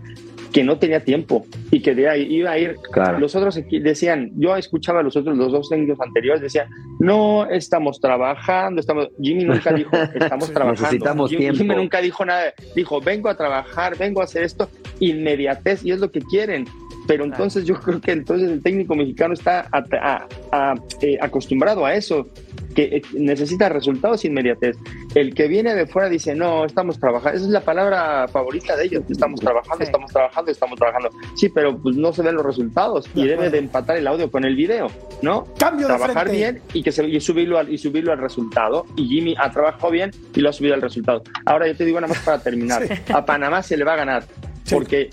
que 0.52 0.62
no 0.62 0.78
tenía 0.78 1.00
tiempo 1.04 1.46
y 1.70 1.80
que 1.80 1.94
de 1.94 2.08
ahí 2.08 2.22
iba 2.34 2.50
a 2.50 2.58
ir. 2.58 2.76
Claro. 2.92 3.18
Los 3.18 3.34
otros 3.34 3.58
decían, 3.70 4.30
yo 4.36 4.54
escuchaba 4.56 5.00
a 5.00 5.02
los 5.02 5.16
otros, 5.16 5.36
los 5.36 5.50
dos 5.50 5.68
técnicos 5.70 5.98
anteriores, 6.00 6.42
decían, 6.42 6.68
no, 7.00 7.46
estamos 7.50 8.00
trabajando, 8.00 8.80
estamos. 8.80 9.08
Jimmy 9.20 9.44
nunca 9.44 9.72
dijo, 9.74 9.90
estamos 10.14 10.52
trabajando. 10.52 10.82
Necesitamos 10.82 11.30
Jimmy, 11.30 11.40
tiempo. 11.42 11.58
Jimmy 11.58 11.74
nunca 11.76 12.00
dijo 12.00 12.24
nada, 12.24 12.52
dijo, 12.76 13.00
vengo 13.00 13.28
a 13.28 13.36
trabajar, 13.36 13.96
vengo 13.96 14.20
a 14.20 14.24
hacer 14.24 14.42
esto, 14.44 14.68
inmediatez, 15.00 15.84
y 15.84 15.90
es 15.92 15.98
lo 16.00 16.10
que 16.10 16.20
quieren. 16.20 16.66
Pero 17.08 17.24
entonces 17.24 17.64
yo 17.64 17.74
creo 17.80 18.00
que 18.00 18.12
entonces 18.12 18.48
el 18.48 18.62
técnico 18.62 18.94
mexicano 18.94 19.34
está 19.34 19.66
a- 19.72 19.84
a- 20.00 20.26
a- 20.52 20.74
eh, 21.00 21.18
acostumbrado 21.20 21.84
a 21.84 21.94
eso, 21.96 22.28
que 22.72 22.82
eh, 22.96 23.02
necesita 23.14 23.68
resultados 23.68 24.24
inmediatez. 24.24 24.76
El 25.14 25.34
que 25.34 25.48
viene 25.48 25.74
de 25.74 25.86
fuera 25.86 26.08
dice, 26.08 26.34
no, 26.34 26.64
estamos 26.64 26.98
trabajando. 26.98 27.36
Esa 27.36 27.46
es 27.46 27.52
la 27.52 27.60
palabra 27.60 28.28
favorita 28.28 28.76
de 28.76 28.84
ellos. 28.84 29.04
Estamos 29.08 29.40
trabajando, 29.40 29.84
estamos 29.84 30.12
trabajando, 30.12 30.50
estamos 30.50 30.78
trabajando. 30.78 31.10
Sí, 31.36 31.48
pero 31.48 31.78
pues 31.78 31.96
no 31.96 32.12
se 32.12 32.22
ven 32.22 32.34
los 32.34 32.44
resultados 32.44 33.08
y 33.14 33.26
debe 33.26 33.50
de 33.50 33.58
empatar 33.58 33.96
el 33.96 34.06
audio 34.06 34.30
con 34.30 34.44
el 34.44 34.56
video, 34.56 34.88
¿no? 35.22 35.46
Cambio 35.58 35.86
de 35.86 35.94
Trabajar 35.94 36.28
frente. 36.28 36.36
bien 36.36 36.62
y 36.72 36.82
que 36.82 36.92
se, 36.92 37.06
y 37.06 37.20
subirlo 37.20 37.58
al, 37.58 37.72
y 37.72 37.78
subirlo 37.78 38.12
al 38.12 38.18
resultado. 38.18 38.86
Y 38.96 39.06
Jimmy 39.06 39.34
ha 39.38 39.50
trabajado 39.50 39.90
bien 39.90 40.10
y 40.34 40.40
lo 40.40 40.48
ha 40.48 40.52
subido 40.52 40.74
al 40.74 40.82
resultado. 40.82 41.22
Ahora 41.46 41.66
yo 41.66 41.76
te 41.76 41.84
digo 41.84 42.00
nada 42.00 42.12
más 42.12 42.22
para 42.22 42.38
terminar. 42.42 42.82
A 43.12 43.24
Panamá 43.24 43.62
se 43.62 43.76
le 43.76 43.84
va 43.84 43.94
a 43.94 43.96
ganar 43.96 44.24
porque 44.70 45.10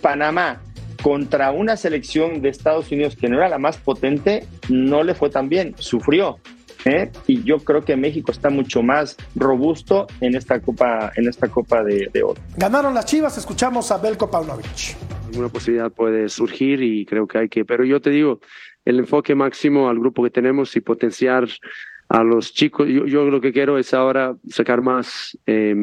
Panamá 0.00 0.60
contra 1.02 1.50
una 1.50 1.76
selección 1.76 2.42
de 2.42 2.50
Estados 2.50 2.90
Unidos 2.92 3.16
que 3.16 3.28
no 3.28 3.38
era 3.38 3.48
la 3.48 3.58
más 3.58 3.78
potente 3.78 4.46
no 4.68 5.02
le 5.02 5.14
fue 5.14 5.30
tan 5.30 5.48
bien, 5.48 5.74
sufrió. 5.78 6.38
¿Eh? 6.84 7.10
Y 7.26 7.42
yo 7.42 7.58
creo 7.58 7.84
que 7.84 7.96
México 7.96 8.32
está 8.32 8.50
mucho 8.50 8.82
más 8.82 9.16
robusto 9.34 10.06
en 10.20 10.34
esta 10.34 10.60
copa, 10.60 11.12
en 11.16 11.28
esta 11.28 11.48
copa 11.48 11.82
de, 11.82 12.08
de 12.12 12.22
oro. 12.22 12.40
Ganaron 12.56 12.94
las 12.94 13.06
Chivas, 13.06 13.36
escuchamos 13.38 13.90
a 13.90 13.98
Belko 13.98 14.30
Paunovic. 14.30 14.96
alguna 15.26 15.48
posibilidad 15.48 15.90
puede 15.90 16.28
surgir 16.28 16.82
y 16.82 17.04
creo 17.06 17.26
que 17.26 17.38
hay 17.38 17.48
que, 17.48 17.64
pero 17.64 17.84
yo 17.84 18.00
te 18.00 18.10
digo, 18.10 18.40
el 18.84 18.98
enfoque 18.98 19.34
máximo 19.34 19.88
al 19.88 19.98
grupo 19.98 20.22
que 20.22 20.30
tenemos 20.30 20.74
y 20.76 20.80
potenciar 20.80 21.48
a 22.08 22.24
los 22.24 22.52
chicos, 22.52 22.88
yo, 22.88 23.06
yo 23.06 23.24
lo 23.24 23.40
que 23.40 23.52
quiero 23.52 23.78
es 23.78 23.94
ahora 23.94 24.34
sacar 24.48 24.82
más 24.82 25.38
eh, 25.46 25.74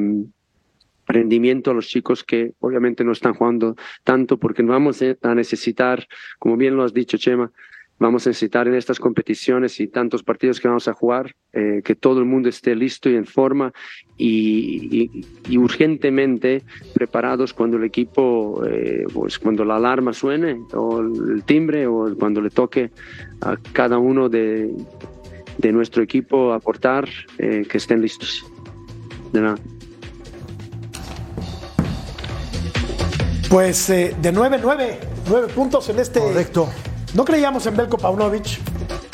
rendimiento 1.07 1.71
a 1.71 1.73
los 1.73 1.87
chicos 1.87 2.23
que 2.23 2.53
obviamente 2.59 3.03
no 3.03 3.13
están 3.13 3.33
jugando 3.33 3.75
tanto 4.03 4.37
porque 4.37 4.61
vamos 4.63 5.01
a 5.21 5.35
necesitar, 5.35 6.05
como 6.37 6.57
bien 6.57 6.75
lo 6.75 6.83
has 6.83 6.93
dicho 6.93 7.17
Chema, 7.17 7.51
vamos 7.99 8.25
a 8.25 8.29
necesitar 8.29 8.67
en 8.67 8.75
estas 8.75 8.99
competiciones 8.99 9.79
y 9.79 9.87
tantos 9.87 10.21
partidos 10.23 10.59
que 10.59 10.67
vamos 10.67 10.87
a 10.87 10.93
jugar, 10.93 11.33
eh, 11.53 11.81
que 11.83 11.95
todo 11.95 12.19
el 12.19 12.25
mundo 12.25 12.47
esté 12.49 12.75
listo 12.75 13.09
y 13.09 13.15
en 13.15 13.25
forma 13.25 13.73
y, 14.17 15.01
y- 15.03 15.25
y 15.49 15.57
urgentemente 15.57 16.63
preparados 16.93 17.53
cuando 17.53 17.77
el 17.77 17.83
equipo, 17.83 18.63
eh, 18.65 19.05
pues 19.13 19.39
cuando 19.39 19.65
la 19.65 19.77
alarma 19.77 20.13
suene 20.13 20.59
o 20.73 20.99
el 21.01 21.43
timbre 21.43 21.87
o 21.87 22.15
cuando 22.17 22.41
le 22.41 22.49
toque 22.51 22.91
a 23.41 23.57
cada 23.73 23.97
uno 23.97 24.29
de, 24.29 24.71
de 25.57 25.71
nuestro 25.71 26.03
equipo 26.03 26.53
aportar, 26.53 27.07
eh, 27.39 27.65
que 27.69 27.77
estén 27.77 28.01
listos. 28.01 28.45
De 29.33 29.41
nada. 29.41 29.57
Pues 33.49 33.89
eh, 33.89 34.15
de 34.21 34.31
9, 34.31 34.59
9, 34.61 34.99
9 35.29 35.47
puntos 35.53 35.87
en 35.89 35.99
este. 35.99 36.19
Correcto. 36.19 36.69
No 37.13 37.25
creíamos 37.25 37.65
en 37.65 37.75
Belko 37.75 37.97
Paunovic. 37.97 38.59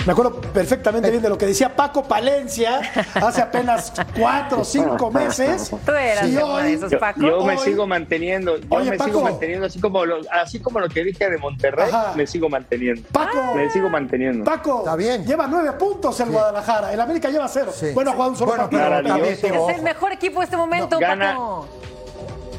Me 0.05 0.11
acuerdo 0.11 0.41
perfectamente 0.41 1.09
bien 1.09 1.23
de 1.23 1.29
lo 1.29 1.37
que 1.37 1.45
decía 1.45 1.73
Paco 1.73 2.03
Palencia 2.03 2.81
hace 3.13 3.41
apenas 3.41 3.93
cuatro 4.19 4.59
o 4.61 4.65
cinco 4.65 5.09
meses. 5.09 5.71
Tú 5.85 5.91
eras 5.93 6.27
Y 6.27 6.35
hoy- 6.35 6.73
esos, 6.73 6.93
Paco. 6.95 7.21
yo 7.21 7.45
me 7.45 7.53
Hoy- 7.53 7.59
sigo 7.63 7.87
manteniendo, 7.87 8.57
yo 8.57 8.65
Oye, 8.69 8.89
me 8.89 8.97
Paco. 8.97 9.09
sigo 9.11 9.21
manteniendo 9.21 9.67
así 9.67 9.79
como 9.79 10.03
lo, 10.05 10.17
así 10.29 10.59
como 10.59 10.79
lo 10.81 10.89
que 10.89 11.05
dije 11.05 11.29
de 11.29 11.37
Monterrey, 11.37 11.87
Ajá. 11.89 12.13
me 12.17 12.27
sigo 12.27 12.49
manteniendo. 12.49 13.07
Paco. 13.13 13.53
Me 13.55 13.69
sigo 13.69 13.89
manteniendo. 13.89 14.43
Paco, 14.43 14.79
Está 14.79 14.97
bien. 14.97 15.25
lleva 15.25 15.47
nueve 15.47 15.71
puntos 15.73 16.19
el 16.19 16.31
Guadalajara. 16.31 16.91
El 16.91 16.99
América 16.99 17.29
lleva 17.29 17.47
cero. 17.47 17.71
Sí. 17.73 17.91
Bueno, 17.93 18.09
ha 18.11 18.13
jugado 18.13 18.31
un 18.31 18.37
solo 18.37 18.51
Bueno, 18.57 18.69
partido. 18.69 19.25
Es 19.25 19.43
el 19.77 19.83
mejor 19.83 20.11
equipo 20.11 20.39
de 20.39 20.45
este 20.45 20.57
momento, 20.57 20.99
Gana. 20.99 21.31
Paco. 21.31 21.67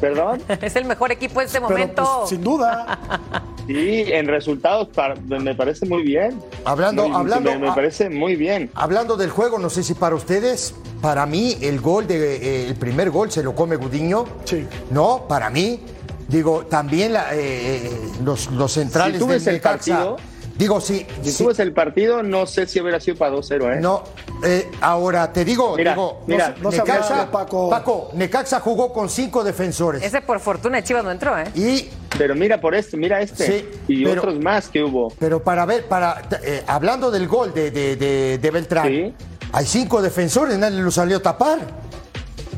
Perdón. 0.00 0.42
Es 0.62 0.76
el 0.76 0.86
mejor 0.86 1.12
equipo 1.12 1.40
de 1.40 1.46
este 1.46 1.58
Pero, 1.60 1.68
momento. 1.70 2.16
pues, 2.20 2.30
sin 2.30 2.42
duda. 2.42 2.98
Sí, 3.66 4.04
en 4.08 4.26
resultados 4.26 4.88
para- 4.88 5.14
me 5.16 5.54
parece 5.54 5.86
muy 5.86 6.02
bien. 6.02 6.38
Hablando- 6.64 7.08
Muy- 7.08 7.16
hablando- 7.16 7.50
me, 7.52 7.58
me 7.58 7.68
ah. 7.70 7.74
parece 7.74 8.10
muy 8.10 8.36
bien. 8.36 8.70
Hablando 8.74 9.16
del 9.16 9.30
juego, 9.30 9.58
no 9.58 9.70
sé 9.70 9.82
si 9.82 9.94
para 9.94 10.14
ustedes, 10.14 10.74
para 11.00 11.24
mí 11.26 11.56
el 11.62 11.80
gol 11.80 12.06
de 12.06 12.36
eh, 12.36 12.66
el 12.68 12.74
primer 12.76 13.10
gol 13.10 13.30
se 13.30 13.42
lo 13.42 13.54
come 13.54 13.76
Gudiño. 13.76 14.26
Sí. 14.44 14.66
No, 14.90 15.24
para 15.28 15.48
mí, 15.50 15.80
digo, 16.28 16.66
también 16.66 17.14
la, 17.14 17.34
eh, 17.34 17.38
eh, 17.86 17.90
los, 18.22 18.50
los 18.52 18.72
centrales 18.72 19.14
Si 19.14 19.18
tú 19.20 19.26
del 19.28 19.38
ves 19.38 19.46
el 19.46 19.54
Necaxa, 19.54 19.94
partido, 19.96 20.16
Digo, 20.56 20.80
sí, 20.80 21.04
Si 21.22 21.36
tú 21.36 21.48
ves 21.48 21.58
el 21.58 21.72
partido, 21.72 22.22
no 22.22 22.46
sé 22.46 22.66
si 22.66 22.80
hubiera 22.80 23.00
sido 23.00 23.16
para 23.16 23.32
2-0, 23.34 23.76
¿eh? 23.76 23.80
no, 23.80 24.04
eh, 24.44 24.70
ahora 24.80 25.32
te 25.32 25.44
digo, 25.44 25.76
Mira, 25.76 25.92
digo, 25.94 26.22
mira, 26.28 26.54
no 26.62 26.70
Necaxa, 26.70 27.28
Paco. 27.30 27.68
Paco, 27.68 28.10
Necaxa 28.14 28.60
jugó 28.60 28.92
con 28.92 29.08
cinco 29.08 29.42
defensores 29.42 30.02
Ese 30.02 30.20
por 30.20 30.38
fortuna 30.38 30.82
Chivas 30.84 31.02
no 31.02 31.10
entró, 31.10 31.36
¿eh? 31.36 31.44
y 31.56 31.88
Pero 32.16 32.36
mira 32.36 32.60
por 32.60 32.76
este, 32.76 32.96
mira 32.96 33.20
este. 33.20 33.46
Sí, 33.46 33.68
y 33.88 34.04
pero- 34.04 34.20
otros 34.22 34.38
más 34.38 34.68
que 34.68 34.84
hubo. 34.84 35.12
Pero 35.18 35.42
para 35.42 35.66
ver, 35.66 35.86
para 35.88 36.22
eh, 36.44 36.62
hablando 36.68 37.10
del 37.10 37.26
gol 37.26 37.52
de, 37.52 37.72
de, 37.72 37.96
de- 37.96 38.38
de 38.38 38.50
Beltrán, 38.52 38.86
Sí. 38.86 39.14
hay 39.52 39.66
cinco 39.66 40.00
defensores, 40.02 40.56
nadie 40.56 40.78
lo 40.80 40.92
salió 40.92 41.16
a 41.16 41.22
tapar. 41.22 41.58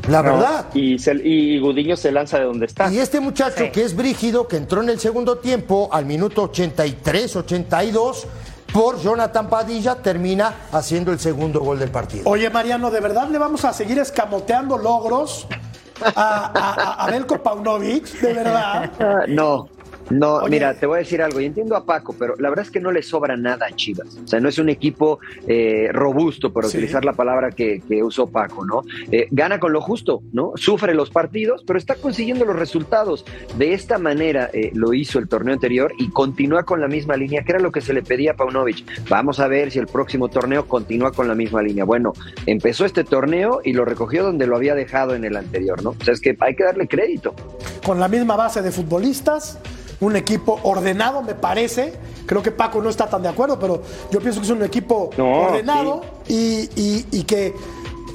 La 0.07 0.21
No, 0.23 0.37
verdad. 0.37 0.65
Y, 0.73 0.97
se- 0.99 1.13
y 1.23 1.59
Gudiño 1.59 1.97
se 1.97 2.11
lanza 2.11 2.39
de 2.39 2.45
donde 2.45 2.65
está. 2.65 2.91
Y 2.91 2.99
este 2.99 3.19
muchacho 3.19 3.65
Sí. 3.65 3.71
que 3.71 3.83
es 3.83 3.95
Brígido, 3.95 4.47
que 4.47 4.57
entró 4.57 4.81
en 4.81 4.89
el 4.89 4.99
segundo 4.99 5.37
tiempo 5.39 5.89
al 5.91 6.05
minuto 6.05 6.43
83, 6.43 7.35
82, 7.35 8.25
por 8.73 8.99
Jonathan 9.01 9.49
Padilla, 9.49 9.95
termina 9.95 10.53
haciendo 10.71 11.11
el 11.11 11.19
segundo 11.19 11.59
gol 11.61 11.79
del 11.79 11.89
partido. 11.89 12.23
Oye, 12.29 12.49
Mariano, 12.49 12.91
¿de 12.91 12.99
verdad 12.99 13.27
le 13.29 13.37
vamos 13.37 13.65
a 13.65 13.73
seguir 13.73 13.97
escamoteando 13.99 14.77
logros 14.77 15.47
a, 16.03 16.51
a, 16.53 17.05
a- 17.05 17.11
Belko 17.11 17.41
Paunovic? 17.41 18.05
¿De 18.21 18.33
verdad? 18.33 18.91
No, 19.27 19.67
no, 20.09 20.35
Oye. 20.35 20.49
mira, 20.51 20.73
te 20.73 20.85
voy 20.85 20.97
a 20.97 20.99
decir 20.99 21.21
algo, 21.21 21.39
y 21.39 21.45
entiendo 21.45 21.75
a 21.75 21.85
Paco, 21.85 22.15
pero 22.17 22.35
la 22.37 22.49
verdad 22.49 22.65
es 22.65 22.71
que 22.71 22.79
no 22.79 22.91
le 22.91 23.03
sobra 23.03 23.35
nada 23.37 23.67
a 23.67 23.75
Chivas. 23.75 24.17
O 24.23 24.27
sea, 24.27 24.39
no 24.39 24.49
es 24.49 24.57
un 24.57 24.69
equipo 24.69 25.19
eh, 25.47 25.89
robusto, 25.91 26.51
por 26.53 26.65
Sí. 26.65 26.77
utilizar 26.77 27.03
la 27.05 27.13
palabra 27.13 27.51
que, 27.51 27.81
que 27.87 28.03
usó 28.03 28.27
Paco, 28.27 28.65
¿no? 28.65 28.83
Eh, 29.11 29.27
gana 29.31 29.59
con 29.59 29.73
lo 29.73 29.81
justo, 29.81 30.21
¿no? 30.33 30.51
Sufre 30.55 30.93
los 30.93 31.09
partidos, 31.09 31.63
pero 31.65 31.77
está 31.79 31.95
consiguiendo 31.95 32.45
los 32.45 32.55
resultados. 32.55 33.25
De 33.57 33.73
esta 33.73 33.97
manera 33.97 34.49
eh, 34.53 34.71
lo 34.73 34.93
hizo 34.93 35.19
el 35.19 35.27
torneo 35.27 35.53
anterior 35.53 35.91
y 35.97 36.09
continúa 36.09 36.63
con 36.63 36.79
la 36.81 36.87
misma 36.87 37.15
línea, 37.17 37.43
que 37.43 37.51
era 37.51 37.59
lo 37.59 37.71
que 37.71 37.81
se 37.81 37.93
le 37.93 38.01
pedía 38.03 38.31
a 38.31 38.35
Paunovic. 38.35 38.85
Vamos 39.09 39.39
a 39.39 39.47
ver 39.47 39.71
si 39.71 39.79
el 39.79 39.87
próximo 39.87 40.29
torneo 40.29 40.67
continúa 40.67 41.11
con 41.11 41.27
la 41.27 41.35
misma 41.35 41.61
línea. 41.61 41.83
Bueno, 41.85 42.13
empezó 42.45 42.85
este 42.85 43.03
torneo 43.03 43.61
y 43.63 43.73
lo 43.73 43.85
recogió 43.85 44.23
donde 44.23 44.47
lo 44.47 44.55
había 44.55 44.75
dejado 44.75 45.15
en 45.15 45.25
el 45.25 45.35
anterior, 45.35 45.83
¿no? 45.83 45.91
O 45.91 46.03
sea, 46.03 46.13
es 46.13 46.21
que 46.21 46.35
hay 46.39 46.55
que 46.55 46.63
darle 46.63 46.87
crédito. 46.87 47.33
Con 47.85 47.99
la 47.99 48.07
misma 48.07 48.35
base 48.35 48.61
de 48.61 48.71
futbolistas, 48.71 49.59
un 49.99 50.15
equipo 50.15 50.59
ordenado, 50.63 51.21
me 51.21 51.33
parece. 51.35 51.93
Creo 52.25 52.43
que 52.43 52.51
Paco 52.51 52.81
no 52.81 52.89
está 52.89 53.07
tan 53.07 53.21
de 53.23 53.29
acuerdo, 53.29 53.57
pero 53.59 53.81
yo 54.11 54.19
pienso 54.19 54.39
que 54.39 54.45
es 54.45 54.51
un 54.51 54.63
equipo 54.63 55.09
No, 55.17 55.25
ordenado 55.43 56.01
y, 56.27 56.69
y- 56.75 57.05
y 57.11 57.23
que 57.23 57.53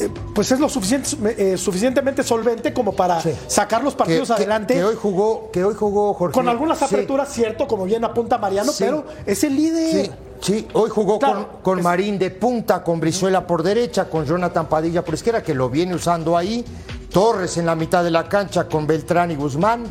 eh, 0.00 0.08
pues 0.34 0.50
es 0.50 0.58
lo 0.58 0.68
suficiente, 0.68 1.10
eh, 1.52 1.56
suficientemente 1.58 2.22
solvente 2.22 2.72
como 2.72 2.92
para 2.92 3.20
Sí. 3.20 3.30
sacar 3.46 3.84
los 3.84 3.94
partidos 3.94 4.28
que, 4.28 4.34
adelante. 4.34 4.74
que 4.74 4.82
hoy 4.84 4.96
jugó, 5.00 5.50
que 5.52 5.62
hoy 5.64 5.74
jugó 5.74 6.14
Jorge. 6.14 6.34
con 6.34 6.48
algunas 6.48 6.78
Sí, 6.78 6.84
aperturas, 6.86 7.32
cierto, 7.32 7.66
como 7.68 7.84
bien 7.84 8.02
apunta 8.04 8.38
Mariano, 8.38 8.72
Sí. 8.72 8.84
pero 8.84 9.04
es 9.26 9.44
el 9.44 9.54
líder. 9.54 10.06
Sí, 10.06 10.10
sí, 10.40 10.68
hoy 10.72 10.88
jugó 10.88 11.18
Claro, 11.18 11.46
con, 11.48 11.60
con 11.62 11.78
es- 11.78 11.84
Marín 11.84 12.18
de 12.18 12.30
punta, 12.30 12.82
con 12.82 13.00
Brizuela 13.00 13.46
por 13.46 13.62
derecha, 13.62 14.08
con 14.08 14.24
Jonathan 14.24 14.66
Padilla 14.68 15.04
por 15.04 15.14
izquierda, 15.14 15.42
que 15.42 15.54
lo 15.54 15.68
viene 15.68 15.94
usando 15.94 16.36
ahí. 16.36 16.64
Torres 17.12 17.58
en 17.58 17.66
la 17.66 17.74
mitad 17.74 18.02
de 18.02 18.10
la 18.10 18.28
cancha 18.28 18.64
con 18.66 18.86
Beltrán 18.86 19.30
y 19.30 19.36
Guzmán. 19.36 19.84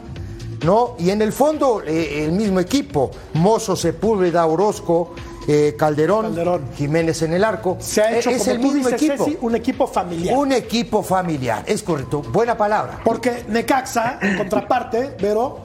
¿No? 0.63 0.95
Y 0.99 1.09
en 1.09 1.21
el 1.21 1.31
fondo, 1.33 1.81
eh, 1.85 2.25
el 2.25 2.31
mismo 2.33 2.59
equipo: 2.59 3.11
Mozo, 3.33 3.75
Sepúlveda, 3.75 4.45
Orozco, 4.45 5.15
eh, 5.47 5.75
Calderón, 5.77 6.25
Calderón. 6.27 6.61
Jiménez 6.75 7.21
en 7.23 7.33
el 7.33 7.43
arco. 7.43 7.77
Se 7.79 8.01
ha 8.01 8.17
hecho, 8.17 8.29
Eh, 8.29 8.33
es 8.35 8.39
como 8.43 8.51
el 8.51 8.57
tú 8.61 8.63
mismo 8.67 8.89
dices, 8.89 9.01
equipo. 9.01 9.25
Ceci, 9.25 9.37
un 9.41 9.55
equipo 9.55 9.87
familiar. 9.87 10.37
Un 10.37 10.51
equipo 10.51 11.01
familiar, 11.01 11.63
es 11.65 11.81
correcto. 11.81 12.21
Buena 12.21 12.55
palabra. 12.55 12.99
Porque 13.03 13.43
Necaxa, 13.47 14.19
en 14.21 14.37
contraparte, 14.37 15.15
pero 15.19 15.59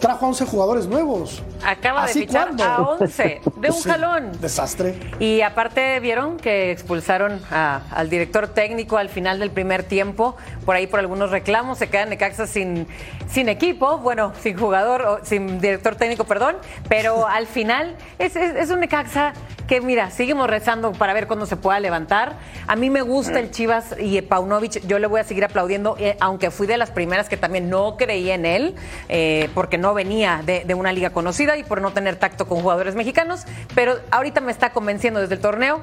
trajo 0.00 0.26
a 0.26 0.28
11 0.28 0.46
jugadores 0.46 0.86
nuevos. 0.86 1.42
Acaba 1.64 2.04
de 2.04 2.10
¿Así 2.10 2.20
fichar 2.20 2.46
cuándo? 2.48 2.64
a 2.64 2.78
11 2.98 3.40
de 3.56 3.68
un 3.70 3.74
Sí, 3.82 3.88
jalón. 3.88 4.32
Desastre. 4.40 4.94
Y 5.18 5.40
aparte 5.42 6.00
vieron 6.00 6.36
que 6.36 6.70
expulsaron 6.72 7.40
a- 7.50 7.82
al 7.90 8.10
director 8.10 8.48
técnico 8.48 8.96
al 8.98 9.08
final 9.08 9.38
del 9.38 9.50
primer 9.50 9.82
tiempo, 9.84 10.36
por 10.64 10.76
ahí 10.76 10.86
por 10.86 11.00
algunos 11.00 11.30
reclamos, 11.30 11.78
se 11.78 11.88
queda 11.88 12.04
Necaxa 12.06 12.46
sin, 12.46 12.86
sin 13.30 13.48
equipo, 13.48 13.98
bueno, 13.98 14.32
sin 14.40 14.56
jugador, 14.58 15.20
sin 15.24 15.60
director 15.60 15.96
técnico, 15.96 16.24
perdón, 16.24 16.56
pero 16.88 17.26
al 17.26 17.46
final 17.46 17.96
es, 18.18 18.36
es- 18.36 18.54
es 18.56 18.70
un 18.70 18.80
Necaxa 18.80 19.32
que 19.72 19.80
mira, 19.80 20.10
seguimos 20.10 20.50
rezando 20.50 20.92
para 20.92 21.14
ver 21.14 21.26
cuándo 21.26 21.46
se 21.46 21.56
pueda 21.56 21.80
levantar. 21.80 22.34
A 22.66 22.76
mí 22.76 22.90
me 22.90 23.00
gusta 23.00 23.40
el 23.40 23.50
Chivas 23.50 23.94
y 23.98 24.20
Paunovic, 24.20 24.86
yo 24.86 24.98
le 24.98 25.06
voy 25.06 25.18
a 25.18 25.24
seguir 25.24 25.46
aplaudiendo, 25.46 25.96
eh, 25.98 26.14
aunque 26.20 26.50
fui 26.50 26.66
de 26.66 26.76
las 26.76 26.90
primeras 26.90 27.26
que 27.26 27.38
también 27.38 27.70
no 27.70 27.96
creí 27.96 28.30
en 28.30 28.44
él, 28.44 28.74
eh, 29.08 29.48
porque 29.54 29.78
no 29.78 29.94
venía 29.94 30.42
de, 30.44 30.64
de 30.66 30.74
una 30.74 30.92
liga 30.92 31.08
conocida 31.08 31.56
y 31.56 31.64
por 31.64 31.80
no 31.80 31.90
tener 31.90 32.16
tacto 32.16 32.46
con 32.46 32.60
jugadores 32.60 32.94
mexicanos, 32.96 33.46
pero 33.74 33.94
ahorita 34.10 34.42
me 34.42 34.52
está 34.52 34.74
convenciendo 34.74 35.20
desde 35.20 35.36
el 35.36 35.40
torneo. 35.40 35.80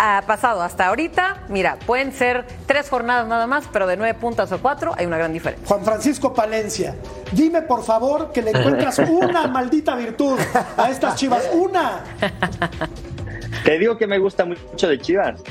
Ha 0.00 0.22
pasado 0.26 0.62
hasta 0.62 0.86
ahorita, 0.86 1.42
mira, 1.48 1.76
pueden 1.84 2.12
ser 2.12 2.46
tres 2.64 2.88
jornadas 2.88 3.26
nada 3.26 3.46
más, 3.46 3.64
pero 3.70 3.86
de 3.86 3.98
nueve 3.98 4.14
puntas 4.14 4.50
o 4.52 4.58
cuatro 4.58 4.94
hay 4.96 5.04
una 5.04 5.18
gran 5.18 5.34
diferencia. 5.34 5.68
Juan 5.68 5.84
Francisco 5.84 6.32
Palencia, 6.32 6.94
dime 7.32 7.60
por 7.60 7.82
favor 7.82 8.32
que 8.32 8.40
le 8.40 8.52
encuentras 8.52 8.98
una 9.10 9.48
maldita 9.48 9.96
virtud 9.96 10.38
a 10.78 10.88
estas 10.88 11.16
chivas. 11.16 11.50
Una. 11.52 12.04
Te 13.64 13.78
digo 13.78 13.96
que 13.98 14.06
me 14.06 14.18
gusta 14.18 14.44
mucho 14.44 14.88
de 14.88 14.98
Chivas. 14.98 15.42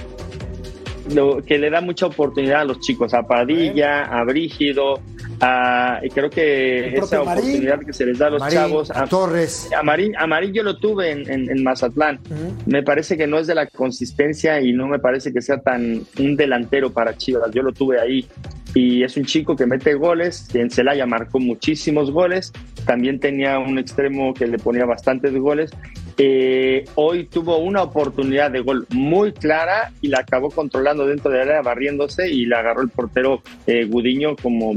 Lo, 1.13 1.41
que 1.41 1.57
le 1.57 1.69
da 1.69 1.79
mucha 1.79 2.05
oportunidad 2.05 2.61
a 2.61 2.65
los 2.65 2.81
chicos, 2.81 3.13
a 3.13 3.23
Padilla, 3.23 4.03
a 4.03 4.25
Brígido, 4.25 4.99
a, 5.39 6.01
y 6.03 6.09
creo 6.09 6.29
que 6.29 6.97
esa 6.97 7.23
Marín. 7.23 7.43
oportunidad 7.43 7.79
que 7.79 7.93
se 7.93 8.05
les 8.05 8.17
da 8.17 8.27
a 8.27 8.29
los 8.31 8.39
Marín, 8.41 8.57
chavos. 8.57 8.91
a 8.91 9.07
Torres. 9.07 9.69
A 9.77 9.83
Marín, 9.83 10.17
a 10.17 10.27
Marín 10.27 10.51
yo 10.53 10.63
lo 10.63 10.77
tuve 10.79 11.11
en, 11.11 11.31
en- 11.31 11.49
en 11.49 11.63
Mazatlán. 11.63 12.19
Me 12.65 12.83
parece 12.83 13.15
que 13.15 13.25
no 13.25 13.39
es 13.39 13.47
de 13.47 13.55
la 13.55 13.67
consistencia 13.67 14.59
y 14.59 14.73
no 14.73 14.87
me 14.87 14.99
parece 14.99 15.31
que 15.31 15.41
sea 15.41 15.59
tan 15.59 16.01
un 16.19 16.35
delantero 16.35 16.91
para 16.91 17.15
Chivas. 17.15 17.49
Yo 17.53 17.61
lo 17.63 17.71
tuve 17.71 18.01
ahí. 18.01 18.27
Y 18.73 19.01
es 19.03 19.15
un 19.15 19.23
chico 19.23 19.55
que 19.55 19.65
mete 19.65 19.93
goles, 19.93 20.45
que 20.51 20.59
en 20.59 20.69
Celaya 20.69 21.05
marcó 21.05 21.39
muchísimos 21.39 22.11
goles. 22.11 22.51
También 22.85 23.21
tenía 23.21 23.59
un 23.59 23.79
extremo 23.79 24.33
que 24.33 24.45
le 24.45 24.57
ponía 24.59 24.85
bastantes 24.85 25.33
goles. 25.37 25.71
Eh, 26.19 26.85
hoy 26.95 27.25
tuvo 27.25 27.57
una 27.57 27.83
oportunidad 27.83 28.49
de 28.49 28.61
gol 28.61 28.87
muy 28.89 29.33
clara 29.33 29.91
y 30.01 30.07
la 30.07 30.19
acabó 30.19 30.49
controlando 30.49 31.05
dentro 31.05 31.29
de 31.29 31.37
la 31.37 31.43
área, 31.43 31.61
barriéndose 31.61 32.27
y 32.27 32.45
la 32.45 32.59
agarró 32.59 32.81
el 32.81 32.89
portero 32.89 33.43
eh, 33.67 33.85
Gudiño 33.85 34.35
como, 34.35 34.71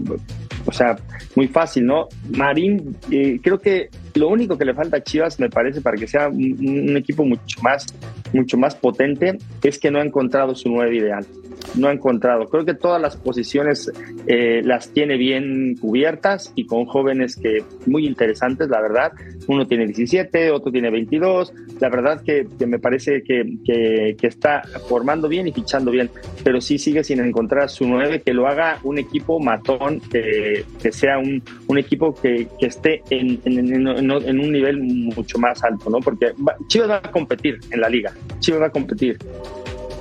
o 0.66 0.72
sea, 0.72 0.98
muy 1.34 1.48
fácil, 1.48 1.86
¿no? 1.86 2.08
Marín, 2.36 2.94
eh, 3.10 3.40
creo 3.42 3.58
que 3.58 3.88
lo 4.14 4.28
único 4.28 4.56
que 4.58 4.64
le 4.64 4.74
falta 4.74 4.98
a 4.98 5.02
Chivas, 5.02 5.38
me 5.40 5.48
parece, 5.50 5.80
para 5.80 5.96
que 5.96 6.06
sea 6.06 6.28
un, 6.28 6.96
equipo 6.96 7.24
mucho 7.24 7.60
más, 7.62 7.86
mucho 8.32 8.56
más 8.56 8.74
potente, 8.74 9.38
es 9.62 9.78
que 9.78 9.90
no 9.90 9.98
ha 9.98 10.04
encontrado 10.04 10.54
su 10.54 10.68
nueve 10.68 10.96
ideal. 10.96 11.24
No 11.74 11.88
ha 11.88 11.92
encontrado. 11.92 12.48
Creo 12.48 12.64
que 12.64 12.74
todas 12.74 13.00
las 13.00 13.16
posiciones 13.16 13.90
eh, 14.26 14.62
las 14.64 14.90
tiene 14.90 15.16
bien 15.16 15.76
cubiertas 15.76 16.52
y 16.54 16.64
con 16.66 16.86
jóvenes 16.86 17.36
que 17.36 17.62
muy 17.86 18.06
interesantes, 18.06 18.68
la 18.68 18.80
verdad. 18.80 19.12
Uno 19.46 19.66
tiene 19.66 19.86
17, 19.86 20.50
otro 20.50 20.72
tiene 20.72 20.90
22. 20.90 21.52
La 21.80 21.88
verdad 21.90 22.22
que, 22.24 22.46
que 22.58 22.66
me 22.66 22.78
parece 22.78 23.22
que, 23.22 23.56
que- 23.64 24.16
que 24.18 24.26
está 24.26 24.62
formando 24.88 25.28
bien 25.28 25.48
y 25.48 25.52
fichando 25.52 25.90
bien, 25.90 26.10
pero 26.44 26.60
sí 26.60 26.78
sigue 26.78 27.04
sin 27.04 27.20
encontrar 27.20 27.68
su 27.68 27.86
nueve, 27.86 28.22
que 28.24 28.32
lo 28.34 28.46
haga 28.46 28.78
un 28.82 28.98
equipo 28.98 29.38
matón, 29.38 30.00
que, 30.10 30.64
que 30.82 30.92
sea 30.92 31.18
un, 31.18 31.42
un 31.68 31.78
equipo 31.78 32.14
que, 32.14 32.48
que 32.58 32.66
esté 32.66 33.02
en- 33.10 33.40
en- 34.00 34.10
en 34.28 34.40
un 34.40 34.52
nivel 34.52 34.82
mucho 34.82 35.38
más 35.38 35.62
alto, 35.62 35.88
¿no? 35.90 36.00
Porque 36.00 36.32
va- 36.46 36.56
Chivas 36.66 36.88
va 36.90 36.96
a 36.96 37.10
competir 37.10 37.60
en 37.70 37.80
la 37.80 37.88
liga. 37.88 38.12
Chivas 38.40 38.60
va 38.62 38.66
a 38.66 38.70
competir. 38.70 39.18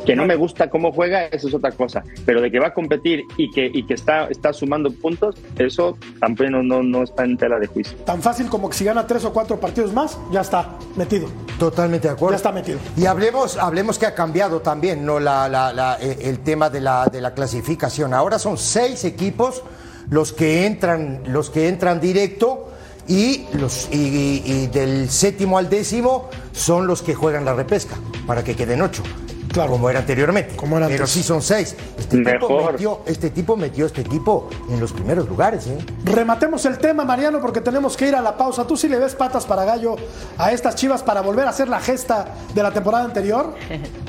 Que 0.06 0.16
no 0.16 0.26
me 0.26 0.36
gusta 0.36 0.72
cómo 0.72 0.91
juega, 0.91 1.26
eso 1.28 1.50
es 1.50 1.54
otra 1.54 1.72
cosa. 1.72 2.04
Pero 2.26 2.41
de 2.41 2.50
que 2.50 2.58
va 2.60 2.68
a 2.68 2.74
competir 2.74 3.26
y 3.38 3.52
que, 3.52 3.70
y 3.72 3.84
que 3.86 3.93
está, 3.93 4.28
está 4.30 4.54
sumando 4.54 4.89
puntos, 4.91 5.36
eso 5.58 5.97
tampoco 6.20 6.50
no, 6.50 6.64
no, 6.64 6.82
no 6.82 7.04
está 7.04 7.26
en 7.26 7.38
tela 7.38 7.60
de 7.60 7.68
juicio. 7.68 7.95
Tan 8.06 8.20
fácil 8.22 8.47
como 8.50 8.70
que 8.70 8.76
si 8.78 8.86
gana 8.86 9.06
tres 9.06 9.24
o 9.26 9.34
cuatro 9.34 9.60
partidos 9.60 9.93
más, 9.93 10.18
ya 10.32 10.41
está 10.41 10.78
metido. 10.95 11.28
Totalmente 11.60 12.08
de 12.08 12.14
acuerdo. 12.14 12.32
Ya 12.32 12.38
está 12.38 12.52
metido. 12.52 12.80
Y 12.97 13.06
hablemos, 13.06 13.58
hablemos 13.58 14.00
que 14.00 14.08
ha 14.08 14.16
cambiado 14.16 14.62
también 14.62 15.06
¿no? 15.06 15.20
la, 15.20 15.47
la- 15.47 15.74
la- 15.74 15.97
eh, 16.02 16.18
el 16.22 16.39
tema 16.39 16.72
de 16.72 16.82
la, 16.82 17.06
de 17.06 17.22
la 17.22 17.36
clasificación. 17.36 18.14
Ahora 18.16 18.39
son 18.39 18.58
seis 18.58 19.04
equipos 19.06 19.62
los 20.10 20.34
que 20.34 20.66
entran, 20.66 21.22
los 21.28 21.52
que 21.52 21.68
entran 21.68 22.00
directo 22.00 22.72
y, 23.10 23.45
los, 23.57 23.89
y, 23.91 23.97
y- 23.97 24.43
y 24.45 24.68
del 24.68 25.10
séptimo 25.10 25.57
al 25.57 25.70
décimo 25.70 26.30
son 26.53 26.88
los 26.88 27.01
que 27.01 27.14
juegan 27.16 27.43
la 27.43 27.53
repesca, 27.53 27.95
para 28.26 28.43
que 28.43 28.55
queden 28.55 28.82
ocho. 28.82 29.03
Claro. 29.51 29.72
Como 29.72 29.89
era 29.89 29.97
anteriormente. 29.99 30.53
Pero 30.62 30.76
antes. 30.86 31.10
sí 31.10 31.24
son 31.24 31.41
seis. 31.41 31.76
Este 31.97 32.18
tipo, 32.24 32.72
metió, 32.72 32.99
este 33.07 33.30
tipo 33.32 33.57
metió 33.57 33.88
este 33.88 34.01
equipo 34.01 34.47
en 34.70 34.80
los 34.80 34.91
primeros 34.93 35.28
lugares. 35.28 35.66
¿eh? 35.66 35.78
Rematemos 36.05 36.64
el 36.66 36.78
tema, 36.78 37.03
Mariano, 37.03 37.41
porque 37.41 37.60
tenemos 37.60 37.97
que 37.97 38.07
ir 38.10 38.16
a 38.16 38.22
la 38.22 38.38
pausa. 38.38 38.68
¿Tú 38.68 38.78
sí 38.78 38.88
le 38.88 38.99
ves 38.99 39.16
patas 39.16 39.47
para 39.47 39.66
gallo 39.66 39.95
a 40.38 40.51
estas 40.51 40.76
chivas 40.76 41.01
para 41.01 41.22
volver 41.22 41.47
a 41.47 41.49
hacer 41.49 41.68
la 41.68 41.80
gesta 41.80 42.36
de 42.53 42.62
la 42.62 42.72
temporada 42.72 43.05
anterior? 43.05 43.55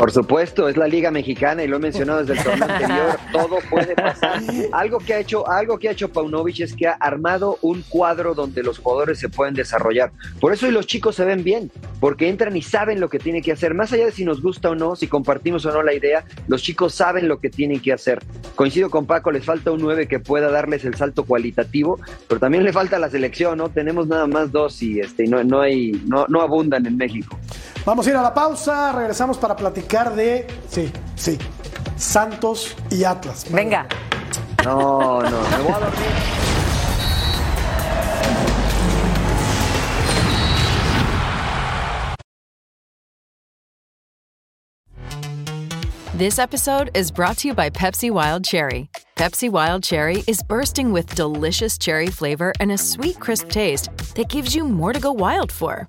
Por 0.00 0.12
supuesto, 0.12 0.66
es 0.66 0.78
la 0.78 0.88
Liga 0.88 1.10
Mexicana 1.10 1.62
y 1.62 1.66
lo 1.66 1.76
he 1.76 1.78
mencionado 1.78 2.24
desde 2.24 2.40
el 2.40 2.42
torneo 2.42 2.64
anterior, 2.70 3.18
todo 3.32 3.58
puede 3.68 3.94
pasar. 3.94 4.40
Algo 4.72 4.96
que 4.98 5.12
ha 5.12 5.18
hecho, 5.18 5.46
algo 5.46 5.78
que 5.78 5.90
ha 5.90 5.92
hecho 5.92 6.08
Paunovic 6.08 6.60
es 6.60 6.74
que 6.74 6.88
ha 6.88 6.92
armado 6.92 7.58
un 7.60 7.82
cuadro 7.82 8.34
donde 8.34 8.62
los 8.62 8.78
jugadores 8.78 9.18
se 9.18 9.28
pueden 9.28 9.52
desarrollar. 9.52 10.10
Por 10.40 10.54
eso 10.54 10.66
y 10.66 10.70
los 10.70 10.86
chicos 10.86 11.16
se 11.16 11.26
ven 11.26 11.44
bien, 11.44 11.70
porque 12.00 12.30
entran 12.30 12.56
y 12.56 12.62
saben 12.62 12.98
lo 12.98 13.10
que 13.10 13.18
tienen 13.18 13.42
que 13.42 13.52
hacer. 13.52 13.74
Más 13.74 13.92
allá 13.92 14.06
de 14.06 14.12
si 14.12 14.24
nos 14.24 14.40
gusta 14.40 14.70
o 14.70 14.74
no, 14.74 14.96
si 14.96 15.06
compartimos 15.06 15.66
o 15.66 15.70
no 15.70 15.82
la 15.82 15.92
idea, 15.92 16.24
los 16.48 16.62
chicos 16.62 16.94
saben 16.94 17.28
lo 17.28 17.38
que 17.38 17.50
tienen 17.50 17.80
que 17.80 17.92
hacer. 17.92 18.20
Coincido 18.54 18.88
con 18.88 19.04
Paco, 19.04 19.30
les 19.30 19.44
falta 19.44 19.70
un 19.70 19.82
9 19.82 20.08
que 20.08 20.18
pueda 20.18 20.50
darles 20.50 20.86
el 20.86 20.94
salto 20.94 21.24
cualitativo, 21.24 22.00
pero 22.26 22.40
también 22.40 22.64
le 22.64 22.72
falta 22.72 22.98
la 22.98 23.10
selección, 23.10 23.58
¿no? 23.58 23.68
Tenemos 23.68 24.06
nada 24.06 24.26
más 24.26 24.50
dos 24.50 24.82
y 24.82 25.00
este, 25.00 25.26
no, 25.26 25.44
no 25.44 25.60
hay, 25.60 25.92
no, 26.06 26.24
no 26.28 26.40
abundan 26.40 26.86
en 26.86 26.96
México. 26.96 27.38
Vamos 27.84 28.06
a 28.06 28.10
ir 28.10 28.16
a 28.16 28.22
la 28.22 28.34
pausa, 28.34 28.92
regresamos 28.92 29.38
para 29.38 29.56
platicar 29.56 30.14
de, 30.14 30.46
sí, 30.68 30.92
sí, 31.16 31.38
Santos 31.96 32.76
y 32.90 33.04
Atlas. 33.04 33.46
Venga. 33.50 33.86
No, 34.64 35.22
no, 35.22 35.30
me 35.30 35.62
voy 35.62 35.72
a 35.72 35.78
dormir. 35.78 36.40
This 46.18 46.38
episode 46.38 46.90
is 46.94 47.10
brought 47.10 47.38
to 47.38 47.48
you 47.48 47.54
by 47.54 47.70
Pepsi 47.70 48.10
Wild 48.10 48.44
Cherry. 48.44 48.90
Pepsi 49.16 49.48
Wild 49.48 49.82
Cherry 49.82 50.22
is 50.26 50.42
bursting 50.42 50.92
with 50.92 51.14
delicious 51.14 51.78
cherry 51.78 52.08
flavor 52.08 52.52
and 52.60 52.72
a 52.72 52.76
sweet, 52.76 53.18
crisp 53.18 53.48
taste 53.48 53.88
that 54.16 54.28
gives 54.28 54.54
you 54.54 54.64
more 54.68 54.92
to 54.92 55.00
go 55.00 55.12
wild 55.12 55.50
for. 55.50 55.88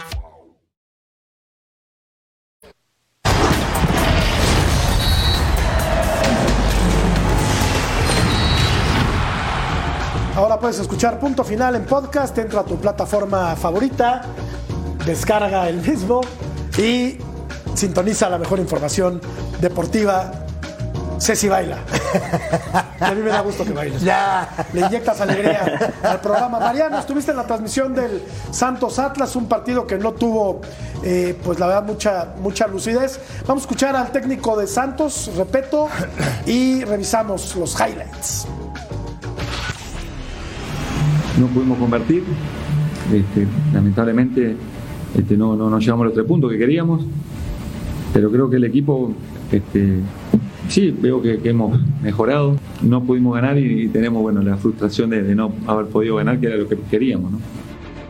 Ahora 10.35 10.57
puedes 10.59 10.79
escuchar 10.79 11.19
Punto 11.19 11.43
Final 11.43 11.75
en 11.75 11.83
podcast, 11.85 12.37
entra 12.37 12.61
a 12.61 12.63
tu 12.63 12.77
plataforma 12.77 13.53
favorita, 13.57 14.21
descarga 15.05 15.67
el 15.67 15.81
mismo 15.81 16.21
y 16.77 17.17
sintoniza 17.73 18.29
la 18.29 18.37
mejor 18.37 18.59
información 18.59 19.19
deportiva. 19.59 20.31
Ceci 21.19 21.49
baila. 21.49 21.77
A 22.99 23.11
mí 23.11 23.21
me 23.21 23.29
da 23.29 23.41
gusto 23.41 23.63
que 23.63 23.73
bailes. 23.73 24.01
Ya. 24.01 24.47
Le 24.73 24.81
inyectas 24.81 25.19
alegría 25.21 25.91
al 26.01 26.19
programa. 26.21 26.59
Mariano, 26.59 26.97
estuviste 26.97 27.31
en 27.31 27.37
la 27.37 27.45
transmisión 27.45 27.93
del 27.93 28.23
Santos 28.51 28.97
Atlas, 28.99 29.35
un 29.35 29.47
partido 29.47 29.85
que 29.85 29.97
no 29.97 30.13
tuvo, 30.13 30.61
eh, 31.03 31.37
pues 31.43 31.59
la 31.59 31.67
verdad, 31.67 31.83
mucha, 31.83 32.27
mucha 32.39 32.67
lucidez. 32.67 33.19
Vamos 33.45 33.63
a 33.63 33.65
escuchar 33.65 33.95
al 33.95 34.11
técnico 34.11 34.57
de 34.57 34.65
Santos, 34.65 35.29
repito, 35.35 35.89
y 36.45 36.83
revisamos 36.85 37.55
los 37.55 37.75
highlights. 37.79 38.47
No 41.39 41.47
pudimos 41.47 41.77
convertir. 41.77 42.23
Este, 43.13 43.47
lamentablemente 43.73 44.55
este, 45.17 45.35
no, 45.35 45.55
no, 45.55 45.69
no 45.69 45.79
llevamos 45.79 46.05
los 46.05 46.13
tres 46.13 46.25
puntos 46.25 46.51
que 46.51 46.57
queríamos. 46.57 47.05
Pero 48.13 48.31
creo 48.31 48.49
que 48.49 48.57
el 48.57 48.65
equipo, 48.65 49.13
este, 49.51 49.99
sí, 50.67 50.93
veo 50.97 51.21
que, 51.21 51.39
hemos 51.43 51.79
mejorado. 52.01 52.57
No 52.81 53.03
pudimos 53.03 53.35
ganar 53.35 53.57
y, 53.57 53.87
tenemos 53.87 54.21
bueno, 54.21 54.41
la 54.41 54.57
frustración 54.57 55.09
de, 55.09 55.35
no 55.35 55.53
haber 55.67 55.87
podido 55.87 56.17
ganar, 56.17 56.39
que 56.39 56.47
era 56.47 56.57
lo 56.57 56.67
que 56.67 56.77
queríamos. 56.89 57.31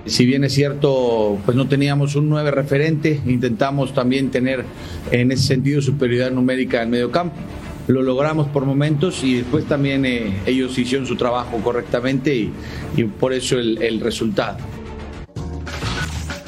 Si 0.06 0.26
bien 0.26 0.44
es 0.44 0.54
cierto, 0.54 1.38
pues 1.46 1.56
no 1.56 1.68
teníamos 1.68 2.16
un 2.16 2.28
9 2.30 2.50
referente, 2.50 3.22
intentamos 3.28 3.94
también 3.94 4.32
tener 4.32 4.66
en 5.12 5.32
ese 5.32 5.44
sentido 5.44 5.80
superioridad 5.82 6.32
numérica 6.32 6.82
en 6.82 6.90
medio 6.90 7.12
campo. 7.12 7.36
Lo 7.92 8.02
logramos 8.02 8.48
por 8.48 8.64
momentos 8.66 9.22
y 9.22 9.40
después 9.40 9.66
también 9.66 10.06
eh, 10.06 10.34
ellos 10.46 10.78
hicieron 10.78 11.06
su 11.06 11.18
trabajo 11.18 11.58
correctamente 11.58 12.34
y, 12.34 12.54
y 12.96 13.04
por 13.04 13.34
eso 13.34 13.60
el, 13.60 13.82
el 13.82 14.00
resultado. 14.00 14.60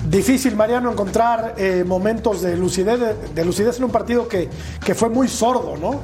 Difícil, 0.07 0.55
Mariano, 0.55 0.89
encontrar 0.89 1.55
eh, 1.57 1.83
momentos 1.85 2.41
de 2.43 2.55
lucidez, 2.55 2.97
de, 2.97 3.13
de 3.35 3.43
lucidez 3.45 3.77
en 3.77 3.83
un 3.83 3.91
partido 3.91 4.25
que, 4.25 4.47
que 4.85 4.95
fue 4.95 5.09
muy 5.09 5.27
sordo, 5.27 5.75
¿no? 5.75 5.99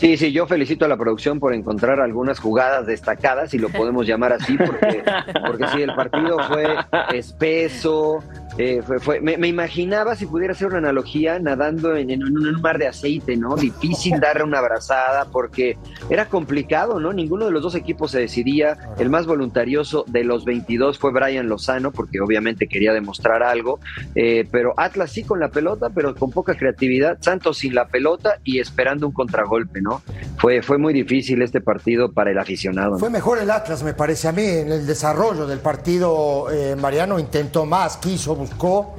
Sí, 0.00 0.16
sí, 0.16 0.32
yo 0.32 0.48
felicito 0.48 0.84
a 0.84 0.88
la 0.88 0.96
producción 0.96 1.38
por 1.38 1.54
encontrar 1.54 2.00
algunas 2.00 2.40
jugadas 2.40 2.88
destacadas, 2.88 3.50
si 3.50 3.58
lo 3.58 3.68
podemos 3.68 4.04
llamar 4.04 4.32
así, 4.32 4.56
porque, 4.58 5.04
porque 5.46 5.68
sí, 5.68 5.80
el 5.80 5.94
partido 5.94 6.38
fue 6.48 6.74
espeso. 7.14 8.18
Eh, 8.58 8.82
fue, 8.86 8.98
fue- 9.00 9.20
me, 9.20 9.36
me 9.38 9.48
imaginaba, 9.48 10.14
si 10.16 10.26
pudiera 10.26 10.52
hacer 10.52 10.68
una 10.68 10.78
analogía, 10.78 11.38
nadando 11.38 11.96
en, 11.96 12.10
en 12.10 12.22
un 12.22 12.60
mar 12.60 12.78
de 12.78 12.86
aceite, 12.88 13.36
¿no? 13.36 13.56
Difícil 13.56 14.20
darle 14.20 14.44
una 14.44 14.58
abrazada 14.58 15.26
porque 15.26 15.76
era 16.10 16.26
complicado, 16.26 17.00
¿no? 17.00 17.12
Ninguno 17.12 17.46
de 17.46 17.50
los 17.52 17.62
dos 17.62 17.74
equipos 17.74 18.10
se 18.10 18.20
decidía. 18.20 18.76
El 18.98 19.10
más 19.10 19.26
voluntarioso 19.26 20.04
de 20.08 20.24
los 20.24 20.44
22 20.44 20.98
fue 20.98 21.12
Brian 21.12 21.48
Lozano, 21.48 21.90
porque 21.92 22.20
obviamente 22.20 22.68
quería 22.68 22.92
demostrar 22.92 23.42
algo. 23.42 23.78
eh, 24.14 24.46
pero 24.50 24.74
Atlas 24.76 25.10
sí 25.10 25.22
con 25.24 25.40
la 25.40 25.48
pelota, 25.48 25.90
pero 25.94 26.14
con 26.14 26.30
poca 26.30 26.54
creatividad. 26.54 27.18
Santos 27.20 27.58
sin 27.58 27.74
la 27.74 27.86
pelota 27.86 28.38
y 28.44 28.58
esperando 28.60 29.06
un 29.06 29.12
contragolpe, 29.12 29.80
¿no? 29.80 30.02
Fue, 30.38 30.62
fue 30.62 30.78
muy 30.78 30.92
difícil 30.92 31.40
este 31.42 31.60
partido 31.60 32.12
para 32.12 32.30
el 32.30 32.38
aficionado. 32.38 32.92
¿no? 32.92 32.98
Fue 32.98 33.10
mejor 33.10 33.38
el 33.38 33.50
Atlas, 33.50 33.82
me 33.82 33.94
parece 33.94 34.28
a 34.28 34.32
mí, 34.32 34.44
en 34.44 34.72
el 34.72 34.86
desarrollo 34.86 35.46
del 35.46 35.60
partido. 35.60 36.50
eh, 36.50 36.76
Mariano 36.76 37.18
intentó 37.18 37.64
más, 37.66 37.96
quiso, 37.96 38.34
buscó. 38.42 38.94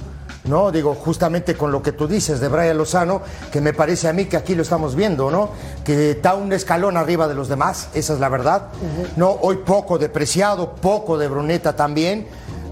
No, 0.45 0.71
digo, 0.71 0.93
justamente 0.95 1.55
con 1.55 1.71
lo 1.71 1.81
que 1.81 1.93
tú 1.93 2.05
dices 2.05 2.41
de 2.41 2.49
Brian 2.49 2.77
Lozano, 2.77 3.21
que 3.49 3.61
me 3.61 3.73
parece 3.73 4.09
a 4.09 4.13
mí 4.13 4.25
que 4.25 4.35
aquí 4.35 4.55
lo 4.55 4.63
estamos 4.63 4.93
viendo, 4.93 5.31
¿no? 5.31 5.51
Que 5.85 6.11
está 6.11 6.33
un 6.33 6.51
escalón 6.51 6.97
arriba 6.97 7.29
de 7.29 7.33
los 7.33 7.47
demás, 7.47 7.87
esa 7.93 8.13
es 8.13 8.19
la 8.19 8.27
verdad. 8.27 8.67
No, 9.15 9.29
hoy 9.29 9.57
poco 9.65 9.97
depreciado, 9.97 10.75
poco 10.75 11.17
de 11.17 11.29
Bruneta 11.29 11.77
también. 11.77 12.27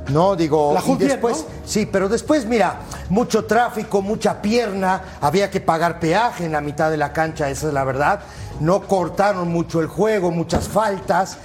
No, 0.09 0.35
digo, 0.35 0.73
La 0.73 0.83
y 0.85 0.97
después, 0.97 1.45
sí, 1.63 1.85
pero 1.85 2.09
después, 2.09 2.45
mira, 2.45 2.79
mucho 3.09 3.45
tráfico, 3.45 4.01
mucha 4.01 4.41
pierna, 4.41 5.01
había 5.21 5.49
que 5.49 5.61
pagar 5.61 6.01
peaje 6.01 6.43
en 6.43 6.51
la 6.51 6.59
mitad 6.59 6.91
de 6.91 6.97
la 6.97 7.13
cancha, 7.13 7.49
esa 7.49 7.67
es 7.69 7.73
la 7.73 7.85
verdad. 7.85 8.19
No 8.59 8.81
cortaron 8.81 9.47
mucho 9.47 9.79
el 9.79 9.87
juego, 9.87 10.31
muchas 10.31 10.67
faltas, 10.67 11.37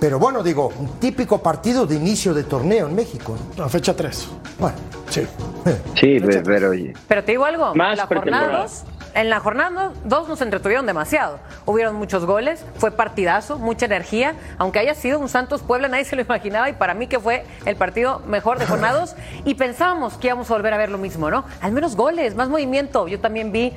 pero 0.00 0.18
bueno, 0.18 0.42
digo, 0.42 0.72
un 0.78 0.88
típico 1.00 1.38
partido 1.42 1.86
de 1.86 1.94
inicio 1.96 2.34
de 2.34 2.44
torneo 2.44 2.86
en 2.88 2.94
México. 2.94 3.36
La 3.56 3.68
fecha 3.68 3.94
3. 3.96 4.28
Bueno, 4.58 4.76
sí. 5.10 5.26
Sí, 5.98 6.20
pe- 6.20 6.42
pero 6.42 6.70
oye. 6.70 6.92
Pero 7.08 7.24
te 7.24 7.32
digo 7.32 7.44
algo, 7.46 7.74
Más 7.74 7.96
la 7.96 8.06
pretemporada. 8.06 8.44
jornada 8.44 8.62
dos- 8.64 8.82
en 9.14 9.30
la 9.30 9.38
jornada 9.40 9.92
2 10.04 10.28
nos 10.28 10.40
entretuvieron 10.42 10.84
demasiado. 10.86 11.38
Hubieron 11.66 11.94
muchos 11.94 12.26
goles, 12.26 12.64
fue 12.78 12.90
partidazo, 12.90 13.58
mucha 13.60 13.86
energía. 13.86 14.34
Aunque 14.58 14.80
haya 14.80 14.94
sido 14.96 15.20
un 15.20 15.28
Santos 15.28 15.62
Puebla, 15.62 15.86
nadie 15.88 16.04
se 16.04 16.16
lo 16.16 16.22
imaginaba. 16.22 16.68
Y 16.68 16.72
para 16.72 16.94
mí 16.94 17.06
que 17.06 17.20
fue 17.20 17.44
el 17.64 17.76
partido 17.76 18.20
mejor 18.26 18.58
de 18.58 18.66
jornadas. 18.66 19.14
y 19.44 19.54
pensábamos 19.54 20.14
que 20.18 20.26
íbamos 20.26 20.50
a 20.50 20.54
volver 20.54 20.74
a 20.74 20.78
ver 20.78 20.90
lo 20.90 20.98
mismo, 20.98 21.30
¿no? 21.30 21.44
Al 21.62 21.70
menos 21.72 21.94
goles, 21.96 22.34
más 22.34 22.48
movimiento. 22.48 23.06
Yo 23.06 23.20
también 23.20 23.52
vi 23.52 23.72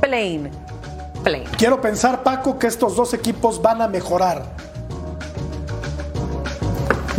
plain, 0.00 0.50
plain. 1.22 1.44
Quiero 1.58 1.80
pensar, 1.80 2.22
Paco, 2.22 2.58
que 2.58 2.66
estos 2.66 2.96
dos 2.96 3.12
equipos 3.14 3.60
van 3.60 3.82
a 3.82 3.88
mejorar. 3.88 4.42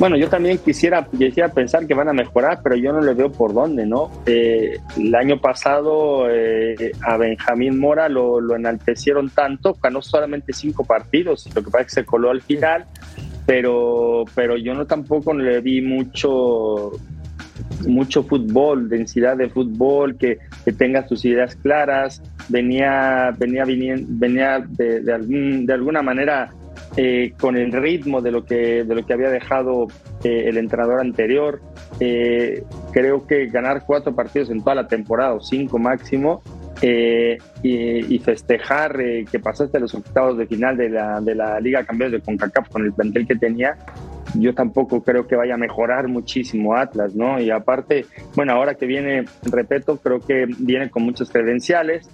Bueno, 0.03 0.17
yo 0.17 0.27
también 0.27 0.57
quisiera, 0.57 1.07
quisiera 1.17 1.47
pensar 1.47 1.87
que 1.87 1.93
van 1.93 2.09
a 2.09 2.13
mejorar, 2.13 2.59
pero 2.61 2.75
yo 2.75 2.91
no 2.91 2.99
le 2.99 3.13
veo 3.13 3.31
por 3.31 3.53
dónde, 3.53 3.85
¿no? 3.85 4.11
Eh, 4.25 4.77
el 4.97 5.15
año 5.15 5.39
pasado 5.39 6.29
eh, 6.29 6.91
a 7.03 7.15
Benjamín 7.15 7.79
Mora 7.79 8.09
lo, 8.09 8.41
lo, 8.41 8.53
enaltecieron 8.57 9.29
tanto, 9.29 9.77
ganó 9.81 10.01
solamente 10.01 10.51
cinco 10.51 10.83
partidos, 10.83 11.47
lo 11.55 11.63
que 11.63 11.71
pasa 11.71 11.79
es 11.79 11.85
que 11.85 12.01
se 12.01 12.05
coló 12.05 12.31
al 12.31 12.41
final, 12.41 12.85
pero, 13.45 14.25
pero 14.35 14.57
yo 14.57 14.73
no 14.73 14.85
tampoco 14.85 15.33
le 15.33 15.61
vi 15.61 15.79
mucho 15.79 16.91
mucho 17.87 18.23
fútbol, 18.23 18.89
densidad 18.89 19.37
de 19.37 19.47
fútbol, 19.47 20.17
que, 20.17 20.37
que 20.65 20.73
tenga 20.73 21.07
sus 21.07 21.23
ideas 21.23 21.55
claras, 21.55 22.21
venía, 22.49 23.33
venía, 23.37 23.63
venía 23.65 24.65
de, 24.67 24.99
de, 24.99 25.13
algún, 25.13 25.65
de 25.65 25.73
alguna 25.73 26.01
manera 26.01 26.51
eh, 26.95 27.33
con 27.39 27.57
el 27.57 27.71
ritmo 27.71 28.21
de 28.21 28.31
lo 28.31 28.45
que, 28.45 28.83
de 28.83 28.95
lo 28.95 29.03
que 29.03 29.13
había 29.13 29.29
dejado 29.29 29.87
eh, 30.23 30.45
el 30.47 30.57
entrenador 30.57 30.99
anterior. 30.99 31.59
Eh, 31.99 32.63
creo 32.91 33.25
que 33.25 33.47
ganar 33.47 33.83
cuatro 33.85 34.13
partidos 34.15 34.51
en 34.51 34.63
toda 34.63 34.75
la 34.75 34.87
temporada, 34.87 35.33
o 35.33 35.39
cinco 35.41 35.79
máximo, 35.79 36.43
y, 36.81 38.15
y, 38.15 38.19
festejar 38.19 38.97
que 39.31 39.39
pasaste 39.39 39.79
los 39.79 39.95
octavos 39.95 40.37
de 40.37 40.45
final 40.47 40.75
de 40.75 40.89
la, 40.89 41.21
de 41.21 41.33
la 41.33 41.57
Liga 41.61 41.85
Campeones 41.85 42.19
de 42.19 42.21
CONCACAF 42.21 42.67
con 42.67 42.83
el 42.83 42.91
plantel 42.91 43.25
que 43.25 43.35
tenía, 43.35 43.77
yo 44.35 44.53
tampoco 44.53 45.01
creo 45.01 45.25
que 45.25 45.37
vaya 45.37 45.53
a 45.53 45.57
mejorar 45.57 46.09
muchísimo 46.09 46.75
Atlas, 46.75 47.15
¿no? 47.15 47.39
Y 47.39 47.51
aparte, 47.51 48.05
bueno, 48.35 48.53
ahora 48.53 48.75
que 48.75 48.85
viene, 48.85 49.23
repito, 49.43 49.97
creo 49.97 50.19
que 50.19 50.45
viene 50.57 50.89
con 50.89 51.03
muchas 51.03 51.29
credenciales 51.29 52.09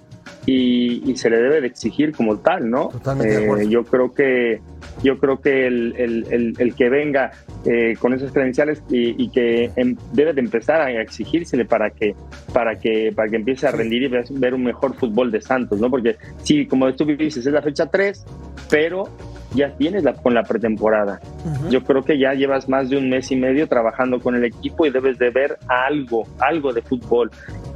y, 0.46 1.16
se 1.16 1.28
le 1.28 1.36
debe 1.40 1.60
de 1.60 1.66
exigir 1.66 2.12
como 2.12 2.38
tal, 2.38 2.70
¿no? 2.70 2.90
Eh, 3.22 3.66
yo 3.68 3.84
creo 3.84 4.12
que 4.12 4.60
yo 5.02 5.18
creo 5.18 5.40
que 5.40 5.66
el, 5.66 5.94
el, 5.96 6.54
el, 6.58 6.74
que 6.74 6.88
venga 6.88 7.32
eh, 7.64 7.94
con 7.98 8.14
esas 8.14 8.32
credenciales 8.32 8.82
y, 8.88 9.28
que 9.30 9.70
em, 9.76 9.96
debe 10.12 10.32
de 10.32 10.40
empezar 10.40 10.80
a 10.80 10.90
exigírsele 11.02 11.64
para 11.64 11.90
que 11.90 12.14
para 12.52 12.78
que 12.78 13.12
para 13.14 13.28
que 13.28 13.36
empiece 13.36 13.66
a 13.66 13.70
rendir 13.70 14.04
y 14.04 14.08
ver 14.08 14.54
un 14.54 14.64
mejor 14.64 14.94
fútbol 14.94 15.30
de 15.30 15.40
Santos, 15.40 15.78
¿no? 15.80 15.90
Porque 15.90 16.16
sí, 16.42 16.66
como 16.66 16.92
tú 16.94 17.04
dices, 17.04 17.46
es 17.46 17.52
la 17.52 17.62
fecha 17.62 17.86
3, 17.86 18.24
pero 18.70 19.08
ya 19.54 19.74
tienes 19.76 20.04
la, 20.04 20.14
con 20.14 20.34
la 20.34 20.42
pretemporada. 20.42 21.20
Yo 21.70 21.82
creo 21.84 22.02
que 22.02 22.18
ya 22.18 22.34
llevas 22.34 22.68
más 22.68 22.88
de 22.88 22.96
un 22.96 23.08
mes 23.08 23.30
y 23.30 23.36
medio 23.36 23.66
trabajando 23.68 24.20
con 24.20 24.34
el 24.36 24.44
equipo 24.44 24.86
y 24.86 24.90
debes 24.90 25.18
de 25.18 25.30
ver 25.30 25.58
algo, 25.68 26.26
algo 26.38 26.72
de 26.72 26.82
fútbol. 26.82 27.30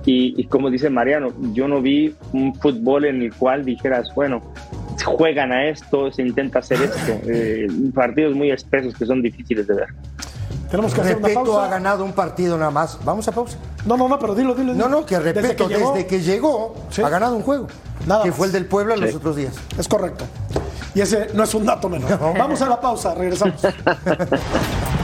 Y, 0.07 0.45
como 0.49 0.71
dice 0.71 0.91
Mariano, 0.91 1.33
yo 1.53 1.67
no 1.67 1.81
vi 1.81 2.15
un 2.33 2.55
fútbol 2.55 3.07
en 3.07 3.23
el 3.23 3.35
cual 3.35 3.65
dijeras, 3.65 4.15
bueno, 4.15 4.43
juegan 5.05 5.51
a 5.53 5.69
esto, 5.69 6.13
se 6.13 6.23
intenta 6.23 6.59
hacer 6.59 6.83
esto. 6.83 7.21
Eh, 7.27 7.67
partidos 7.95 8.35
muy 8.35 8.51
espesos 8.51 8.95
que 8.95 9.07
son 9.07 9.23
difíciles 9.23 9.67
de 9.67 9.75
ver. 9.75 9.89
Tenemos 10.71 10.93
que 10.93 11.01
hacer 11.01 11.17
una 11.17 11.29
pausa. 11.29 11.65
ha 11.65 11.69
ganado 11.69 12.05
un 12.05 12.13
partido 12.13 12.59
nada 12.59 12.71
más. 12.71 12.99
¿Vamos 13.05 13.27
a 13.29 13.33
pausa? 13.33 13.57
No, 13.87 13.97
no, 13.97 14.09
no, 14.09 14.19
pero 14.19 14.35
dilo, 14.35 14.55
dilo. 14.55 14.75
No, 14.75 14.89
no, 14.89 15.07
que 15.07 15.19
Repeto, 15.19 15.69
desde 15.69 16.07
que 16.07 16.21
llegó, 16.21 16.75
ha 17.03 17.09
ganado 17.09 17.37
un 17.37 17.43
juego. 17.43 17.69
Nada 18.07 18.23
que 18.23 18.33
fue 18.33 18.49
el 18.49 18.53
del 18.53 18.67
Puebla 18.67 18.97
los 18.97 19.15
otros 19.15 19.37
días. 19.37 19.55
Es 19.79 19.89
correcto. 19.89 20.25
Y 20.95 21.01
ese 21.01 21.29
no 21.35 21.43
es 21.43 21.55
un 21.55 21.65
dato 21.67 21.89
menor. 21.89 22.19
Vamos 22.39 22.63
a 22.63 22.69
la 22.69 22.81
pausa, 22.81 23.15
regresamos. 23.15 23.61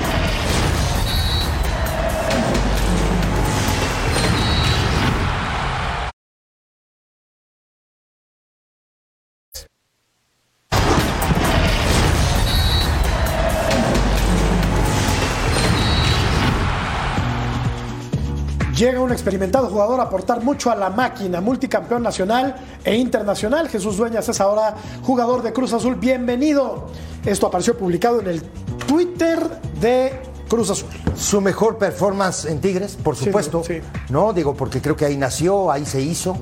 Llega 18.81 18.99
un 18.99 19.13
experimentado 19.13 19.69
jugador 19.69 20.01
a 20.01 20.05
aportar 20.05 20.43
mucho 20.43 20.71
a 20.71 20.75
la 20.75 20.89
máquina, 20.89 21.43
multicampeón 21.43 22.03
nacional 22.03 22.57
e 22.83 22.97
internacional. 22.97 23.69
Jesús 23.69 23.99
Dueñas 23.99 24.27
es 24.31 24.41
ahora 24.41 24.75
jugador 25.03 25.43
de 25.43 25.53
Cruz 25.53 25.75
Azul. 25.75 25.97
Bienvenido. 25.97 26.87
Esto 27.27 27.49
apareció 27.49 27.77
publicado 27.77 28.23
en 28.23 28.29
el 28.29 28.43
Twitter 28.87 29.39
de 29.83 30.23
Cruz 30.49 30.71
Azul. 30.71 30.89
Su 31.15 31.43
mejor 31.43 31.77
performance 31.77 32.47
en 32.47 32.63
Tigres, 32.63 32.97
por 32.97 33.17
supuesto. 33.17 33.63
Sí, 33.63 33.83
No, 34.09 34.33
digo, 34.33 34.55
porque 34.55 34.81
creo 34.81 34.97
que 34.97 35.05
ahí 35.05 35.19
nació, 35.19 35.71
ahí 35.71 35.85
se 35.85 36.01
hizo. 36.01 36.39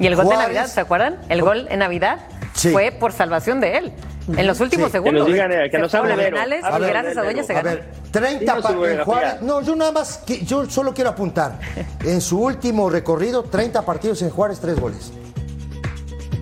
Y 0.00 0.06
el 0.06 0.16
gol 0.16 0.30
de 0.30 0.36
Navidad, 0.36 0.68
¿se 0.68 0.80
acuerdan? 0.80 1.20
El 1.28 1.42
gol 1.42 1.66
en 1.68 1.80
Navidad 1.80 2.20
fue 2.54 2.92
por 2.92 3.12
salvación 3.12 3.60
de 3.60 3.76
él. 3.76 3.92
En 4.28 4.46
los 4.46 4.60
últimos 4.60 4.92
segundos. 4.92 5.26
Que 5.26 5.32
nos 5.32 5.48
digan, 5.48 5.70
que 5.70 5.78
nos 5.78 5.94
hable 5.94 6.16
penales 6.16 6.64
y 6.64 6.84
gracias 6.84 7.16
a 7.16 7.22
Dueñas 7.22 7.46
se 7.46 7.54
ganó. 7.54 7.70
A 7.70 7.74
ver, 7.74 7.90
30 8.10 8.56
en 8.90 9.04
Juárez. 9.04 9.42
No, 9.42 9.60
yo 9.62 9.74
nada 9.74 9.92
más, 9.92 10.24
yo 10.26 10.68
solo 10.68 10.94
quiero 10.94 11.10
apuntar. 11.10 11.58
En 12.04 12.20
su 12.20 12.40
último 12.40 12.88
recorrido, 12.90 13.42
30 13.44 13.82
partidos 13.82 14.22
en 14.22 14.30
Juárez, 14.30 14.60
3 14.60 14.78
goles. 14.78 15.12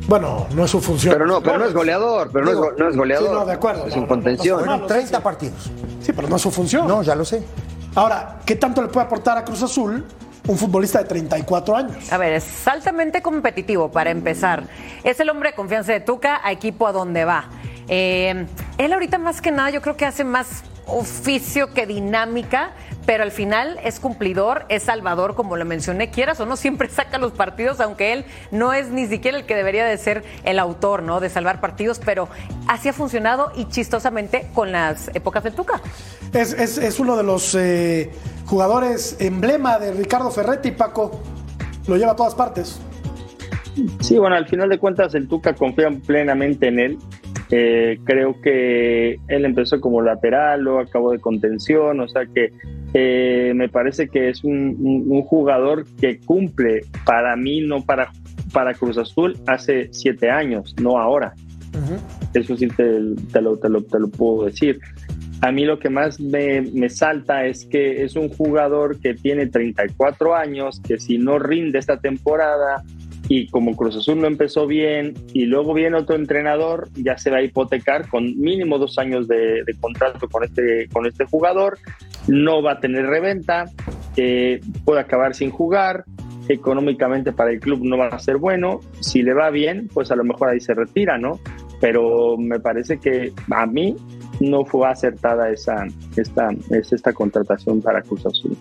Bueno, 0.08 0.46
no 0.54 0.64
es 0.64 0.70
su 0.70 0.80
función. 0.80 1.14
Pero 1.14 1.26
no, 1.26 1.40
pero 1.40 1.58
no 1.58 1.66
es 1.66 1.72
goleador, 1.72 2.30
pero 2.32 2.44
no, 2.44 2.50
es, 2.50 2.78
no 2.78 2.88
es 2.88 2.96
goleador. 2.96 3.28
Sí, 3.28 3.34
no, 3.34 3.46
de 3.46 3.52
acuerdo. 3.52 3.86
Es 3.86 3.94
un 3.94 4.06
contención. 4.06 4.58
Fueron 4.58 4.86
30 4.86 5.22
partidos. 5.22 5.70
Sí, 6.00 6.12
pero 6.12 6.28
no 6.28 6.36
es 6.36 6.42
su 6.42 6.50
función. 6.50 6.88
No, 6.88 7.02
ya 7.02 7.14
lo 7.14 7.24
sé. 7.24 7.44
Ahora, 7.94 8.40
¿qué 8.44 8.56
tanto 8.56 8.82
le 8.82 8.88
puede 8.88 9.06
aportar 9.06 9.38
a 9.38 9.44
Cruz 9.44 9.62
Azul 9.62 10.04
un 10.46 10.56
futbolista 10.56 11.00
de 11.00 11.04
34 11.04 11.76
años. 11.76 12.12
A 12.12 12.18
ver, 12.18 12.32
es 12.32 12.66
altamente 12.66 13.22
competitivo 13.22 13.90
para 13.90 14.10
empezar. 14.10 14.64
Es 15.04 15.20
el 15.20 15.30
hombre 15.30 15.50
de 15.50 15.56
confianza 15.56 15.92
de 15.92 16.00
Tuca 16.00 16.40
a 16.42 16.52
equipo 16.52 16.86
a 16.86 16.92
donde 16.92 17.24
va. 17.24 17.48
Eh, 17.88 18.46
él 18.78 18.92
ahorita 18.92 19.18
más 19.18 19.40
que 19.40 19.50
nada 19.50 19.70
yo 19.70 19.82
creo 19.82 19.96
que 19.96 20.06
hace 20.06 20.24
más 20.24 20.62
oficio 20.86 21.72
que 21.72 21.86
dinámica, 21.86 22.70
pero 23.10 23.24
al 23.24 23.32
final 23.32 23.80
es 23.82 23.98
cumplidor, 23.98 24.66
es 24.68 24.84
salvador, 24.84 25.34
como 25.34 25.56
lo 25.56 25.64
mencioné, 25.64 26.12
quieras 26.12 26.38
o 26.38 26.46
no, 26.46 26.54
siempre 26.54 26.88
saca 26.90 27.18
los 27.18 27.32
partidos, 27.32 27.80
aunque 27.80 28.12
él 28.12 28.24
no 28.52 28.72
es 28.72 28.90
ni 28.90 29.08
siquiera 29.08 29.36
el 29.36 29.46
que 29.46 29.56
debería 29.56 29.84
de 29.84 29.98
ser 29.98 30.22
el 30.44 30.60
autor, 30.60 31.02
¿no? 31.02 31.18
De 31.18 31.28
salvar 31.28 31.60
partidos, 31.60 31.98
pero 31.98 32.28
así 32.68 32.88
ha 32.88 32.92
funcionado 32.92 33.50
y 33.56 33.64
chistosamente 33.64 34.46
con 34.54 34.70
las 34.70 35.10
épocas 35.12 35.42
de 35.42 35.50
Tuca. 35.50 35.80
Es, 36.32 36.52
es, 36.52 37.00
uno 37.00 37.16
de 37.16 37.24
los 37.24 37.52
eh, 37.56 38.12
jugadores 38.46 39.16
emblema 39.18 39.80
de 39.80 39.90
Ricardo 39.90 40.30
Ferretti, 40.30 40.70
Paco, 40.70 41.20
lo 41.88 41.96
lleva 41.96 42.12
a 42.12 42.16
todas 42.16 42.36
partes. 42.36 42.80
Sí, 43.98 44.18
bueno, 44.18 44.36
al 44.36 44.46
final 44.46 44.68
de 44.68 44.78
cuentas 44.78 45.16
el 45.16 45.26
Tuca 45.26 45.56
confía 45.56 45.90
plenamente 46.06 46.68
en 46.68 46.78
él 46.78 46.98
eh, 47.50 47.98
creo 48.04 48.40
que 48.40 49.18
él 49.28 49.44
empezó 49.44 49.80
como 49.80 50.02
lateral, 50.02 50.66
o 50.68 50.78
acabó 50.78 51.10
de 51.10 51.18
contención, 51.18 51.98
o 52.00 52.08
sea 52.08 52.26
que 52.26 52.52
eh, 52.94 53.52
me 53.56 53.68
parece 53.68 54.08
que 54.08 54.28
es 54.28 54.44
un, 54.44 55.22
jugador 55.22 55.84
que 56.00 56.20
cumple 56.20 56.82
para 57.04 57.34
mí, 57.36 57.60
no 57.60 57.82
para, 57.84 58.10
para 58.52 58.74
Cruz 58.74 58.98
Azul, 58.98 59.36
hace 59.46 59.88
siete 59.92 60.30
años, 60.30 60.74
no 60.80 60.98
ahora. 60.98 61.34
Eso 62.34 62.56
sí 62.56 62.68
te, 62.68 63.00
lo, 63.00 63.56
te, 63.56 63.68
lo, 63.68 63.82
te, 63.82 63.98
lo, 63.98 64.08
puedo 64.10 64.46
decir. 64.46 64.80
A 65.40 65.50
mí 65.50 65.64
lo 65.64 65.78
que 65.78 65.88
más 65.88 66.20
me, 66.20 66.62
me, 66.62 66.88
salta 66.88 67.46
es 67.46 67.64
que 67.64 68.04
es 68.04 68.14
un 68.16 68.28
jugador 68.28 69.00
que 69.00 69.14
tiene 69.14 69.46
34 69.46 70.34
años, 70.34 70.80
que 70.86 70.98
si 70.98 71.16
no 71.16 71.38
rinde 71.38 71.78
esta 71.78 71.98
temporada, 71.98 72.82
y 73.30 73.46
como 73.46 73.76
Cruz 73.76 73.96
Azul 73.96 74.20
no 74.20 74.26
empezó 74.26 74.66
bien 74.66 75.14
y 75.32 75.44
luego 75.44 75.72
viene 75.72 75.96
otro 75.96 76.16
entrenador, 76.16 76.88
ya 76.96 77.16
se 77.16 77.30
va 77.30 77.36
a 77.36 77.42
hipotecar 77.42 78.08
con 78.08 78.36
mínimo 78.36 78.76
dos 78.76 78.98
años 78.98 79.28
de, 79.28 79.62
contrato 79.80 80.28
con 80.28 80.42
este, 80.42 80.88
con 80.92 81.06
este 81.06 81.26
jugador, 81.26 81.78
no 82.26 82.60
va 82.60 82.72
a 82.72 82.80
tener 82.80 83.06
reventa, 83.06 83.66
eh, 84.16 84.60
puede 84.84 84.98
acabar 84.98 85.36
sin 85.36 85.52
jugar, 85.52 86.04
económicamente 86.48 87.30
para 87.30 87.52
el 87.52 87.60
club 87.60 87.84
no 87.84 87.96
va 87.96 88.08
a 88.08 88.18
ser 88.18 88.36
bueno, 88.36 88.80
si 88.98 89.22
le 89.22 89.32
va 89.32 89.50
bien, 89.50 89.88
pues 89.94 90.10
a 90.10 90.16
lo 90.16 90.24
mejor 90.24 90.48
ahí 90.48 90.60
se 90.60 90.74
retira, 90.74 91.16
¿no? 91.16 91.38
Pero 91.80 92.36
me 92.36 92.58
parece 92.58 92.98
que 92.98 93.32
a 93.52 93.64
mí 93.64 93.94
no 94.40 94.64
fue 94.64 94.88
acertada 94.88 95.50
esa, 95.50 95.86
esta, 96.16 96.48
esta 96.70 97.12
contratación 97.12 97.80
para 97.80 98.02
Cruz 98.02 98.26
Azul. 98.26 98.56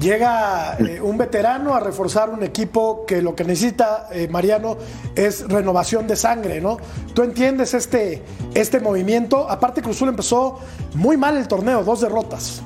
Llega 0.00 0.76
eh, 0.78 1.00
un 1.00 1.16
veterano 1.16 1.74
a 1.74 1.80
reforzar 1.80 2.30
un 2.30 2.42
equipo 2.42 3.04
que 3.06 3.22
lo 3.22 3.34
que 3.34 3.44
necesita, 3.44 4.08
eh, 4.10 4.28
Mariano, 4.28 4.76
es 5.14 5.48
renovación 5.48 6.06
de 6.06 6.16
sangre, 6.16 6.60
¿no? 6.60 6.78
¿Tú 7.14 7.22
entiendes 7.22 7.74
este, 7.74 8.22
este 8.54 8.80
movimiento? 8.80 9.48
Aparte, 9.48 9.82
Cruzul 9.82 10.08
empezó 10.08 10.58
muy 10.94 11.16
mal 11.16 11.36
el 11.36 11.48
torneo, 11.48 11.84
dos 11.84 12.00
derrotas. 12.00 12.62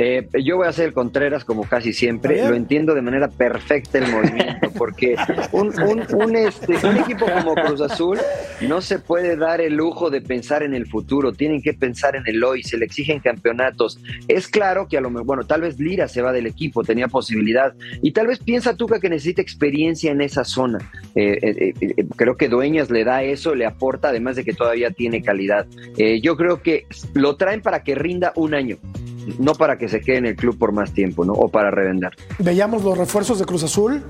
Eh, 0.00 0.28
yo 0.44 0.56
voy 0.56 0.66
a 0.66 0.70
hacer 0.70 0.86
el 0.86 0.92
Contreras 0.92 1.44
como 1.44 1.64
casi 1.64 1.92
siempre. 1.92 2.48
Lo 2.48 2.54
entiendo 2.54 2.94
de 2.94 3.02
manera 3.02 3.28
perfecta 3.28 3.98
el 3.98 4.10
movimiento, 4.10 4.70
porque 4.78 5.16
un, 5.50 5.68
un, 5.80 6.04
un, 6.14 6.36
este, 6.36 6.74
un 6.86 6.96
equipo 6.98 7.26
como 7.26 7.54
Cruz 7.54 7.80
Azul 7.80 8.18
no 8.60 8.80
se 8.80 9.00
puede 9.00 9.36
dar 9.36 9.60
el 9.60 9.74
lujo 9.74 10.08
de 10.08 10.20
pensar 10.20 10.62
en 10.62 10.72
el 10.72 10.86
futuro. 10.86 11.32
Tienen 11.32 11.60
que 11.62 11.74
pensar 11.74 12.14
en 12.14 12.22
el 12.26 12.42
hoy. 12.44 12.62
Se 12.62 12.78
le 12.78 12.84
exigen 12.84 13.18
campeonatos. 13.18 13.98
Es 14.28 14.46
claro 14.46 14.86
que 14.88 14.98
a 14.98 15.00
lo 15.00 15.10
mejor, 15.10 15.26
bueno, 15.26 15.42
tal 15.44 15.62
vez 15.62 15.80
Lira 15.80 16.06
se 16.06 16.22
va 16.22 16.32
del 16.32 16.46
equipo, 16.46 16.84
tenía 16.84 17.08
posibilidad. 17.08 17.74
Y 18.00 18.12
tal 18.12 18.28
vez 18.28 18.38
piensa 18.38 18.76
Tuca 18.76 19.00
que 19.00 19.08
necesita 19.08 19.42
experiencia 19.42 20.12
en 20.12 20.20
esa 20.20 20.44
zona. 20.44 20.78
Eh, 21.16 21.38
eh, 21.42 21.74
eh, 21.80 22.06
creo 22.14 22.36
que 22.36 22.48
Dueñas 22.48 22.88
le 22.90 23.02
da 23.02 23.24
eso, 23.24 23.56
le 23.56 23.66
aporta, 23.66 24.10
además 24.10 24.36
de 24.36 24.44
que 24.44 24.52
todavía 24.52 24.92
tiene 24.92 25.22
calidad. 25.22 25.66
Eh, 25.96 26.20
yo 26.20 26.36
creo 26.36 26.62
que 26.62 26.86
lo 27.14 27.34
traen 27.34 27.62
para 27.62 27.82
que 27.82 27.96
rinda 27.96 28.32
un 28.36 28.54
año 28.54 28.78
no 29.38 29.54
para 29.54 29.78
que 29.78 29.88
se 29.88 30.00
quede 30.00 30.16
en 30.18 30.26
el 30.26 30.36
club 30.36 30.56
por 30.58 30.72
más 30.72 30.92
tiempo, 30.92 31.24
¿no? 31.24 31.32
O 31.32 31.48
para 31.48 31.70
revender. 31.70 32.12
Veíamos 32.38 32.82
los 32.84 32.96
refuerzos 32.96 33.38
de 33.38 33.44
Cruz 33.44 33.62
Azul. 33.64 34.02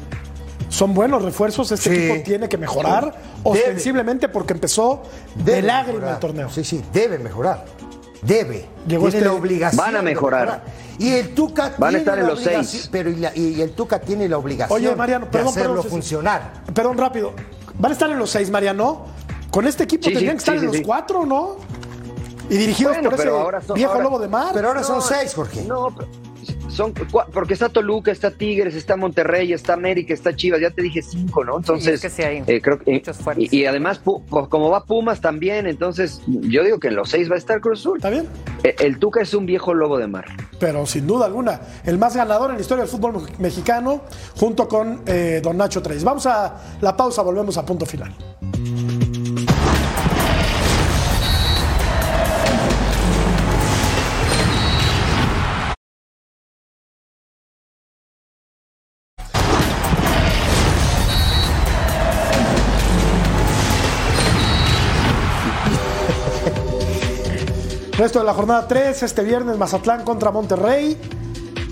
Son 0.69 0.93
buenos 0.95 1.23
refuerzos. 1.23 1.73
Este 1.73 1.91
Sí. 1.91 1.97
equipo 2.05 2.25
tiene 2.25 2.49
que 2.49 2.59
mejorar 2.59 3.15
ostensiblemente 3.43 4.29
porque 4.29 4.53
empezó 4.53 5.03
de 5.37 5.45
Debe 5.57 5.63
lágrima 5.67 5.95
mejorar. 5.99 6.15
el 6.15 6.21
torneo. 6.21 6.51
Sí, 6.51 6.65
sí, 6.65 6.83
debe 6.93 7.19
mejorar. 7.19 7.65
Debe. 8.23 8.67
Llegó 8.87 9.05
tiene 9.09 9.19
este- 9.19 9.21
la 9.25 9.33
obligación. 9.33 9.79
Van 9.85 9.95
a 9.95 9.99
de 9.99 10.05
mejorar. 10.05 10.63
Y 10.99 11.11
el 11.11 11.35
Tuca 11.35 11.75
Van 11.79 11.89
a 11.89 11.89
tiene 11.91 11.99
estar 12.01 12.19
en 12.19 12.25
la 12.25 12.31
los 12.31 12.41
obligación- 12.41 12.65
seis. 12.65 12.89
Pero 12.91 13.11
y, 13.11 13.17
la- 13.17 13.33
y 13.37 13.61
el 13.63 13.71
Tuca 13.71 14.01
tiene 14.01 14.29
la 14.29 14.37
obligación 14.39 14.77
Oye, 14.77 14.95
Mariano, 14.97 15.27
de 15.27 15.31
perdón, 15.31 15.49
hacerlo 15.51 15.69
perdón, 15.69 15.83
sí, 15.85 15.89
sí. 15.89 15.95
funcionar. 15.95 16.53
Perdón, 16.75 16.99
rápido. 16.99 17.33
Van 17.79 17.91
a 17.91 17.95
estar 17.95 18.11
en 18.11 18.19
los 18.19 18.29
seis, 18.31 18.51
Mariano. 18.51 19.07
Con 19.51 19.67
este 19.67 19.85
equipo 19.85 20.03
Sí, 20.05 20.09
sí, 20.11 20.15
tendrían 20.15 20.35
que 20.37 20.39
estar 20.41 20.55
sí, 20.55 20.59
en 20.59 20.61
sí, 20.63 20.67
los 20.67 20.77
sí. 20.77 20.83
cuatro, 20.83 21.25
¿no? 21.25 21.57
Y 22.51 22.57
dirigidos 22.57 22.95
Bueno, 22.95 23.11
por 23.11 23.19
ese 23.21 23.29
ahora 23.29 23.61
son- 23.61 23.75
viejo 23.77 23.93
ahora- 23.93 24.05
lobo 24.05 24.19
de 24.19 24.29
mar. 24.29 24.51
Pero 24.55 24.69
ahora 24.69 24.83
son 24.83 25.03
seis, 25.03 25.35
Jorge. 25.35 25.63
No, 25.65 25.95
son 26.71 26.93
porque 27.33 27.55
está 27.55 27.69
Toluca, 27.69 28.11
está 28.13 28.31
Tigres, 28.31 28.75
está 28.75 28.97
Monterrey, 28.97 29.53
está 29.53 29.73
América, 29.75 30.15
está 30.15 30.35
Chivas, 30.35 30.61
ya 30.61 30.71
te 30.71 30.81
dije 30.83 31.03
cinco, 31.03 31.45
¿no? 31.45 31.57
Entonces, 31.59 31.95
es 31.95 32.01
que 32.03 32.11
sí 32.11 32.23
hay 32.23 32.43
eh, 32.47 32.61
creo 32.63 32.79
que 32.79 32.93
muchos 32.93 33.17
fuertes. 33.19 33.53
y, 33.53 33.57
y 33.59 33.67
además 33.67 34.01
Pu- 34.03 34.23
pues, 34.29 34.47
como 34.49 34.71
va 34.71 34.85
Pumas 34.85 35.21
también, 35.21 35.67
entonces 35.67 36.23
yo 36.27 36.63
digo 36.63 36.79
que 36.79 36.89
en 36.89 36.95
los 36.97 37.11
seis 37.11 37.31
va 37.31 37.35
a 37.35 37.39
estar 37.39 37.61
Cruz 37.61 37.81
Azul. 37.81 37.99
Está 37.99 38.11
bien. 38.11 38.29
Eh, 38.63 38.77
El 38.79 38.99
Tuca 38.99 39.21
es 39.21 39.35
un 39.35 39.45
viejo 39.45 39.75
lobo 39.75 39.99
de 39.99 40.07
mar. 40.07 40.27
Pero 40.61 40.87
sin 40.87 41.07
duda 41.07 41.27
alguna, 41.27 41.61
el 41.85 41.99
más 41.99 42.17
ganador 42.17 42.51
en 42.51 42.57
la 42.57 42.63
historia 42.63 42.85
del 42.85 42.91
fútbol 42.91 43.15
me- 43.15 43.39
mexicano, 43.39 44.03
junto 44.37 44.69
con 44.69 45.03
eh, 45.07 45.41
Don 45.43 45.57
Nacho 45.57 45.83
Treyes. 45.83 46.05
Vamos 46.05 46.27
a 46.27 46.57
la 46.81 46.97
pausa, 46.97 47.23
volvemos 47.23 47.57
a 47.59 47.65
punto 47.67 47.85
final. 47.87 48.15
Resto 67.99 68.21
de 68.21 68.25
la 68.25 68.33
jornada 68.35 68.67
3, 68.69 69.03
este 69.03 69.23
viernes 69.25 69.59
Mazatlán 69.59 70.05
contra 70.05 70.31
Monterrey. 70.31 70.97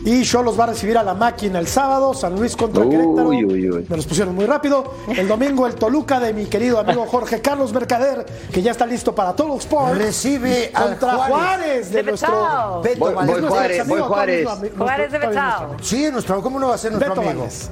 Y 0.05 0.22
Cholos 0.22 0.59
va 0.59 0.64
a 0.64 0.66
recibir 0.68 0.97
a 0.99 1.03
la 1.03 1.14
máquina 1.14 1.59
el 1.59 1.66
sábado, 1.66 2.14
San 2.14 2.37
Luis 2.37 2.55
contra 2.55 2.85
Uy, 2.85 2.91
Querétaro. 2.91 3.29
uy, 3.29 3.45
uy. 3.45 3.87
Me 3.89 3.97
los 3.97 4.07
pusieron 4.07 4.37
muy 4.37 4.47
rápido. 4.47 4.95
El 5.09 5.27
domingo 5.27 5.66
el 5.66 5.74
Toluca 5.74 6.20
de 6.20 6.33
mi 6.33 6.47
querido 6.47 6.79
amigo 6.79 7.07
Jorge 7.07 7.41
Carlos 7.41 7.72
Mercader, 7.72 8.24
que 8.53 8.62
ya 8.62 8.70
está 8.70 8.87
listo 8.87 9.16
para 9.16 9.33
todo 9.35 9.57
Sport. 9.59 9.95
Recibe 9.99 10.70
al 10.74 10.91
contra 10.91 11.12
Juárez, 11.16 11.29
Juárez. 11.29 11.91
de 11.91 11.97
De 11.97 12.11
nuestro 12.11 12.33
Betao. 12.41 12.83
Beto 12.83 12.99
Voy- 13.01 13.14
voy 13.14 13.24
nuestro 13.27 13.49
Juárez, 13.49 13.81
amigo, 13.81 13.97
voy 13.99 14.07
Juárez. 14.09 14.45
nuestro 14.45 14.68
ami- 14.68 14.79
Juárez 14.79 15.12
de 15.12 15.18
nuestro- 15.18 15.29
Betao. 15.31 15.45
nuestro 15.49 15.66
amigo. 15.66 15.85
Sí, 15.85 16.05
es 16.05 16.12
nuestro, 16.12 16.43
¿cómo 16.43 16.61
no 16.61 16.68
va 16.68 16.74
a 16.74 16.79
ser 16.79 16.93
nuestro 16.93 17.11
Beto 17.14 17.20
amigo? 17.22 17.41
Valdés. 17.41 17.70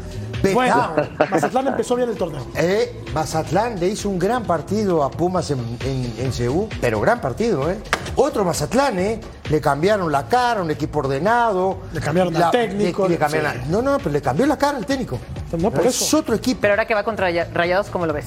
Bueno, 0.52 0.92
Mazatlán 1.30 1.68
empezó 1.68 1.96
bien 1.96 2.08
el 2.10 2.16
torneo. 2.16 2.44
Eh, 2.54 3.02
Mazatlán 3.14 3.78
le 3.80 3.88
hizo 3.88 4.08
un 4.08 4.18
gran 4.18 4.42
partido 4.42 5.02
a 5.02 5.10
Pumas 5.10 5.50
en, 5.50 5.58
en, 5.84 6.32
pero 6.80 7.00
gran 7.00 7.20
partido, 7.20 7.70
¿eh? 7.70 7.78
Otro 8.16 8.44
Mazatlán, 8.44 8.98
¿eh? 8.98 9.20
Le 9.50 9.60
cambiaron 9.60 10.10
la 10.12 10.26
cara, 10.28 10.62
un 10.62 10.70
equipo 10.70 10.98
ordenado. 11.00 11.78
Le 11.92 12.00
cambiaron 12.00 12.34
al 12.36 12.40
La- 12.42 12.50
técnico, 12.50 13.04
le- 13.04 13.14
le 13.14 13.18
cambiaron 13.18 13.52
sí. 13.52 13.58
la- 13.58 13.64
no, 13.66 13.82
no, 13.82 13.98
pero 13.98 14.10
le 14.10 14.20
cambió 14.22 14.46
la 14.46 14.56
cara 14.58 14.76
al 14.78 14.86
técnico. 14.86 15.18
No, 15.58 15.70
por 15.70 15.86
es 15.86 16.00
eso. 16.00 16.18
otro 16.18 16.34
equipo. 16.34 16.60
Pero 16.60 16.74
ahora 16.74 16.86
que 16.86 16.94
va 16.94 17.04
contra 17.04 17.26
Raya- 17.28 17.48
Rayados, 17.52 17.86
¿cómo 17.88 18.06
lo 18.06 18.12
ves? 18.12 18.26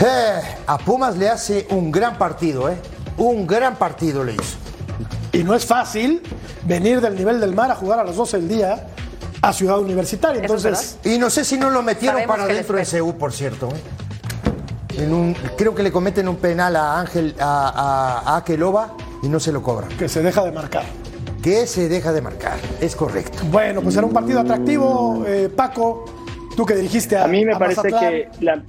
Eh, 0.00 0.40
a 0.66 0.78
Pumas 0.78 1.16
le 1.16 1.28
hace 1.28 1.66
un 1.70 1.90
gran 1.90 2.18
partido, 2.18 2.68
¿eh? 2.68 2.76
Un 3.16 3.46
gran 3.46 3.76
partido 3.76 4.22
le 4.22 4.34
hizo. 4.34 4.56
Y 5.32 5.42
no 5.42 5.54
es 5.54 5.64
fácil 5.66 6.22
venir 6.64 7.00
del 7.00 7.14
nivel 7.16 7.40
del 7.40 7.54
mar 7.54 7.70
a 7.70 7.74
jugar 7.74 7.98
a 8.00 8.04
las 8.04 8.16
12 8.16 8.38
del 8.38 8.48
día 8.48 8.86
a 9.48 9.52
Ciudad 9.52 9.78
Universitaria. 9.78 10.40
Entonces, 10.42 10.98
Y 11.04 11.18
no 11.18 11.30
sé 11.30 11.44
si 11.44 11.56
no 11.56 11.70
lo 11.70 11.82
metieron 11.82 12.16
Sabemos 12.16 12.36
para 12.36 12.52
dentro 12.52 12.76
de. 12.76 12.84
CU, 13.00 13.16
por 13.18 13.32
cierto. 13.32 13.68
¿eh? 13.68 15.02
En 15.02 15.12
un, 15.12 15.34
creo 15.56 15.74
que 15.74 15.82
le 15.82 15.92
cometen 15.92 16.26
un 16.28 16.36
penal 16.36 16.74
a 16.76 16.98
Ángel, 17.00 17.34
a, 17.38 18.22
a, 18.24 18.32
a 18.34 18.36
Akeloba 18.38 18.94
y 19.22 19.28
no 19.28 19.38
se 19.40 19.52
lo 19.52 19.62
cobran. 19.62 19.90
que 19.98 20.08
se 20.08 20.22
deja 20.22 20.42
de 20.44 20.52
marcar. 20.52 20.84
Que 21.42 21.66
se 21.66 21.88
deja 21.88 22.12
de 22.12 22.22
marcar, 22.22 22.58
es 22.80 22.96
correcto. 22.96 23.38
Bueno, 23.50 23.82
pues 23.82 23.96
era 23.96 24.06
un 24.06 24.12
partido 24.12 24.40
atractivo. 24.40 25.22
Eh, 25.26 25.48
Paco, 25.54 26.06
tú 26.56 26.64
que 26.64 26.74
dirigiste 26.74 27.16
a 27.16 27.24
A 27.24 27.28
mí 27.28 27.44
me 27.44 27.52
a 27.54 27.58
parece 27.58 27.82
Mazatlán. 27.90 28.10
que 28.10 28.28
la, 28.40 28.62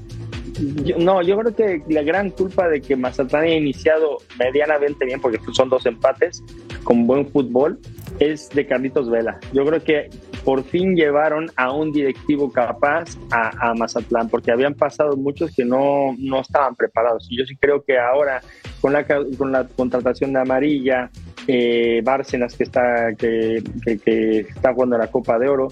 yo- 0.83 0.97
no, 0.99 1.21
yo 1.23 1.37
creo 1.39 1.55
que 1.55 1.83
la 1.87 2.01
gran 2.03 2.29
culpa 2.29 2.67
de 2.67 2.81
que 2.81 2.95
Mazatlán 2.95 3.43
haya 3.43 3.55
iniciado 3.55 4.17
medianamente 4.37 5.05
bien, 5.05 5.21
porque 5.21 5.39
son 5.53 5.69
dos 5.69 5.85
empates 5.85 6.43
con 6.83 7.07
buen 7.07 7.27
fútbol, 7.31 7.79
es 8.19 8.49
de 8.49 8.67
Carlitos 8.67 9.09
Vela. 9.09 9.39
Yo 9.53 9.65
creo 9.65 9.83
que 9.83 10.09
por 10.47 10.63
fin 10.63 10.95
llevaron 10.95 11.51
a 11.57 11.73
un 11.73 11.91
directivo 11.91 12.49
capaz 12.53 13.17
a, 13.31 13.73
Mazatlán, 13.73 14.29
porque 14.29 14.49
habían 14.49 14.75
pasado 14.75 15.17
muchos 15.17 15.53
que 15.53 15.65
no, 15.65 16.15
no 16.17 16.39
estaban 16.39 16.73
preparados. 16.73 17.27
Y 17.29 17.37
yo 17.37 17.43
sí 17.45 17.57
creo 17.57 17.83
que 17.83 17.99
ahora, 17.99 18.39
con 18.79 18.93
la, 18.93 19.05
con 19.05 19.51
la 19.51 19.67
contratación 19.67 20.31
de 20.31 20.39
Amarilla, 20.39 21.09
eh, 21.49 21.99
Bárcenas, 22.01 22.55
que 22.55 22.63
está, 22.63 23.13
que- 23.17 23.61
que 24.05 24.39
está 24.39 24.73
jugando 24.73 24.97
la 24.97 25.07
Copa 25.07 25.37
de 25.37 25.49
Oro, 25.49 25.67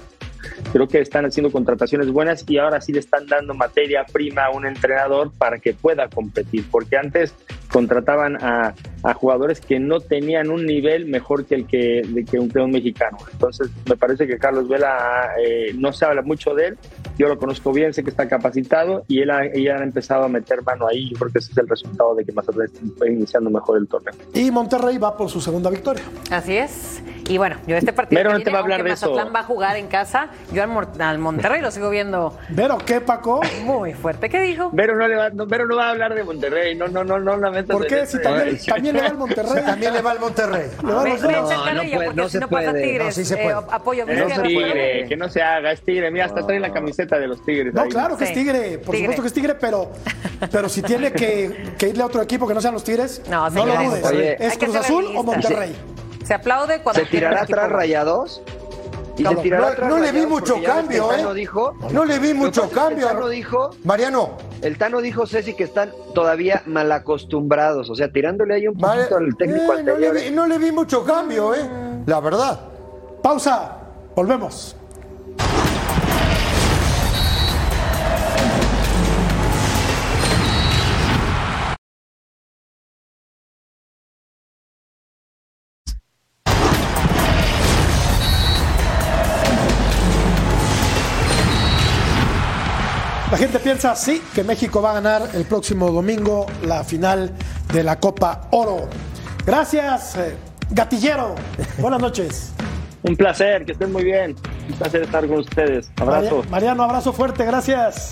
creo 0.74 0.90
que 0.90 1.00
están 1.00 1.24
haciendo 1.24 1.54
contrataciones 1.54 2.12
buenas 2.12 2.44
y 2.46 2.58
ahora 2.58 2.82
sí 2.82 2.92
le 2.92 3.00
están 3.00 3.28
dando 3.28 3.54
materia 3.54 4.04
prima 4.12 4.48
a 4.48 4.52
un 4.52 4.66
entrenador 4.66 5.32
para 5.38 5.58
que 5.58 5.74
pueda 5.74 6.10
competir, 6.10 6.66
porque 6.70 6.98
antes 6.98 7.34
contrataban 7.72 8.38
a, 8.44 8.74
a 9.04 9.14
jugadores 9.14 9.62
que 9.62 9.80
no 9.80 10.00
tenían 10.00 10.50
un 10.50 10.66
nivel 10.66 11.06
mejor 11.06 11.46
que 11.46 11.56
el 11.56 11.68
que, 11.68 12.02
de 12.08 12.26
que 12.26 12.40
un, 12.40 12.52
un 12.58 12.72
mexicano. 12.72 13.18
Entonces, 13.32 13.70
me 13.88 13.96
parece 13.98 14.28
que 14.28 14.38
Carlos 14.38 14.68
Vela 14.68 15.32
eh, 15.44 15.74
no 15.78 15.94
se 15.94 16.06
habla 16.06 16.22
mucho 16.22 16.54
de 16.54 16.68
él, 16.68 16.78
yo 17.18 17.28
lo 17.28 17.38
conozco 17.38 17.72
bien, 17.72 17.94
sé 17.94 18.04
que 18.04 18.10
está 18.10 18.28
capacitado 18.28 19.06
y 19.08 19.22
él 19.22 19.30
ha, 19.32 19.40
ha 19.40 19.84
empezado 19.84 20.24
a 20.24 20.28
meter 20.28 20.64
mano 20.64 20.88
ahí. 20.88 21.10
Yo 21.10 21.18
creo 21.18 21.32
que 21.32 21.40
ese 21.40 21.52
es 21.52 21.58
el 21.58 21.68
resultado 21.68 22.16
de 22.16 22.26
que 22.26 22.32
Mazatlán 22.32 22.68
esté 22.68 23.12
iniciando 23.12 23.50
mejor 23.50 23.78
el 23.78 23.88
torneo. 23.88 24.14
Y 24.34 24.52
Monterrey 24.52 24.98
va 24.98 25.16
por 25.16 25.30
su 25.30 25.40
segunda 25.40 25.70
victoria. 25.70 26.04
Así 26.32 26.58
es. 26.58 27.02
Y 27.28 27.38
bueno, 27.38 27.56
yo 27.68 27.76
este 27.76 27.94
partido. 27.94 28.22
Que 28.22 28.30
no 28.30 28.40
te 28.40 28.52
va 28.52 28.60
a 28.60 28.62
hablar 28.62 28.84
de 28.84 28.92
eso. 28.92 29.10
Mazatlán 29.10 29.34
va 29.34 29.40
a 29.40 29.44
jugar 29.44 29.78
en 29.78 29.88
casa. 29.88 30.30
Yo 30.54 30.64
al, 30.64 30.72
al 31.00 31.20
Monterrey 31.20 31.62
lo 31.62 31.72
sigo 31.72 31.90
viendo 31.90 32.38
Pero, 32.56 32.78
¿qué, 32.78 33.02
Paco? 33.02 33.42
muy 33.64 33.94
fuerte. 33.94 34.30
¿Qué 34.30 34.42
dijo? 34.42 34.70
Vero 34.74 34.96
no, 34.96 35.08
le 35.08 35.16
va, 35.16 35.30
no, 35.30 35.46
Vero 35.46 35.66
no 35.66 35.76
va 35.76 35.88
a 35.88 35.92
hablar 35.92 36.14
de 36.14 36.24
Monterrey, 36.24 36.76
no, 36.76 36.88
no, 36.88 37.04
no, 37.04 37.20
no 37.20 37.38
la 37.38 37.50
¿Por 37.64 37.88
qué? 37.88 38.06
Si 38.06 38.22
también, 38.22 38.58
también 38.66 38.96
le 38.96 39.02
va 39.02 39.08
al 39.08 39.18
Monterrey. 39.18 39.64
También 39.66 39.94
le 39.94 40.02
va 40.02 40.12
al 40.12 40.20
Monterrey. 40.20 40.68
No, 40.84 40.90
no 40.90 42.14
no 42.14 42.26
si 42.26 42.30
se 42.32 42.40
no 42.40 42.48
pasa 42.48 42.72
puede. 42.72 42.84
Tigres. 42.84 43.06
No, 43.06 43.12
sí 43.12 43.26
se 43.26 43.36
eh, 43.36 43.52
apoyo 43.54 44.06
Que 44.06 44.16
no, 44.16 44.42
tigre, 44.44 45.06
que 45.08 45.18
no 45.18 45.30
se 45.30 45.42
haga, 45.42 45.72
es 45.72 45.82
tigre. 45.82 46.12
Mira, 46.12 46.26
hasta 46.26 46.46
trae 46.46 46.60
la 46.60 46.72
camiseta 46.72 47.18
de 47.18 47.28
los 47.28 47.44
tigres. 47.44 47.74
No, 47.74 47.82
ahí. 47.84 47.90
claro 47.90 48.18
que 48.18 48.26
Sí. 48.26 48.32
es 48.32 48.38
Tigre, 48.38 48.78
por 48.80 48.96
Tigre. 48.96 48.98
supuesto 49.16 49.22
que 49.22 49.28
es 49.28 49.34
Tigre, 49.34 49.56
pero, 49.56 49.92
pero 50.52 50.70
si 50.70 50.82
tiene 50.82 51.12
que, 51.12 51.74
que 51.78 51.90
irle 51.90 52.04
a 52.04 52.06
otro 52.08 52.22
equipo 52.22 52.48
que 52.48 52.54
no 52.54 52.62
sean 52.62 52.74
los 52.74 52.84
Tigres, 52.84 53.22
No, 53.30 53.50
no, 53.50 53.66
lo 53.66 53.76
dudes. 53.76 54.06
Oye, 54.06 54.38
¿Es 54.46 54.58
Cruz 54.58 54.76
Azul 54.76 55.06
o. 55.16 55.24
Monterrey? 55.24 55.76
Se 56.26 56.34
aplaude 56.34 56.82
cuando. 56.82 57.02
¿Se 57.02 57.08
tirará 57.08 57.44
atrás. 57.44 57.70
Rayados? 57.70 58.42
¿Y 59.18 59.24
No, 59.24 59.30
se 59.32 59.36
tirará 59.38 59.62
no, 59.62 59.72
atrás 59.72 59.90
no 59.90 60.00
le 60.00 60.12
vi 60.12 60.26
mucho 60.26 60.62
cambio, 60.62 61.12
¿eh? 61.14 61.34
dijo, 61.34 61.74
No 61.92 62.06
le 62.06 62.20
vi 62.20 62.34
mucho 62.34 62.70
cambio. 62.70 63.08
El 63.08 63.14
Tano 63.14 63.30
dijo, 63.30 63.70
Mariano, 63.84 64.38
el 64.62 64.78
Tano 64.78 65.02
dijo, 65.02 65.26
Ceci, 65.26 65.54
que 65.54 65.64
están 65.64 65.92
todavía 66.14 66.64
mal 66.66 66.92
acostumbrados. 66.92 67.90
O 67.90 67.96
sea, 67.96 68.12
tirándole 68.12 68.56
ahí 68.56 68.68
un 68.68 68.78
vale, 68.78 69.04
poquito 69.04 69.18
al 69.18 69.36
técnico 69.38 69.74
eh, 69.74 69.84
no, 69.84 69.98
le 69.98 70.12
vi, 70.12 70.32
no 70.32 70.48
le 70.48 70.58
vi 70.58 70.72
mucho 70.72 71.04
cambio, 71.04 71.54
¿eh? 71.54 71.62
La 72.06 72.20
verdad. 72.20 72.60
Pausa, 73.22 73.78
volvemos. 74.16 74.76
La 93.36 93.40
gente 93.40 93.60
piensa, 93.60 93.94
sí, 93.98 94.24
que 94.34 94.46
México 94.46 94.82
va 94.82 94.92
a 94.92 94.94
ganar 94.94 95.24
el 95.34 95.44
próximo 95.44 95.92
domingo 95.92 96.46
la 96.64 96.86
final 96.86 97.34
de 97.74 97.84
la 97.84 98.00
Copa 98.00 98.48
Oro. 98.52 98.88
Gracias, 99.46 100.16
eh, 100.16 100.38
Gatillero, 100.70 101.36
buenas 101.80 102.00
noches. 102.00 102.54
Un 103.04 103.18
placer, 103.18 103.66
que 103.66 103.74
estén 103.74 103.92
muy 103.92 104.06
bien. 104.06 104.38
Un 104.70 104.76
placer 104.78 105.02
estar 105.02 105.28
con 105.28 105.40
ustedes. 105.40 105.92
Abrazo. 106.00 106.38
Maria- 106.38 106.50
Mariano, 106.50 106.84
abrazo 106.84 107.12
fuerte, 107.12 107.44
gracias. 107.44 108.12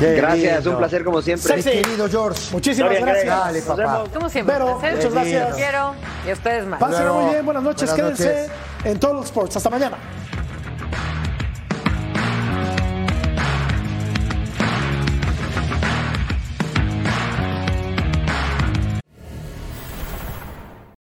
Gracias, 0.00 0.66
un 0.66 0.76
placer 0.76 1.02
como 1.02 1.20
siempre. 1.20 1.60
Sexy. 1.60 1.82
Querido 1.82 2.08
George. 2.08 2.40
Muchísimas 2.52 2.92
gracias. 3.00 3.26
Dale, 3.26 3.60
papá. 3.62 4.04
Como 4.14 4.28
siempre, 4.28 4.54
placer. 4.56 4.94
muchas 4.96 5.12
gracias. 5.14 5.54
Quiero 5.56 5.94
y 6.26 6.30
a 6.30 6.32
ustedes 6.32 6.64
más. 6.66 6.78
Pásenla 6.78 7.02
Luego. 7.06 7.22
muy 7.22 7.30
bien, 7.32 7.44
buenas 7.44 7.62
noches, 7.64 7.90
Buenas 7.90 8.16
quédense 8.18 8.40
noches. 8.42 8.52
en 8.84 9.00
todos 9.00 9.14
los 9.16 9.24
sports. 9.24 9.56
Hasta 9.56 9.68
mañana. 9.70 9.96